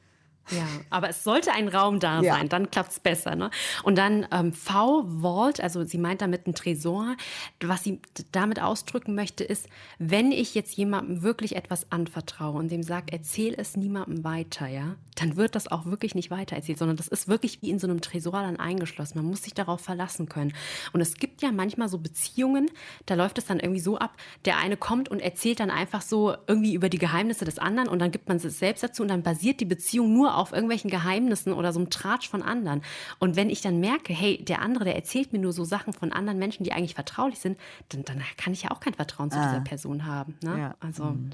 Ja. 0.50 0.68
Aber 0.90 1.10
es 1.10 1.24
sollte 1.24 1.54
ein 1.54 1.68
Raum 1.68 2.00
da 2.00 2.22
ja. 2.22 2.36
sein, 2.36 2.50
dann 2.50 2.72
klappt 2.72 2.92
es 2.92 3.00
besser. 3.00 3.36
Ne? 3.36 3.52
Und 3.84 3.98
dann 3.98 4.28
ähm, 4.32 4.54
V-Vault, 4.54 5.62
also 5.62 5.84
sie 5.84 5.98
meint 5.98 6.22
damit 6.22 6.48
ein 6.48 6.56
Tresor. 6.56 7.16
Was 7.62 7.84
sie 7.84 8.00
damit 8.32 8.62
ausdrücken 8.62 9.16
möchte, 9.16 9.44
ist, 9.44 9.68
wenn 10.00 10.32
ich 10.32 10.56
jetzt 10.56 10.76
jemandem 10.76 11.22
wirklich 11.22 11.56
etwas 11.56 11.92
anvertraue 11.92 12.58
und 12.58 12.72
dem 12.72 12.84
sage, 12.84 13.08
erzähl 13.12 13.54
es 13.58 13.78
niemandem 13.78 14.24
weiter, 14.24 14.68
ja, 14.68 14.96
dann 15.16 15.38
wird 15.38 15.56
das 15.56 15.70
auch 15.70 15.86
wirklich 15.86 16.16
nicht 16.16 16.32
weiter 16.32 16.56
erzählt, 16.56 16.80
sondern 16.80 16.98
das 16.98 17.08
ist 17.08 17.28
wirklich 17.28 17.62
wie 17.62 17.70
in 17.70 17.80
so 17.80 17.88
einem 17.88 18.02
Tresor 18.02 18.34
dann 18.34 18.60
eingeschlossen. 18.60 19.20
Man 19.20 19.28
muss 19.28 19.44
sich 19.44 19.54
darauf 19.54 19.82
verlassen 19.82 20.28
können. 20.28 20.54
Und 20.94 21.02
es 21.02 21.16
gibt 21.16 21.42
ja 21.42 21.52
manchmal 21.52 21.90
so 21.90 21.98
Beziehungen, 21.98 22.70
da 23.06 23.16
läuft 23.16 23.38
es 23.38 23.46
dann 23.46 23.60
irgendwie 23.60 23.80
so 23.80 23.98
ab, 23.98 24.16
der 24.46 24.58
eine 24.58 24.78
kommt 24.78 25.10
und 25.10 25.20
erzählt 25.20 25.60
dann 25.60 25.70
einfach 25.70 26.02
so 26.02 26.36
irgendwie 26.48 26.74
über 26.74 26.90
die 26.90 26.98
Geheimnisse 26.98 27.46
des 27.46 27.60
anderen 27.60 27.90
und 27.90 28.00
dann 28.00 28.12
gibt 28.12 28.28
man 28.28 28.38
es 28.38 28.44
selbst 28.60 28.84
dazu 28.84 29.04
und 29.04 29.10
dann 29.10 29.24
basiert 29.24 29.60
die 29.60 29.66
Beziehung 29.66 30.14
nur 30.14 30.31
auf 30.38 30.52
irgendwelchen 30.52 30.90
Geheimnissen 30.90 31.54
oder 31.54 31.74
so 31.74 31.80
einem 31.80 31.90
Tratsch 31.90 32.30
von 32.30 32.42
anderen. 32.42 32.82
Und 33.20 33.36
wenn 33.36 33.50
ich 33.50 33.62
dann 33.62 33.80
merke, 33.80 34.14
hey, 34.14 34.44
der 34.44 34.62
andere, 34.62 34.86
der 34.86 34.96
erzählt 34.96 35.34
mir 35.34 35.40
nur 35.40 35.54
so 35.54 35.64
Sachen 35.64 35.94
von 35.94 36.12
anderen 36.12 36.40
Menschen, 36.40 36.64
die 36.64 36.74
eigentlich 36.74 36.96
vertraulich 36.96 37.40
sind, 37.40 37.60
dann, 37.90 38.04
dann 38.04 38.22
kann 38.38 38.54
ich 38.54 38.64
ja 38.64 38.72
auch 38.72 38.80
kein 38.80 38.94
Vertrauen 38.94 39.32
zu 39.32 39.38
ah. 39.38 39.48
dieser 39.48 39.62
Person 39.62 40.06
haben. 40.06 40.38
Ne? 40.42 40.60
Ja. 40.60 40.76
Also 40.80 41.06
mhm. 41.06 41.32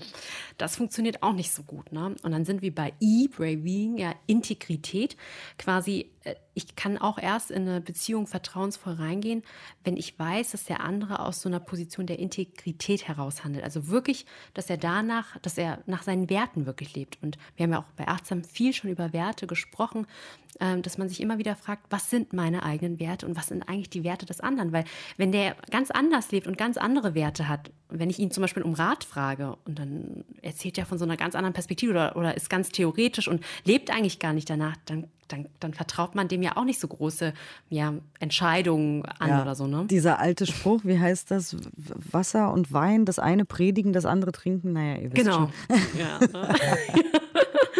das 0.57 0.75
funktioniert 0.75 1.23
auch 1.23 1.33
nicht 1.33 1.51
so 1.51 1.63
gut. 1.63 1.91
Ne? 1.91 2.15
Und 2.21 2.31
dann 2.31 2.45
sind 2.45 2.61
wir 2.61 2.73
bei 2.73 2.93
E, 2.99 3.27
Brave 3.27 3.57
Being, 3.57 3.97
ja, 3.97 4.13
Integrität, 4.27 5.17
quasi 5.57 6.11
ich 6.53 6.75
kann 6.75 6.97
auch 6.97 7.17
erst 7.17 7.51
in 7.51 7.67
eine 7.67 7.81
Beziehung 7.81 8.27
vertrauensvoll 8.27 8.93
reingehen, 8.93 9.43
wenn 9.83 9.95
ich 9.95 10.17
weiß, 10.17 10.51
dass 10.51 10.65
der 10.65 10.81
andere 10.81 11.19
aus 11.19 11.41
so 11.41 11.49
einer 11.49 11.59
Position 11.59 12.07
der 12.07 12.19
Integrität 12.19 13.07
heraus 13.07 13.43
handelt. 13.43 13.63
Also 13.63 13.87
wirklich, 13.87 14.25
dass 14.53 14.69
er 14.69 14.77
danach, 14.77 15.37
dass 15.39 15.57
er 15.57 15.83
nach 15.85 16.03
seinen 16.03 16.29
Werten 16.29 16.65
wirklich 16.65 16.95
lebt. 16.95 17.21
Und 17.21 17.37
wir 17.55 17.63
haben 17.63 17.71
ja 17.71 17.79
auch 17.79 17.91
bei 17.95 18.07
Achtsam 18.07 18.43
viel 18.43 18.73
schon 18.73 18.89
über 18.89 19.13
Werte 19.13 19.45
gesprochen, 19.47 20.07
ähm, 20.59 20.81
dass 20.81 20.97
man 20.97 21.09
sich 21.09 21.21
immer 21.21 21.37
wieder 21.37 21.55
fragt, 21.55 21.85
was 21.91 22.09
sind 22.09 22.33
meine 22.33 22.63
eigenen 22.63 22.99
Werte 22.99 23.27
und 23.27 23.35
was 23.35 23.47
sind 23.47 23.69
eigentlich 23.69 23.89
die 23.91 24.03
Werte 24.03 24.25
des 24.25 24.39
anderen? 24.39 24.71
Weil 24.71 24.85
wenn 25.17 25.31
der 25.31 25.55
ganz 25.69 25.91
anders 25.91 26.31
lebt 26.31 26.47
und 26.47 26.57
ganz 26.57 26.77
andere 26.77 27.13
Werte 27.13 27.47
hat, 27.47 27.71
wenn 27.89 28.09
ich 28.09 28.19
ihn 28.19 28.31
zum 28.31 28.41
Beispiel 28.41 28.63
um 28.63 28.73
Rat 28.73 29.03
frage 29.03 29.55
und 29.65 29.79
dann 29.79 30.23
erzählt 30.41 30.77
er 30.77 30.85
von 30.85 30.97
so 30.97 31.05
einer 31.05 31.17
ganz 31.17 31.35
anderen 31.35 31.53
Perspektive 31.53 31.91
oder, 31.91 32.15
oder 32.15 32.35
ist 32.35 32.49
ganz 32.49 32.69
theoretisch 32.69 33.27
und 33.27 33.43
lebt 33.63 33.91
eigentlich 33.91 34.19
gar 34.19 34.33
nicht 34.33 34.49
danach, 34.49 34.75
dann 34.85 35.07
dann, 35.27 35.47
dann, 35.59 35.73
vertraut 35.73 36.15
man 36.15 36.29
dem 36.29 36.41
ja 36.41 36.55
auch 36.55 36.63
nicht 36.63 36.79
so 36.79 36.87
große 36.87 37.33
ja, 37.69 37.93
Entscheidungen 38.21 39.03
an 39.19 39.29
ja, 39.29 39.41
oder 39.41 39.55
so. 39.55 39.67
Ne? 39.67 39.85
Dieser 39.89 40.19
alte 40.19 40.45
Spruch, 40.45 40.81
wie 40.85 40.97
heißt 40.97 41.31
das? 41.31 41.57
Wasser 41.75 42.53
und 42.53 42.71
Wein, 42.71 43.03
das 43.03 43.19
eine 43.19 43.43
predigen, 43.43 43.91
das 43.91 44.05
andere 44.05 44.31
trinken. 44.31 44.71
Naja, 44.71 45.01
ihr 45.01 45.11
wisst 45.11 45.25
genau. 45.25 45.49
schon. 45.69 45.79
Ja. 45.99 46.19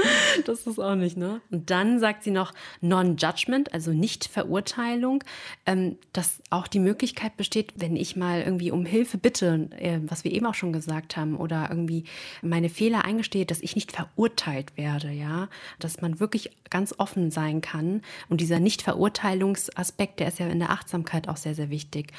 das 0.46 0.68
ist 0.68 0.80
auch 0.80 0.96
nicht, 0.96 1.18
ne? 1.18 1.42
Und 1.52 1.70
dann 1.70 2.00
sagt 2.00 2.24
sie 2.24 2.32
noch 2.32 2.54
Non-Judgment, 2.82 3.74
also 3.74 3.92
Nicht-Verurteilung, 3.92 5.24
ähm, 5.66 5.98
dass 6.14 6.42
auch 6.50 6.68
die 6.68 6.80
Möglichkeit 6.80 7.38
besteht, 7.38 7.74
wenn 7.76 7.96
ich 7.96 8.16
mal 8.16 8.42
irgendwie 8.42 8.72
um 8.72 8.86
Hilfe 8.86 9.18
bitte, 9.18 9.70
äh, 9.78 10.00
was 10.04 10.24
wir 10.24 10.32
eben 10.32 10.46
auch 10.46 10.54
schon 10.54 10.74
gesagt 10.74 11.18
haben, 11.18 11.36
oder 11.36 11.68
irgendwie 11.70 12.06
meine 12.42 12.70
Fehler 12.70 13.06
eingestehe, 13.06 13.46
dass 13.46 13.62
ich 13.62 13.76
nicht 13.76 13.92
verurteilt 13.92 14.78
werde, 14.78 15.12
ja? 15.12 15.50
Dass 15.80 16.02
man 16.02 16.20
wirklich 16.20 16.52
ganz 16.70 16.96
offen 16.98 17.32
sein 17.32 17.62
kann. 17.62 18.02
Und 18.30 18.42
dieser 18.42 18.60
Nicht-Verurteilungsaspekt, 18.60 20.20
der 20.20 20.28
ist 20.28 20.40
ja 20.40 20.48
in 20.48 20.60
der 20.60 20.72
Achtsamkeit 20.72 21.28
auch 21.30 21.38
sehr, 21.38 21.56
sehr 21.56 21.70
wichtig. 21.70 22.12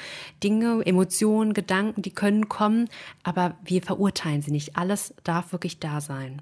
Dinge, 0.43 0.85
Emotionen, 0.85 1.53
Gedanken, 1.53 2.01
die 2.01 2.11
können 2.11 2.49
kommen, 2.49 2.89
aber 3.23 3.57
wir 3.63 3.81
verurteilen 3.81 4.41
sie 4.41 4.51
nicht. 4.51 4.75
Alles 4.75 5.13
darf 5.23 5.51
wirklich 5.51 5.79
da 5.79 6.01
sein. 6.01 6.41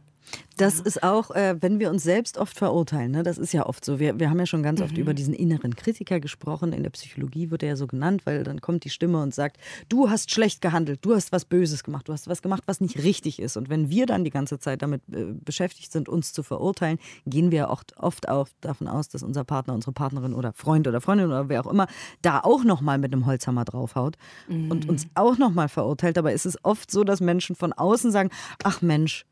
Das 0.57 0.79
ist 0.79 1.03
auch, 1.03 1.31
äh, 1.31 1.55
wenn 1.61 1.79
wir 1.79 1.91
uns 1.91 2.03
selbst 2.03 2.37
oft 2.37 2.57
verurteilen, 2.57 3.11
ne? 3.11 3.23
das 3.23 3.37
ist 3.37 3.53
ja 3.53 3.67
oft 3.67 3.85
so. 3.85 3.99
Wir, 3.99 4.19
wir 4.19 4.29
haben 4.29 4.39
ja 4.39 4.47
schon 4.47 4.63
ganz 4.63 4.79
mhm. 4.79 4.85
oft 4.85 4.97
über 4.97 5.13
diesen 5.13 5.33
inneren 5.33 5.75
Kritiker 5.75 6.19
gesprochen. 6.19 6.73
In 6.73 6.81
der 6.81 6.89
Psychologie 6.89 7.51
wird 7.51 7.61
er 7.61 7.69
ja 7.69 7.75
so 7.75 7.85
genannt, 7.85 8.25
weil 8.25 8.43
dann 8.43 8.59
kommt 8.59 8.83
die 8.83 8.89
Stimme 8.89 9.21
und 9.21 9.35
sagt, 9.35 9.57
du 9.87 10.09
hast 10.09 10.31
schlecht 10.31 10.61
gehandelt, 10.61 10.99
du 11.03 11.13
hast 11.13 11.31
was 11.31 11.45
Böses 11.45 11.83
gemacht, 11.83 12.07
du 12.07 12.13
hast 12.13 12.27
was 12.27 12.41
gemacht, 12.41 12.63
was 12.65 12.81
nicht 12.81 13.03
richtig 13.03 13.39
ist. 13.39 13.55
Und 13.55 13.69
wenn 13.69 13.91
wir 13.91 14.07
dann 14.07 14.23
die 14.23 14.31
ganze 14.31 14.57
Zeit 14.57 14.81
damit 14.81 15.03
äh, 15.11 15.25
beschäftigt 15.33 15.91
sind, 15.91 16.09
uns 16.09 16.33
zu 16.33 16.41
verurteilen, 16.41 16.97
gehen 17.27 17.51
wir 17.51 17.69
oft, 17.69 17.95
oft 17.97 18.27
auch 18.27 18.47
davon 18.59 18.87
aus, 18.87 19.09
dass 19.09 19.21
unser 19.21 19.43
Partner, 19.43 19.75
unsere 19.75 19.91
Partnerin 19.91 20.33
oder 20.33 20.53
Freund 20.53 20.87
oder 20.87 21.01
Freundin 21.01 21.27
oder 21.27 21.49
wer 21.49 21.63
auch 21.63 21.71
immer 21.71 21.87
da 22.23 22.39
auch 22.39 22.63
nochmal 22.63 22.97
mit 22.97 23.13
einem 23.13 23.27
Holzhammer 23.27 23.63
draufhaut 23.63 24.17
mhm. 24.47 24.71
und 24.71 24.89
uns 24.89 25.05
auch 25.13 25.37
nochmal 25.37 25.69
verurteilt. 25.69 26.17
Aber 26.17 26.33
es 26.33 26.47
ist 26.47 26.57
oft 26.63 26.89
so, 26.89 27.03
dass 27.03 27.21
Menschen 27.21 27.55
von 27.55 27.73
außen 27.73 28.11
sagen, 28.11 28.31
ach 28.63 28.81
Mensch, 28.81 29.25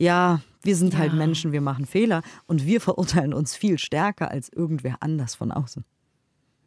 ja, 0.00 0.40
wir 0.62 0.76
sind 0.76 0.96
halt 0.96 1.12
ja. 1.12 1.18
halt 1.18 1.26
Menschen, 1.26 1.52
wir 1.52 1.60
machen 1.60 1.86
Fehler 1.86 2.22
und 2.46 2.64
wir 2.64 2.80
verurteilen 2.80 3.34
uns 3.34 3.54
viel 3.54 3.78
stärker 3.78 4.30
als 4.30 4.48
irgendwer 4.48 4.96
anders 5.00 5.34
von 5.34 5.52
außen. 5.52 5.84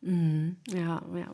Mhm. 0.02 0.58
Ja, 0.70 1.02
ja, 1.16 1.28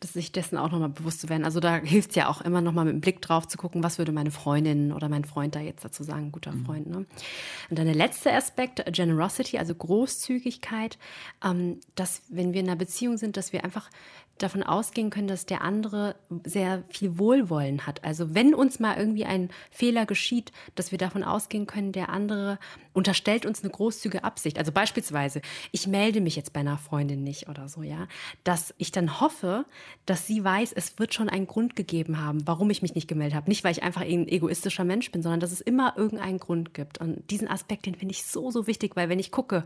dass 0.00 0.14
sich 0.14 0.32
dessen 0.32 0.58
auch 0.58 0.70
nochmal 0.70 0.88
bewusst 0.88 1.20
zu 1.20 1.28
werden. 1.28 1.44
Also 1.44 1.60
da 1.60 1.76
hilft 1.76 2.10
es 2.10 2.16
ja 2.16 2.28
auch 2.28 2.40
immer 2.40 2.60
nochmal 2.60 2.84
mit 2.84 2.94
dem 2.94 3.00
Blick 3.00 3.22
drauf 3.22 3.46
zu 3.46 3.56
gucken, 3.56 3.84
was 3.84 3.98
würde 3.98 4.10
meine 4.10 4.32
Freundin 4.32 4.92
oder 4.92 5.08
mein 5.08 5.24
Freund 5.24 5.54
da 5.54 5.60
jetzt 5.60 5.84
dazu 5.84 6.02
sagen, 6.02 6.32
guter 6.32 6.52
mhm. 6.52 6.64
Freund. 6.66 6.86
Ne? 6.88 6.96
Und 6.96 7.78
dann 7.78 7.86
der 7.86 7.94
letzte 7.94 8.32
Aspekt, 8.32 8.84
Generosity, 8.92 9.58
also 9.58 9.74
Großzügigkeit, 9.74 10.98
ähm, 11.44 11.78
dass 11.94 12.22
wenn 12.28 12.52
wir 12.52 12.60
in 12.60 12.68
einer 12.68 12.76
Beziehung 12.76 13.16
sind, 13.16 13.36
dass 13.36 13.52
wir 13.52 13.64
einfach 13.64 13.88
davon 14.42 14.62
ausgehen 14.62 15.10
können, 15.10 15.28
dass 15.28 15.46
der 15.46 15.62
andere 15.62 16.16
sehr 16.44 16.82
viel 16.88 17.18
Wohlwollen 17.18 17.86
hat. 17.86 18.04
Also 18.04 18.34
wenn 18.34 18.54
uns 18.54 18.80
mal 18.80 18.96
irgendwie 18.96 19.24
ein 19.24 19.50
Fehler 19.70 20.06
geschieht, 20.06 20.52
dass 20.74 20.90
wir 20.90 20.98
davon 20.98 21.24
ausgehen 21.24 21.66
können, 21.66 21.92
der 21.92 22.08
andere 22.08 22.58
unterstellt 22.92 23.46
uns 23.46 23.62
eine 23.62 23.70
großzügige 23.70 24.24
Absicht. 24.24 24.58
Also 24.58 24.72
beispielsweise, 24.72 25.42
ich 25.70 25.86
melde 25.86 26.20
mich 26.20 26.36
jetzt 26.36 26.52
bei 26.52 26.60
einer 26.60 26.78
Freundin 26.78 27.22
nicht 27.22 27.48
oder 27.48 27.68
so, 27.68 27.82
ja, 27.82 28.08
dass 28.44 28.74
ich 28.78 28.90
dann 28.90 29.20
hoffe, 29.20 29.64
dass 30.06 30.26
sie 30.26 30.42
weiß, 30.42 30.72
es 30.72 30.98
wird 30.98 31.14
schon 31.14 31.28
einen 31.28 31.46
Grund 31.46 31.76
gegeben 31.76 32.20
haben, 32.20 32.46
warum 32.46 32.70
ich 32.70 32.82
mich 32.82 32.94
nicht 32.94 33.08
gemeldet 33.08 33.36
habe. 33.36 33.48
Nicht, 33.48 33.62
weil 33.62 33.72
ich 33.72 33.82
einfach 33.82 34.02
ein 34.02 34.26
egoistischer 34.26 34.84
Mensch 34.84 35.10
bin, 35.12 35.22
sondern 35.22 35.40
dass 35.40 35.52
es 35.52 35.60
immer 35.60 35.94
irgendeinen 35.96 36.38
Grund 36.38 36.74
gibt. 36.74 36.98
Und 36.98 37.30
diesen 37.30 37.48
Aspekt, 37.48 37.86
den 37.86 37.94
finde 37.94 38.12
ich 38.12 38.24
so, 38.24 38.50
so 38.50 38.66
wichtig, 38.66 38.96
weil 38.96 39.08
wenn 39.08 39.18
ich 39.18 39.30
gucke, 39.30 39.64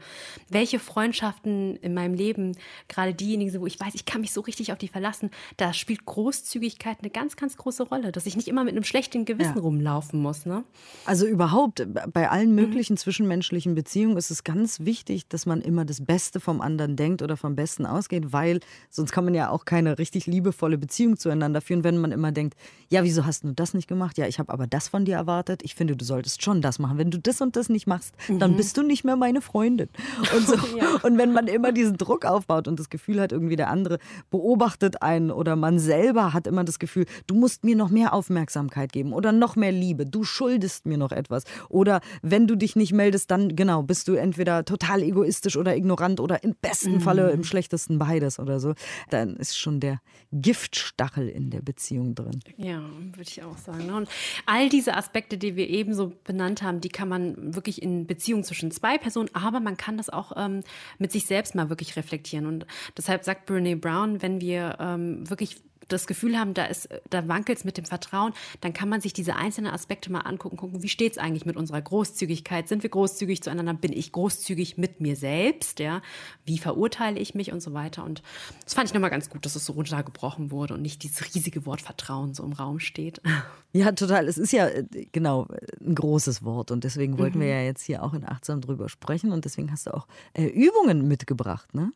welche 0.48 0.78
Freundschaften 0.78 1.76
in 1.76 1.94
meinem 1.94 2.14
Leben, 2.14 2.56
gerade 2.88 3.14
diejenigen 3.14 3.50
sind, 3.50 3.60
wo 3.60 3.66
ich 3.66 3.80
weiß, 3.80 3.94
ich 3.94 4.04
kann 4.04 4.20
mich 4.20 4.32
so 4.32 4.42
richtig 4.42 4.63
auf 4.72 4.78
die 4.78 4.88
verlassen, 4.88 5.30
da 5.56 5.72
spielt 5.72 6.06
Großzügigkeit 6.06 6.98
eine 7.00 7.10
ganz, 7.10 7.36
ganz 7.36 7.56
große 7.56 7.84
Rolle, 7.84 8.10
dass 8.10 8.26
ich 8.26 8.36
nicht 8.36 8.48
immer 8.48 8.64
mit 8.64 8.72
einem 8.72 8.84
schlechten 8.84 9.24
Gewissen 9.24 9.56
ja. 9.56 9.62
rumlaufen 9.62 10.20
muss. 10.20 10.46
Ne? 10.46 10.64
Also 11.04 11.26
überhaupt, 11.26 11.86
bei 12.12 12.30
allen 12.30 12.54
möglichen 12.54 12.94
mhm. 12.94 12.98
zwischenmenschlichen 12.98 13.74
Beziehungen 13.74 14.16
ist 14.16 14.30
es 14.30 14.44
ganz 14.44 14.80
wichtig, 14.80 15.28
dass 15.28 15.46
man 15.46 15.60
immer 15.60 15.84
das 15.84 16.04
Beste 16.04 16.40
vom 16.40 16.60
anderen 16.60 16.96
denkt 16.96 17.22
oder 17.22 17.36
vom 17.36 17.54
Besten 17.54 17.86
ausgeht 17.86 18.14
geht, 18.14 18.32
weil 18.32 18.60
sonst 18.90 19.12
kann 19.12 19.24
man 19.24 19.34
ja 19.34 19.50
auch 19.50 19.64
keine 19.64 19.98
richtig 19.98 20.26
liebevolle 20.26 20.78
Beziehung 20.78 21.16
zueinander 21.16 21.60
führen, 21.60 21.84
wenn 21.84 21.98
man 21.98 22.12
immer 22.12 22.32
denkt, 22.32 22.56
ja, 22.88 23.02
wieso 23.04 23.26
hast 23.26 23.44
du 23.44 23.52
das 23.52 23.74
nicht 23.74 23.88
gemacht? 23.88 24.18
Ja, 24.18 24.26
ich 24.26 24.38
habe 24.38 24.52
aber 24.52 24.66
das 24.66 24.88
von 24.88 25.04
dir 25.04 25.16
erwartet. 25.16 25.62
Ich 25.64 25.74
finde, 25.74 25.96
du 25.96 26.04
solltest 26.04 26.42
schon 26.42 26.62
das 26.62 26.78
machen. 26.78 26.98
Wenn 26.98 27.10
du 27.10 27.18
das 27.18 27.40
und 27.40 27.56
das 27.56 27.68
nicht 27.68 27.86
machst, 27.86 28.14
mhm. 28.28 28.38
dann 28.38 28.56
bist 28.56 28.76
du 28.76 28.82
nicht 28.82 29.04
mehr 29.04 29.16
meine 29.16 29.40
Freundin. 29.40 29.88
Und, 30.34 30.46
so. 30.46 30.54
ja. 30.76 30.98
und 31.02 31.18
wenn 31.18 31.32
man 31.32 31.46
immer 31.46 31.70
diesen 31.70 31.96
Druck 31.96 32.24
aufbaut 32.24 32.66
und 32.66 32.78
das 32.80 32.88
Gefühl 32.88 33.20
hat, 33.20 33.32
irgendwie 33.32 33.56
der 33.56 33.68
andere 33.68 33.98
beobachtet 34.30 34.53
einen 35.00 35.30
oder 35.30 35.56
man 35.56 35.78
selber 35.78 36.32
hat 36.32 36.46
immer 36.46 36.64
das 36.64 36.78
Gefühl, 36.78 37.06
du 37.26 37.34
musst 37.34 37.64
mir 37.64 37.76
noch 37.76 37.90
mehr 37.90 38.12
Aufmerksamkeit 38.12 38.92
geben 38.92 39.12
oder 39.12 39.32
noch 39.32 39.56
mehr 39.56 39.72
Liebe, 39.72 40.06
du 40.06 40.24
schuldest 40.24 40.86
mir 40.86 40.98
noch 40.98 41.12
etwas. 41.12 41.44
Oder 41.68 42.00
wenn 42.22 42.46
du 42.46 42.56
dich 42.56 42.76
nicht 42.76 42.92
meldest, 42.92 43.30
dann 43.30 43.56
genau, 43.56 43.82
bist 43.82 44.08
du 44.08 44.14
entweder 44.14 44.64
total 44.64 45.02
egoistisch 45.02 45.56
oder 45.56 45.76
ignorant 45.76 46.20
oder 46.20 46.42
im 46.42 46.54
besten 46.60 46.94
mhm. 46.94 47.00
Falle 47.00 47.30
im 47.30 47.44
schlechtesten 47.44 47.98
beides 47.98 48.38
oder 48.38 48.60
so. 48.60 48.74
Dann 49.10 49.36
ist 49.36 49.58
schon 49.58 49.80
der 49.80 50.00
Giftstachel 50.32 51.28
in 51.28 51.50
der 51.50 51.62
Beziehung 51.62 52.14
drin. 52.14 52.40
Ja, 52.56 52.80
würde 52.80 53.22
ich 53.22 53.42
auch 53.42 53.58
sagen. 53.58 53.86
Ne? 53.86 53.96
Und 53.96 54.08
all 54.46 54.68
diese 54.68 54.94
Aspekte, 54.94 55.38
die 55.38 55.56
wir 55.56 55.68
eben 55.68 55.94
so 55.94 56.12
benannt 56.24 56.62
haben, 56.62 56.80
die 56.80 56.88
kann 56.88 57.08
man 57.08 57.54
wirklich 57.54 57.82
in 57.82 58.06
Beziehungen 58.06 58.44
zwischen 58.44 58.70
zwei 58.70 58.98
Personen, 58.98 59.30
aber 59.32 59.60
man 59.60 59.76
kann 59.76 59.96
das 59.96 60.10
auch 60.10 60.32
ähm, 60.36 60.62
mit 60.98 61.12
sich 61.12 61.26
selbst 61.26 61.54
mal 61.54 61.68
wirklich 61.68 61.96
reflektieren. 61.96 62.46
Und 62.46 62.66
deshalb 62.96 63.24
sagt 63.24 63.46
Brene 63.46 63.76
Brown, 63.76 64.22
wenn 64.22 64.40
wir 64.40 64.43
ähm, 64.52 65.28
wirklich 65.28 65.62
das 65.88 66.06
Gefühl 66.06 66.38
haben, 66.38 66.54
da, 66.54 66.64
ist, 66.64 66.88
da 67.10 67.26
wankelt 67.28 67.58
es 67.58 67.64
mit 67.64 67.76
dem 67.76 67.84
Vertrauen, 67.84 68.32
dann 68.60 68.72
kann 68.72 68.88
man 68.88 69.00
sich 69.00 69.12
diese 69.12 69.36
einzelnen 69.36 69.72
Aspekte 69.72 70.10
mal 70.10 70.20
angucken, 70.20 70.56
gucken, 70.56 70.82
wie 70.82 70.88
steht 70.88 71.12
es 71.12 71.18
eigentlich 71.18 71.46
mit 71.46 71.56
unserer 71.56 71.80
Großzügigkeit? 71.80 72.68
Sind 72.68 72.82
wir 72.82 72.90
großzügig 72.90 73.42
zueinander? 73.42 73.74
Bin 73.74 73.92
ich 73.92 74.12
großzügig 74.12 74.78
mit 74.78 75.00
mir 75.00 75.16
selbst? 75.16 75.78
Ja? 75.80 76.02
Wie 76.44 76.58
verurteile 76.58 77.18
ich 77.18 77.34
mich 77.34 77.52
und 77.52 77.60
so 77.60 77.74
weiter? 77.74 78.04
Und 78.04 78.22
das 78.64 78.74
fand 78.74 78.88
ich 78.88 78.94
nochmal 78.94 79.10
ganz 79.10 79.30
gut, 79.30 79.44
dass 79.44 79.56
es 79.56 79.64
so 79.64 79.74
runtergebrochen 79.74 80.50
wurde 80.50 80.74
und 80.74 80.82
nicht 80.82 81.02
dieses 81.02 81.34
riesige 81.34 81.66
Wort 81.66 81.80
Vertrauen 81.80 82.34
so 82.34 82.44
im 82.44 82.52
Raum 82.52 82.80
steht. 82.80 83.20
Ja, 83.76 83.90
total. 83.90 84.28
Es 84.28 84.38
ist 84.38 84.52
ja 84.52 84.68
äh, 84.68 84.84
genau 85.10 85.48
ein 85.84 85.96
großes 85.96 86.44
Wort 86.44 86.70
und 86.70 86.84
deswegen 86.84 87.18
wollten 87.18 87.38
mhm. 87.38 87.42
wir 87.42 87.48
ja 87.48 87.62
jetzt 87.62 87.82
hier 87.82 88.04
auch 88.04 88.14
in 88.14 88.24
Achtsam 88.24 88.60
drüber 88.60 88.88
sprechen 88.88 89.32
und 89.32 89.44
deswegen 89.44 89.72
hast 89.72 89.88
du 89.88 89.94
auch 89.94 90.06
äh, 90.32 90.44
Übungen 90.44 91.08
mitgebracht, 91.08 91.74
ne? 91.74 91.90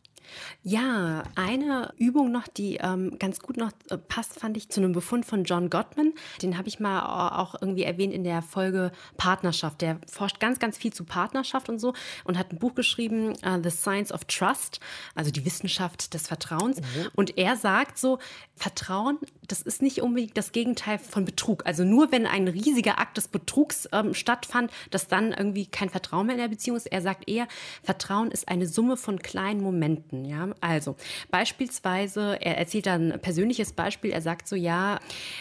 Ja, 0.63 1.23
eine 1.35 1.93
Übung 1.97 2.31
noch, 2.31 2.49
die 2.49 2.77
ähm, 2.77 3.19
ganz 3.19 3.41
gut 3.41 3.57
noch 3.57 3.73
äh, 3.91 3.99
passt, 3.99 4.39
fand 4.41 4.57
ich 4.57 4.69
zu 4.69 4.81
einem 4.81 4.93
Befund 4.93 5.27
von 5.27 5.45
John 5.45 5.71
Gottman. 5.71 6.13
Den 6.43 6.59
habe 6.59 6.69
ich 6.69 6.81
mal 6.81 7.01
auch 7.39 7.55
irgendwie 7.61 7.85
erwähnt 7.85 8.13
in 8.13 8.25
der 8.25 8.43
Folge 8.43 8.93
Partnerschaft. 9.17 9.81
Der 9.81 9.99
forscht 10.07 10.41
ganz, 10.41 10.59
ganz 10.59 10.77
viel 10.77 10.93
zu 10.93 11.05
Partnerschaft 11.05 11.69
und 11.69 11.79
so 11.79 11.95
und 12.25 12.39
hat 12.39 12.53
ein 12.53 12.59
Buch 12.59 12.75
geschrieben, 12.75 13.35
uh, 13.45 13.61
The 13.63 13.71
Science 13.71 14.13
of 14.13 14.25
Trust, 14.25 14.81
also 15.15 15.31
die 15.31 15.45
Wissenschaft 15.45 16.15
des 16.15 16.27
Vertrauens. 16.27 16.81
Mhm. 16.81 17.09
Und 17.15 17.39
er 17.39 17.57
sagt 17.57 17.99
so, 17.99 18.19
Vertrauen, 18.55 19.19
das 19.49 19.63
ist 19.63 19.83
nicht 19.83 20.03
unbedingt 20.03 20.37
das 20.37 20.53
Gegenteil 20.53 20.99
von 20.99 21.25
Betrug. 21.25 21.67
Also 21.67 21.83
nur 21.83 22.13
wenn 22.13 22.27
ein 22.27 22.49
riesiger 22.49 22.99
Akt 22.99 23.17
des 23.17 23.29
Betrugs 23.29 23.89
ähm, 23.93 24.15
stattfand, 24.15 24.71
dass 24.91 25.09
dann 25.09 25.33
irgendwie 25.33 25.67
kein 25.67 25.89
Vertrauen 25.89 26.27
mehr 26.27 26.37
in 26.37 26.43
der 26.43 26.49
Beziehung 26.49 26.77
ist. 26.77 26.87
Er 26.87 27.01
sagt 27.01 27.29
eher, 27.29 27.49
Vertrauen 27.83 28.31
ist 28.31 28.49
eine 28.49 28.67
Summe 28.67 28.99
von 28.99 29.19
kleinen 29.19 29.63
Momenten. 29.63 30.27
Ja, 30.27 30.51
also 30.61 30.97
beispielsweise, 31.31 32.39
er 32.41 32.59
erzählt 32.59 32.87
dann 32.87 33.13
ein 33.13 33.21
persönliches 33.21 33.73
Beispiel. 33.73 34.11
Er 34.11 34.21
sagt 34.21 34.47
so, 34.47 34.55
ja, 34.55 35.01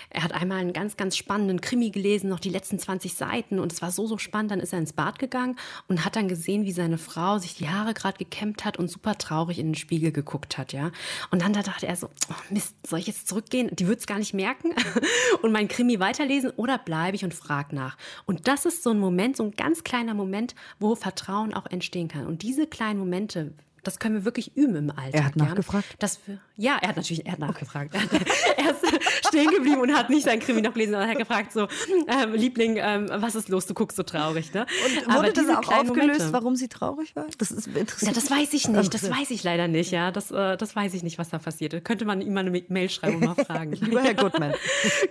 er 0.09 0.23
hat 0.23 0.31
einmal 0.33 0.59
einen 0.59 0.73
ganz, 0.73 0.95
ganz 0.95 1.17
spannenden 1.17 1.59
Krimi 1.59 1.89
gelesen, 1.89 2.29
noch 2.29 2.39
die 2.39 2.49
letzten 2.49 2.79
20 2.79 3.13
Seiten 3.13 3.59
und 3.59 3.73
es 3.73 3.81
war 3.81 3.91
so, 3.91 4.07
so 4.07 4.17
spannend. 4.17 4.51
Dann 4.51 4.61
ist 4.61 4.71
er 4.71 4.79
ins 4.79 4.93
Bad 4.93 5.19
gegangen 5.19 5.57
und 5.89 6.05
hat 6.05 6.15
dann 6.15 6.29
gesehen, 6.29 6.63
wie 6.63 6.71
seine 6.71 6.97
Frau 6.97 7.39
sich 7.39 7.55
die 7.55 7.67
Haare 7.67 7.93
gerade 7.93 8.17
gekämmt 8.17 8.63
hat 8.63 8.77
und 8.77 8.89
super 8.89 9.17
traurig 9.17 9.59
in 9.59 9.67
den 9.67 9.75
Spiegel 9.75 10.13
geguckt 10.13 10.57
hat. 10.57 10.71
Ja, 10.71 10.91
und 11.29 11.41
dann 11.41 11.51
da 11.51 11.61
dachte 11.61 11.87
er 11.87 11.95
so, 11.97 12.09
oh 12.29 12.35
Mist, 12.49 12.73
soll 12.87 12.99
ich 12.99 13.07
jetzt 13.07 13.27
zurückgehen? 13.27 13.69
Die 13.73 13.87
wird 13.87 13.96
es 13.99 14.07
gar 14.07 14.19
nicht 14.19 14.33
merken 14.33 14.73
und 15.41 15.51
mein 15.51 15.67
Krimi 15.67 15.99
weiterlesen 15.99 16.51
oder 16.55 16.77
bleibe 16.77 17.15
ich 17.15 17.23
und 17.23 17.33
frage 17.33 17.75
nach? 17.75 17.97
Und 18.25 18.47
das 18.47 18.65
ist 18.65 18.83
so 18.83 18.91
ein 18.91 18.99
Moment, 18.99 19.37
so 19.37 19.43
ein 19.43 19.51
ganz 19.51 19.83
kleiner 19.83 20.13
Moment, 20.13 20.55
wo 20.79 20.95
Vertrauen 20.95 21.53
auch 21.53 21.65
entstehen 21.65 22.07
kann. 22.07 22.25
Und 22.25 22.41
diese 22.41 22.67
kleinen 22.67 22.99
Momente 22.99 23.53
das 23.87 23.99
können 23.99 24.15
wir 24.15 24.25
wirklich 24.25 24.55
üben 24.57 24.75
im 24.75 24.89
Alltag. 24.91 25.13
Er 25.13 25.25
hat 25.25 25.35
nachgefragt? 25.37 25.87
Ja, 25.91 25.95
dass 25.99 26.19
wir, 26.27 26.39
ja 26.55 26.77
er 26.81 26.89
hat 26.89 26.97
natürlich 26.97 27.25
er 27.25 27.33
hat 27.33 27.39
nachgefragt. 27.39 27.95
Okay. 27.95 28.19
er 28.57 28.71
ist 28.71 28.83
stehen 29.27 29.49
geblieben 29.49 29.81
und 29.81 29.93
hat 29.93 30.09
nicht 30.09 30.23
sein 30.23 30.39
Krimi 30.39 30.61
noch 30.61 30.73
gelesen, 30.73 30.91
sondern 30.91 31.09
hat 31.09 31.17
gefragt 31.17 31.51
so, 31.51 31.67
ähm, 32.07 32.33
Liebling, 32.33 32.77
ähm, 32.77 33.09
was 33.13 33.35
ist 33.35 33.49
los? 33.49 33.65
Du 33.65 33.73
guckst 33.73 33.97
so 33.97 34.03
traurig. 34.03 34.53
Ne? 34.53 34.65
Und 35.05 35.15
wurde 35.15 35.33
das 35.33 35.49
auch 35.49 35.67
aufgelöst, 35.71 35.87
Momente, 35.87 36.33
warum 36.33 36.55
sie 36.55 36.67
traurig 36.67 37.15
war? 37.15 37.25
Das 37.37 37.51
ist 37.51 37.67
interessant. 37.67 38.01
Ja, 38.01 38.13
das 38.13 38.31
weiß 38.31 38.53
ich 38.53 38.67
nicht. 38.67 38.93
Das 38.93 39.09
weiß 39.09 39.31
ich 39.31 39.43
leider 39.43 39.67
nicht. 39.67 39.91
Ja, 39.91 40.11
das, 40.11 40.31
äh, 40.31 40.57
das 40.57 40.75
weiß 40.75 40.93
ich 40.93 41.03
nicht, 41.03 41.17
was 41.17 41.29
da 41.29 41.39
passiert. 41.39 41.83
Könnte 41.83 42.05
man 42.05 42.21
ihm 42.21 42.33
mal 42.33 42.41
eine 42.41 42.63
Mail 42.67 42.89
schreiben 42.89 43.17
und 43.17 43.35
mal 43.35 43.35
fragen. 43.45 43.73
Lieber 43.73 44.01
Herr 44.03 44.13
Goodman. 44.13 44.53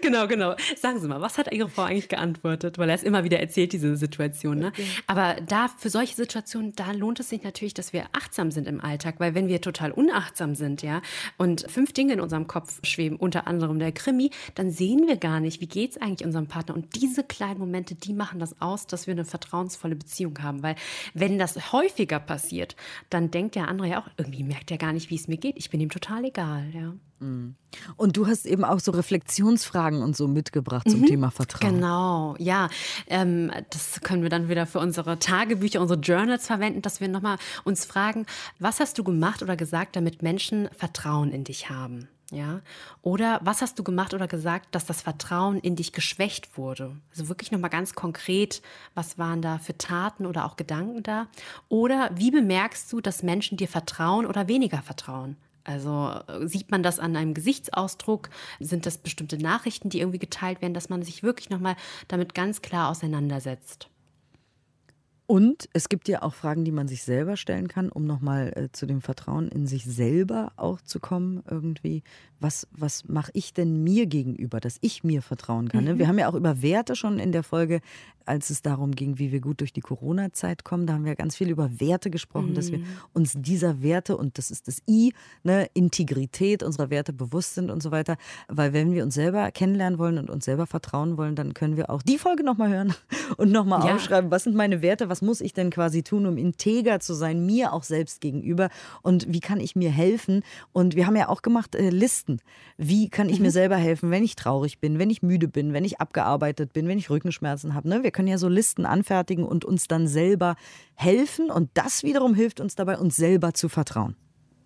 genau, 0.01 0.27
genau. 0.27 0.55
Sagen 0.81 1.01
Sie 1.01 1.09
mal, 1.09 1.21
was 1.21 1.39
hat 1.39 1.53
Ihre 1.53 1.69
Frau 1.69 1.83
eigentlich 1.83 2.09
geantwortet? 2.09 2.79
Weil 2.79 2.89
er 2.89 2.95
es 2.95 3.03
immer 3.03 3.25
wieder 3.25 3.41
erzählt, 3.41 3.73
diese 3.73 3.97
Situation. 3.97 4.59
Ne? 4.59 4.69
Okay. 4.69 4.87
Aber 5.07 5.37
da, 5.47 5.69
für 5.69 5.91
solche 5.91 6.15
Situationen, 6.15 6.75
da 6.75 6.93
lohnt 6.93 7.21
es 7.21 7.29
sich 7.29 7.43
natürlich, 7.43 7.75
dass 7.75 7.93
wir 7.93 8.07
achtsam 8.13 8.51
sind 8.51 8.66
im 8.67 8.81
Alltag. 8.81 9.17
Weil 9.19 9.35
wenn 9.35 9.49
wir 9.49 9.61
total 9.61 9.93
unachtsam 9.93 10.55
sind, 10.55 10.83
ja, 10.83 11.03
und 11.37 11.71
fünf 11.71 11.93
Dinge 11.93 12.15
in 12.15 12.21
unserem 12.21 12.47
Kopf 12.47 12.81
schweben, 12.85 13.17
unter 13.17 13.47
anderem 13.47 13.79
der 13.79 13.93
Krimi, 13.93 14.31
dann 14.55 14.71
sehen 14.71 15.07
wir 15.07 15.17
gar 15.17 15.41
nicht, 15.41 15.61
wie 15.61 15.67
geht 15.67 15.93
es 15.93 16.01
eigentlich 16.01 16.27
unserem 16.27 16.47
Partner. 16.47 16.75
Und 16.75 16.95
diese 16.95 17.25
kleinen 17.25 17.59
Momente, 17.59 17.95
die 17.95 18.13
machen 18.13 18.41
das 18.41 18.61
aus, 18.61 18.87
dass 18.87 19.07
wir 19.07 19.13
eine 19.13 19.25
vertrauensvolle 19.25 19.97
Beziehung 19.97 20.43
haben. 20.43 20.63
Weil 20.63 20.77
wenn 21.15 21.39
das 21.39 21.73
häufiger 21.73 22.19
passiert, 22.19 22.77
dann 23.11 23.31
denkt 23.31 23.55
der 23.55 23.69
andere 23.69 23.89
ja 23.89 24.03
auch, 24.03 24.09
irgendwie 24.17 24.45
merkt 24.45 24.71
er 24.71 24.79
gar 24.79 24.93
nicht, 24.93 25.11
wie 25.11 25.17
es 25.17 25.29
mir 25.29 25.39
geht. 25.39 25.57
Ich 25.57 25.71
bin 25.71 25.81
ihm 25.81 25.91
total 25.91 26.25
egal, 26.25 26.71
ja. 26.75 26.95
Mhm. 27.19 27.55
Und 27.97 28.17
du 28.17 28.27
hast 28.27 28.47
eben 28.47 28.65
auch 28.65 28.81
so 28.81 28.93
Reflexionsfragen 28.93 30.03
und 30.03 30.17
so 30.17 30.29
mitgebracht 30.29 30.89
zum 30.89 31.01
mhm. 31.01 31.07
Thema 31.07 31.31
Vertrauen. 31.31 31.75
Genau, 31.75 32.35
ja. 32.39 32.69
Ähm, 33.07 33.51
das 33.71 34.01
können 34.03 34.23
wir 34.23 34.31
dann 34.31 34.49
wieder 34.49 34.67
für 34.67 34.79
unsere 34.79 35.19
Tagebücher, 35.19 35.81
unsere 35.81 36.01
Journals 36.01 36.47
verwenden, 36.47 36.83
dass 36.83 37.01
wir 37.01 37.09
nochmal 37.09 37.39
uns 37.65 37.85
fragen, 37.85 38.27
was 38.59 38.81
hast 38.81 38.99
du 38.99 39.05
gemacht 39.05 39.43
oder 39.43 39.57
gesagt, 39.57 39.97
damit 39.97 40.23
Menschen 40.23 40.69
Vertrauen 40.77 41.31
in 41.31 41.45
dich 41.45 41.71
haben? 41.71 42.09
Ja, 42.33 42.61
oder 43.03 43.39
was 43.45 43.63
hast 43.63 43.79
du 43.79 43.85
gemacht 43.85 44.13
oder 44.13 44.27
gesagt, 44.27 44.75
dass 44.75 44.85
das 44.85 45.01
Vertrauen 45.01 45.61
in 45.61 45.77
dich 45.77 45.93
geschwächt 45.93 46.59
wurde? 46.59 46.97
Also 47.11 47.29
wirklich 47.29 47.53
nochmal 47.53 47.71
ganz 47.71 47.95
konkret, 47.95 48.63
was 48.95 49.17
waren 49.17 49.43
da 49.43 49.59
für 49.59 49.79
Taten 49.79 50.27
oder 50.27 50.45
auch 50.45 50.57
Gedanken 50.57 51.05
da? 51.05 51.29
Oder 51.69 52.11
wie 52.17 52.33
bemerkst 52.33 52.93
du, 52.93 53.01
dass 53.01 53.23
Menschen 53.23 53.57
dir 53.57 53.69
vertrauen 53.69 54.27
oder 54.27 54.49
weniger 54.49 54.83
vertrauen? 54.83 55.37
Also 55.67 56.13
äh, 56.29 56.47
sieht 56.47 56.71
man 56.71 56.83
das 56.83 57.01
an 57.01 57.17
einem 57.17 57.35
Gesichtsausdruck? 57.35 58.31
Sind 58.61 58.87
das 58.87 58.99
bestimmte 58.99 59.37
Nachrichten, 59.39 59.91
die 59.91 60.01
irgendwie 60.01 60.21
geteilt 60.21 60.63
werden, 60.63 60.75
dass 60.75 60.89
man 60.89 61.03
sich 61.03 61.23
wirklich 61.23 61.51
nochmal 61.51 61.77
damit 62.09 62.35
ganz 62.35 62.63
klar 62.63 62.91
auseinandersetzt? 62.91 63.89
Und 65.27 65.69
es 65.73 65.89
gibt 65.89 66.07
ja 66.07 66.23
auch 66.23 66.35
Fragen, 66.35 66.65
die 66.65 66.71
man 66.71 66.87
sich 66.87 67.03
selber 67.03 67.37
stellen 67.37 67.67
kann, 67.67 67.91
um 67.91 68.07
nochmal 68.07 68.53
äh, 68.55 68.69
zu 68.71 68.87
dem 68.87 69.03
Vertrauen 69.03 69.49
in 69.49 69.67
sich 69.67 69.85
selber 69.85 70.53
auch 70.55 70.81
zu 70.81 71.01
kommen. 71.01 71.43
Irgendwie, 71.51 72.05
was, 72.41 72.67
was 72.71 73.09
mache 73.09 73.31
ich 73.35 73.55
denn 73.55 73.83
mir 73.83 74.07
gegenüber, 74.07 74.61
dass 74.61 74.79
ich 74.81 75.05
mir 75.05 75.23
vertrauen 75.23 75.69
kann? 75.69 75.85
Ne? 75.85 75.95
Mhm. 75.95 75.99
Wir 75.99 76.09
haben 76.09 76.19
ja 76.19 76.29
auch 76.29 76.35
über 76.35 76.63
Werte 76.63 76.97
schon 76.97 77.19
in 77.19 77.33
der 77.33 77.43
Folge, 77.43 77.81
als 78.27 78.51
es 78.51 78.61
darum 78.61 78.93
ging, 78.93 79.19
wie 79.19 79.33
wir 79.33 79.41
gut 79.41 79.61
durch 79.61 79.73
die 79.73 79.81
Corona-Zeit 79.81 80.65
kommen. 80.65 80.87
Da 80.87 80.95
haben 80.95 81.05
wir 81.05 81.15
ganz 81.15 81.37
viel 81.37 81.49
über 81.49 81.81
Werte 81.81 82.11
gesprochen, 82.11 82.51
mhm. 82.51 82.55
dass 82.55 82.71
wir 82.71 82.79
mhm. 82.79 82.87
uns 83.15 83.35
dieser 83.37 83.83
Werte, 83.83 84.17
und 84.17 84.37
das 84.39 84.51
ist 84.51 84.69
das 84.69 84.83
I, 84.89 85.13
ne, 85.45 85.69
Integrität 85.75 86.63
unserer 86.63 86.91
Werte 86.91 87.13
bewusst 87.13 87.55
sind 87.55 87.71
und 87.71 87.83
so 87.83 87.91
weiter. 87.91 88.17
Weil 88.49 88.73
wenn 88.73 88.93
wir 88.93 89.05
uns 89.05 89.15
selber 89.15 89.51
kennenlernen 89.53 89.99
wollen 89.99 90.19
und 90.19 90.29
uns 90.29 90.45
selber 90.45 90.67
vertrauen 90.67 91.17
wollen, 91.17 91.37
dann 91.37 91.55
können 91.55 91.77
wir 91.77 91.89
auch 91.89 92.03
die 92.03 92.19
Folge 92.19 92.43
nochmal 92.43 92.71
hören 92.71 92.95
und 93.37 93.53
nochmal 93.53 93.87
ja. 93.87 93.95
aufschreiben, 93.95 94.31
was 94.31 94.45
sind 94.45 94.57
meine 94.57 94.83
Werte, 94.83 95.09
was 95.09 95.23
muss 95.23 95.41
ich 95.41 95.53
denn 95.53 95.71
quasi 95.71 96.03
tun, 96.03 96.27
um 96.27 96.37
integer 96.37 97.01
zu 97.01 97.15
sein, 97.15 97.47
mir 97.47 97.73
auch 97.73 97.85
selbst 97.85 98.21
gegenüber 98.21 98.69
und 99.03 99.33
wie 99.33 99.41
kann 99.41 99.61
ich 99.61 99.77
mir 99.77 99.91
helfen? 99.91 100.43
Und 100.73 100.97
wir 100.97 101.07
haben 101.07 101.17
ja 101.17 101.29
auch 101.29 101.43
gemacht 101.43 101.75
äh, 101.75 101.91
Listen. 101.91 102.26
Wie 102.77 103.09
kann 103.09 103.29
ich 103.29 103.39
mhm. 103.39 103.47
mir 103.47 103.51
selber 103.51 103.77
helfen, 103.77 104.11
wenn 104.11 104.25
ich 104.25 104.37
traurig 104.37 104.81
bin, 104.81 104.99
wenn 104.99 105.11
ich 105.11 105.23
müde 105.23 105.49
bin, 105.49 105.73
wenn 105.73 105.85
ich 105.85 106.01
abgearbeitet 106.01 106.73
bin, 106.73 106.89
wenn 106.89 106.99
ich 106.99 107.11
Rückenschmerzen 107.11 107.75
habe? 107.75 107.89
Ne? 107.89 108.03
Wir 108.03 108.11
können 108.11 108.29
ja 108.29 108.39
so 108.39 108.49
Listen 108.49 108.87
anfertigen 108.87 109.45
und 109.45 109.65
uns 109.65 109.89
dann 109.89 110.09
selber 110.09 110.57
helfen. 110.95 111.51
Und 111.51 111.71
das 111.75 112.03
wiederum 112.03 112.35
hilft 112.35 112.61
uns 112.61 112.75
dabei, 112.75 112.99
uns 112.99 113.17
selber 113.17 113.55
zu 113.55 113.69
vertrauen. 113.69 114.17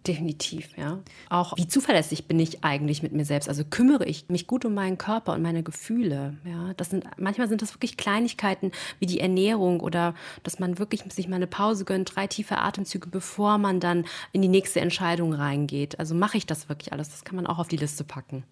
Definitiv, 0.07 0.71
ja. 0.79 0.99
Auch 1.29 1.57
wie 1.59 1.69
zuverlässig 1.69 2.27
bin 2.27 2.41
ich 2.41 2.65
eigentlich 2.65 3.03
mit 3.03 3.13
mir 3.13 3.27
selbst? 3.27 3.51
Also 3.51 3.65
kümmere 3.65 4.07
ich 4.07 4.31
mich 4.31 4.47
gut 4.47 4.65
um 4.65 4.73
meinen 4.73 4.97
Körper 4.97 5.35
und 5.35 5.43
meine 5.43 5.63
Gefühle? 5.63 6.39
Ja, 6.45 6.73
das 6.79 6.89
sind 6.89 7.05
manchmal 7.19 7.49
sind 7.49 7.61
das 7.61 7.75
wirklich 7.75 7.99
Kleinigkeiten 7.99 8.73
wie 8.99 9.05
die 9.05 9.21
Ernährung 9.21 9.81
oder 9.81 10.15
dass 10.43 10.59
man 10.59 10.79
wirklich 10.79 11.03
sich 11.13 11.29
mal 11.29 11.37
eine 11.37 11.47
Pause 11.47 11.85
gönnt, 11.85 12.17
drei 12.17 12.27
tiefe 12.27 12.57
Atemzüge, 12.57 13.09
bevor 13.11 13.59
man 13.59 13.79
dann 13.79 14.07
in 14.33 14.41
die 14.41 14.49
nächste 14.49 14.81
Entscheidung 14.81 15.35
reingeht. 15.35 15.99
Also 15.99 16.15
mache 16.15 16.39
ich 16.39 16.47
das 16.47 16.71
wirklich 16.71 16.95
alles? 16.95 17.11
Das 17.11 17.25
kann 17.25 17.37
man 17.37 17.47
auch 17.47 17.59
auf 17.59 17.69
die 17.69 17.77
Liste 17.77 18.03
packen. 18.03 18.45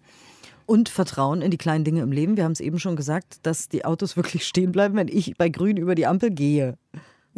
Und 0.67 0.87
Vertrauen 0.87 1.41
in 1.41 1.49
die 1.49 1.57
kleinen 1.57 1.83
Dinge 1.83 2.01
im 2.01 2.11
Leben. 2.11 2.37
Wir 2.37 2.43
haben 2.43 2.51
es 2.51 2.59
eben 2.59 2.77
schon 2.77 2.95
gesagt, 2.95 3.39
dass 3.41 3.69
die 3.69 3.85
Autos 3.85 4.15
wirklich 4.17 4.45
stehen 4.45 4.71
bleiben, 4.71 4.95
wenn 4.95 5.07
ich 5.07 5.35
bei 5.35 5.49
Grün 5.49 5.77
über 5.77 5.95
die 5.95 6.05
Ampel 6.05 6.29
gehe. 6.29 6.77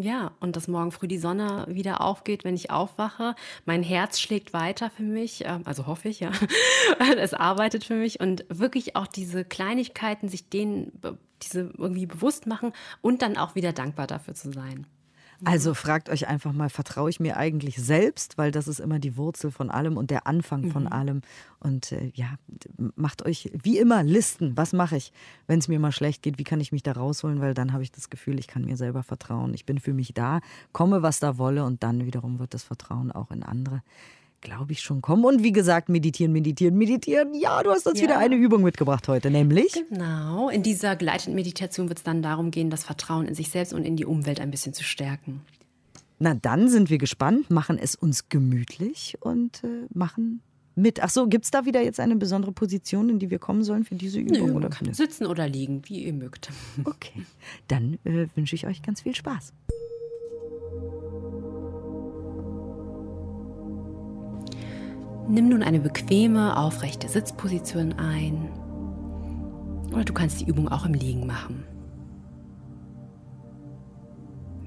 Ja, 0.01 0.31
und 0.39 0.55
dass 0.55 0.67
morgen 0.67 0.91
früh 0.91 1.07
die 1.07 1.19
Sonne 1.19 1.65
wieder 1.69 2.01
aufgeht, 2.01 2.43
wenn 2.43 2.55
ich 2.55 2.71
aufwache. 2.71 3.35
Mein 3.65 3.83
Herz 3.83 4.19
schlägt 4.19 4.51
weiter 4.51 4.89
für 4.89 5.03
mich, 5.03 5.43
ähm, 5.45 5.61
also 5.65 5.85
hoffe 5.85 6.09
ich, 6.09 6.19
ja. 6.19 6.31
es 7.17 7.35
arbeitet 7.35 7.83
für 7.83 7.95
mich 7.95 8.19
und 8.19 8.43
wirklich 8.49 8.95
auch 8.95 9.05
diese 9.05 9.45
Kleinigkeiten, 9.45 10.27
sich 10.27 10.49
denen 10.49 10.91
diese 11.43 11.71
irgendwie 11.77 12.07
bewusst 12.07 12.47
machen 12.47 12.73
und 13.01 13.21
dann 13.21 13.37
auch 13.37 13.53
wieder 13.53 13.73
dankbar 13.73 14.07
dafür 14.07 14.33
zu 14.33 14.51
sein. 14.51 14.87
Also 15.43 15.73
fragt 15.73 16.09
euch 16.09 16.27
einfach 16.27 16.53
mal, 16.53 16.69
vertraue 16.69 17.09
ich 17.09 17.19
mir 17.19 17.37
eigentlich 17.37 17.77
selbst, 17.77 18.37
weil 18.37 18.51
das 18.51 18.67
ist 18.67 18.79
immer 18.79 18.99
die 18.99 19.17
Wurzel 19.17 19.49
von 19.49 19.71
allem 19.71 19.97
und 19.97 20.11
der 20.11 20.27
Anfang 20.27 20.69
von 20.71 20.83
mhm. 20.83 20.91
allem. 20.91 21.21
Und 21.59 21.91
äh, 21.91 22.11
ja, 22.13 22.35
macht 22.95 23.25
euch 23.25 23.51
wie 23.53 23.79
immer 23.79 24.03
Listen. 24.03 24.55
Was 24.55 24.73
mache 24.73 24.97
ich, 24.97 25.11
wenn 25.47 25.59
es 25.59 25.67
mir 25.67 25.79
mal 25.79 25.91
schlecht 25.91 26.21
geht? 26.21 26.37
Wie 26.37 26.43
kann 26.43 26.61
ich 26.61 26.71
mich 26.71 26.83
da 26.83 26.91
rausholen? 26.91 27.41
Weil 27.41 27.53
dann 27.53 27.73
habe 27.73 27.83
ich 27.83 27.91
das 27.91 28.09
Gefühl, 28.09 28.39
ich 28.39 28.47
kann 28.47 28.65
mir 28.65 28.77
selber 28.77 29.03
vertrauen. 29.03 29.53
Ich 29.53 29.65
bin 29.65 29.79
für 29.79 29.93
mich 29.93 30.13
da, 30.13 30.41
komme, 30.73 31.01
was 31.01 31.19
da 31.19 31.37
wolle 31.37 31.65
und 31.65 31.81
dann 31.81 32.05
wiederum 32.05 32.39
wird 32.39 32.53
das 32.53 32.63
Vertrauen 32.63 33.11
auch 33.11 33.31
in 33.31 33.43
andere 33.43 33.81
glaube 34.41 34.73
ich, 34.73 34.81
schon 34.81 35.01
kommen. 35.01 35.23
Und 35.23 35.43
wie 35.43 35.51
gesagt, 35.51 35.87
meditieren, 35.87 36.33
meditieren, 36.33 36.77
meditieren. 36.77 37.33
Ja, 37.33 37.63
du 37.63 37.69
hast 37.69 37.87
uns 37.87 37.99
ja. 37.99 38.07
wieder 38.07 38.17
eine 38.17 38.35
Übung 38.35 38.63
mitgebracht 38.63 39.07
heute, 39.07 39.31
nämlich. 39.31 39.73
Genau. 39.89 40.49
In 40.49 40.63
dieser 40.63 40.95
geleiteten 40.95 41.35
Meditation 41.35 41.87
wird 41.87 41.99
es 41.99 42.03
dann 42.03 42.21
darum 42.21 42.51
gehen, 42.51 42.69
das 42.69 42.83
Vertrauen 42.83 43.25
in 43.25 43.35
sich 43.35 43.49
selbst 43.49 43.73
und 43.73 43.85
in 43.85 43.95
die 43.95 44.05
Umwelt 44.05 44.39
ein 44.39 44.51
bisschen 44.51 44.73
zu 44.73 44.83
stärken. 44.83 45.41
Na, 46.19 46.35
dann 46.35 46.69
sind 46.69 46.89
wir 46.89 46.97
gespannt, 46.97 47.49
machen 47.49 47.79
es 47.79 47.95
uns 47.95 48.29
gemütlich 48.29 49.17
und 49.21 49.63
äh, 49.63 49.87
machen 49.93 50.41
mit. 50.75 51.01
Ach 51.01 51.09
so, 51.09 51.27
gibt 51.27 51.45
es 51.45 51.51
da 51.51 51.65
wieder 51.65 51.81
jetzt 51.81 51.99
eine 51.99 52.15
besondere 52.15 52.51
Position, 52.51 53.09
in 53.09 53.19
die 53.19 53.31
wir 53.31 53.39
kommen 53.39 53.63
sollen 53.63 53.85
für 53.85 53.95
diese 53.95 54.19
Übung? 54.19 54.49
Nö, 54.49 54.53
oder? 54.53 54.69
Kann 54.69 54.93
sitzen 54.93 55.25
oder 55.25 55.47
liegen, 55.47 55.81
wie 55.85 56.03
ihr 56.03 56.13
mögt. 56.13 56.49
Okay, 56.85 57.23
dann 57.67 57.97
äh, 58.03 58.27
wünsche 58.35 58.55
ich 58.55 58.67
euch 58.67 58.81
ganz 58.81 59.01
viel 59.01 59.15
Spaß. 59.15 59.53
Nimm 65.27 65.49
nun 65.49 65.63
eine 65.63 65.79
bequeme, 65.79 66.57
aufrechte 66.57 67.07
Sitzposition 67.07 67.93
ein. 67.93 68.49
Oder 69.93 70.05
du 70.05 70.13
kannst 70.13 70.41
die 70.41 70.45
Übung 70.45 70.69
auch 70.69 70.85
im 70.85 70.93
Liegen 70.93 71.27
machen. 71.27 71.63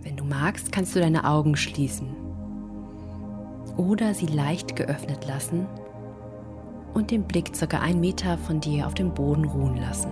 Wenn 0.02 0.16
du 0.16 0.24
magst, 0.24 0.70
kannst 0.70 0.94
du 0.94 1.00
deine 1.00 1.24
Augen 1.24 1.56
schließen 1.56 2.08
oder 3.76 4.14
sie 4.14 4.26
leicht 4.26 4.76
geöffnet 4.76 5.26
lassen 5.26 5.66
und 6.94 7.10
den 7.10 7.24
Blick 7.24 7.54
circa 7.54 7.80
einen 7.80 8.00
Meter 8.00 8.38
von 8.38 8.60
dir 8.60 8.86
auf 8.86 8.94
dem 8.94 9.12
Boden 9.12 9.44
ruhen 9.44 9.76
lassen. 9.76 10.10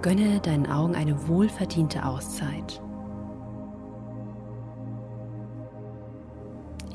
Gönne 0.00 0.40
deinen 0.40 0.66
Augen 0.66 0.94
eine 0.94 1.28
wohlverdiente 1.28 2.04
Auszeit. 2.04 2.80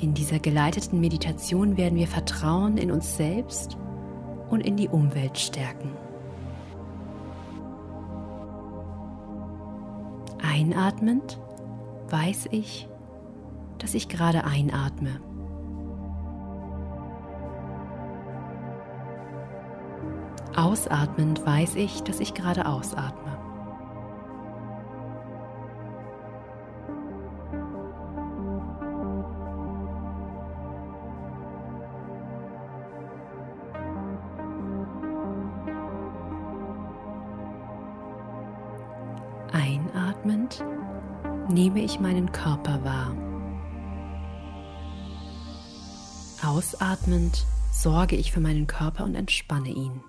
In 0.02 0.14
dieser 0.14 0.40
geleiteten 0.40 1.02
Meditation 1.02 1.76
werden 1.76 1.98
wir 1.98 2.08
Vertrauen 2.08 2.78
in 2.78 2.90
uns 2.90 3.18
selbst 3.18 3.78
und 4.50 4.62
in 4.62 4.78
die 4.78 4.88
Umwelt 4.88 5.38
stärken. 5.38 5.92
Einatmend 10.42 11.38
weiß 12.10 12.48
ich, 12.52 12.88
dass 13.78 13.94
ich 13.94 14.08
gerade 14.08 14.46
einatme. 14.46 15.20
Ausatmend 20.56 21.46
weiß 21.46 21.76
ich, 21.76 22.04
dass 22.04 22.22
ich 22.22 22.34
gerade 22.34 22.68
ausatme. 22.68 23.39
Körper 42.32 42.84
wahr. 42.84 43.16
Ausatmend 46.46 47.46
sorge 47.72 48.16
ich 48.16 48.32
für 48.32 48.40
meinen 48.40 48.68
Körper 48.68 49.04
und 49.04 49.16
entspanne 49.16 49.70
ihn. 49.70 50.02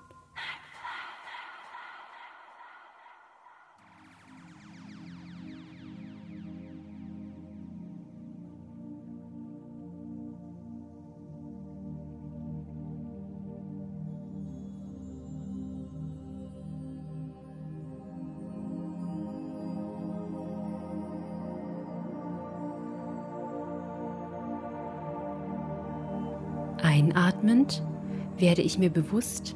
Werde 28.40 28.62
ich 28.62 28.78
mir 28.78 28.90
bewusst, 28.90 29.54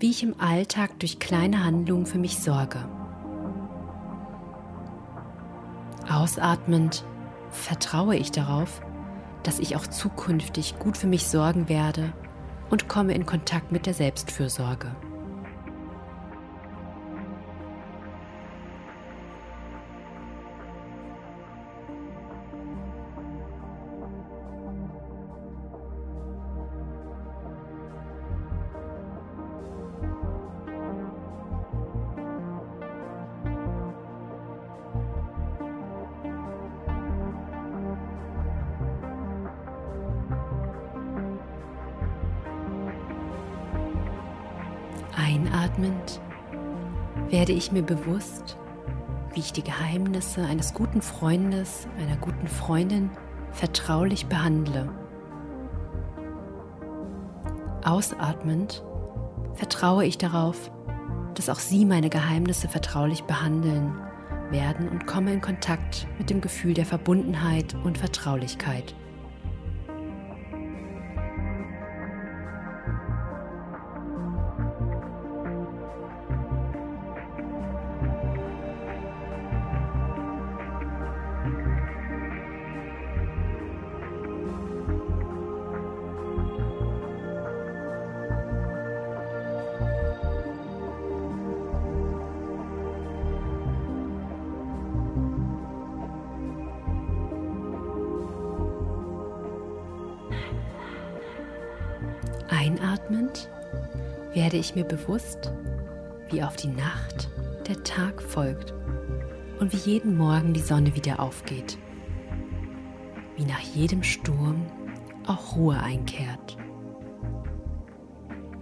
wie 0.00 0.10
ich 0.10 0.22
im 0.22 0.38
Alltag 0.40 0.98
durch 1.00 1.18
kleine 1.18 1.64
Handlungen 1.64 2.06
für 2.06 2.18
mich 2.18 2.38
sorge. 2.38 2.88
Ausatmend 6.08 7.04
vertraue 7.50 8.16
ich 8.16 8.30
darauf, 8.30 8.82
dass 9.42 9.58
ich 9.58 9.76
auch 9.76 9.86
zukünftig 9.86 10.78
gut 10.78 10.96
für 10.96 11.06
mich 11.06 11.26
sorgen 11.26 11.68
werde 11.68 12.12
und 12.70 12.88
komme 12.88 13.14
in 13.14 13.26
Kontakt 13.26 13.72
mit 13.72 13.86
der 13.86 13.94
Selbstfürsorge. 13.94 14.94
Einatmend 45.36 46.22
werde 47.28 47.52
ich 47.52 47.70
mir 47.70 47.82
bewusst, 47.82 48.56
wie 49.34 49.40
ich 49.40 49.52
die 49.52 49.62
Geheimnisse 49.62 50.42
eines 50.42 50.72
guten 50.72 51.02
Freundes, 51.02 51.86
einer 51.98 52.16
guten 52.16 52.48
Freundin 52.48 53.10
vertraulich 53.52 54.28
behandle. 54.28 54.88
Ausatmend 57.84 58.82
vertraue 59.52 60.06
ich 60.06 60.16
darauf, 60.16 60.70
dass 61.34 61.50
auch 61.50 61.58
Sie 61.58 61.84
meine 61.84 62.08
Geheimnisse 62.08 62.68
vertraulich 62.68 63.24
behandeln 63.24 63.92
werden 64.50 64.88
und 64.88 65.06
komme 65.06 65.34
in 65.34 65.42
Kontakt 65.42 66.06
mit 66.16 66.30
dem 66.30 66.40
Gefühl 66.40 66.72
der 66.72 66.86
Verbundenheit 66.86 67.76
und 67.84 67.98
Vertraulichkeit. 67.98 68.94
Werde 104.36 104.58
ich 104.58 104.74
mir 104.74 104.84
bewusst, 104.84 105.50
wie 106.28 106.42
auf 106.42 106.56
die 106.56 106.68
Nacht 106.68 107.30
der 107.66 107.82
Tag 107.84 108.22
folgt 108.22 108.74
und 109.60 109.72
wie 109.72 109.90
jeden 109.90 110.14
Morgen 110.18 110.52
die 110.52 110.60
Sonne 110.60 110.94
wieder 110.94 111.20
aufgeht. 111.20 111.78
Wie 113.36 113.46
nach 113.46 113.60
jedem 113.60 114.02
Sturm 114.02 114.66
auch 115.26 115.56
Ruhe 115.56 115.80
einkehrt. 115.82 116.58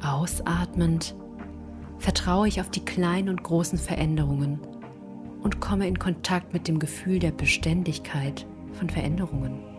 Ausatmend 0.01 1.17
vertraue 1.99 2.47
ich 2.47 2.61
auf 2.61 2.71
die 2.71 2.85
kleinen 2.85 3.29
und 3.29 3.43
großen 3.43 3.77
Veränderungen 3.79 4.61
und 5.43 5.61
komme 5.61 5.89
in 5.89 5.99
Kontakt 5.99 6.53
mit 6.53 6.69
dem 6.69 6.79
Gefühl 6.79 7.19
der 7.19 7.33
Beständigkeit 7.33 8.47
von 8.75 8.89
Veränderungen. 8.89 9.74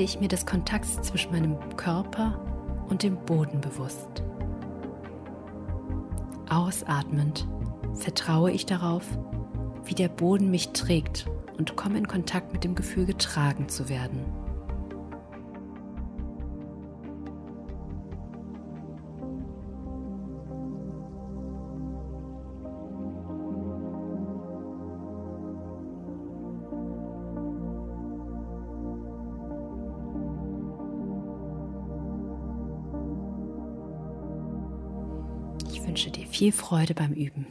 Werde 0.00 0.12
ich 0.12 0.20
mir 0.20 0.28
des 0.28 0.46
Kontakts 0.46 1.02
zwischen 1.02 1.30
meinem 1.30 1.58
Körper 1.76 2.40
und 2.88 3.02
dem 3.02 3.22
Boden 3.26 3.60
bewusst. 3.60 4.22
Ausatmend 6.48 7.46
vertraue 7.96 8.50
ich 8.50 8.64
darauf, 8.64 9.04
wie 9.84 9.94
der 9.94 10.08
Boden 10.08 10.50
mich 10.50 10.70
trägt 10.70 11.26
und 11.58 11.76
komme 11.76 11.98
in 11.98 12.08
Kontakt 12.08 12.54
mit 12.54 12.64
dem 12.64 12.74
Gefühl, 12.74 13.04
getragen 13.04 13.68
zu 13.68 13.90
werden. 13.90 14.24
Viel 36.40 36.52
Freude 36.52 36.94
beim 36.94 37.12
Üben. 37.12 37.44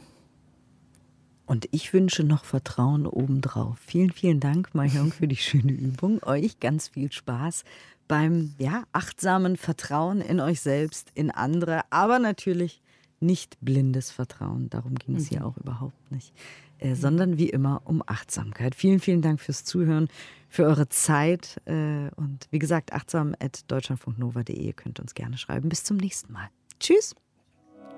Und 1.46 1.68
ich 1.70 1.92
wünsche 1.92 2.24
noch 2.24 2.42
Vertrauen 2.42 3.06
obendrauf. 3.06 3.78
Vielen, 3.78 4.10
vielen 4.10 4.40
Dank, 4.40 4.74
Mahjong, 4.74 5.12
für 5.12 5.28
die 5.28 5.36
schöne 5.36 5.70
Übung. 5.70 6.20
Euch 6.24 6.58
ganz 6.58 6.88
viel 6.88 7.12
Spaß 7.12 7.62
beim 8.08 8.52
ja, 8.58 8.82
achtsamen 8.90 9.56
Vertrauen 9.56 10.20
in 10.20 10.40
euch 10.40 10.60
selbst, 10.60 11.12
in 11.14 11.30
andere, 11.30 11.82
aber 11.90 12.18
natürlich 12.18 12.82
nicht 13.20 13.58
blindes 13.60 14.10
Vertrauen. 14.10 14.70
Darum 14.70 14.96
ging 14.96 15.14
es 15.14 15.26
mhm. 15.26 15.36
hier 15.36 15.46
auch 15.46 15.56
überhaupt 15.56 16.10
nicht. 16.10 16.32
Äh, 16.78 16.96
sondern 16.96 17.38
wie 17.38 17.48
immer 17.48 17.82
um 17.84 18.02
Achtsamkeit. 18.04 18.74
Vielen, 18.74 18.98
vielen 18.98 19.22
Dank 19.22 19.38
fürs 19.38 19.62
Zuhören, 19.62 20.08
für 20.48 20.64
eure 20.64 20.88
Zeit. 20.88 21.60
Äh, 21.66 22.10
und 22.16 22.48
wie 22.50 22.58
gesagt, 22.58 22.92
achtsam 22.92 23.36
at 23.38 23.70
deutschlandfunknova.de. 23.70 24.60
Ihr 24.60 24.72
könnt 24.72 24.98
uns 24.98 25.14
gerne 25.14 25.38
schreiben. 25.38 25.68
Bis 25.68 25.84
zum 25.84 25.96
nächsten 25.96 26.32
Mal. 26.32 26.48
Tschüss. 26.80 27.14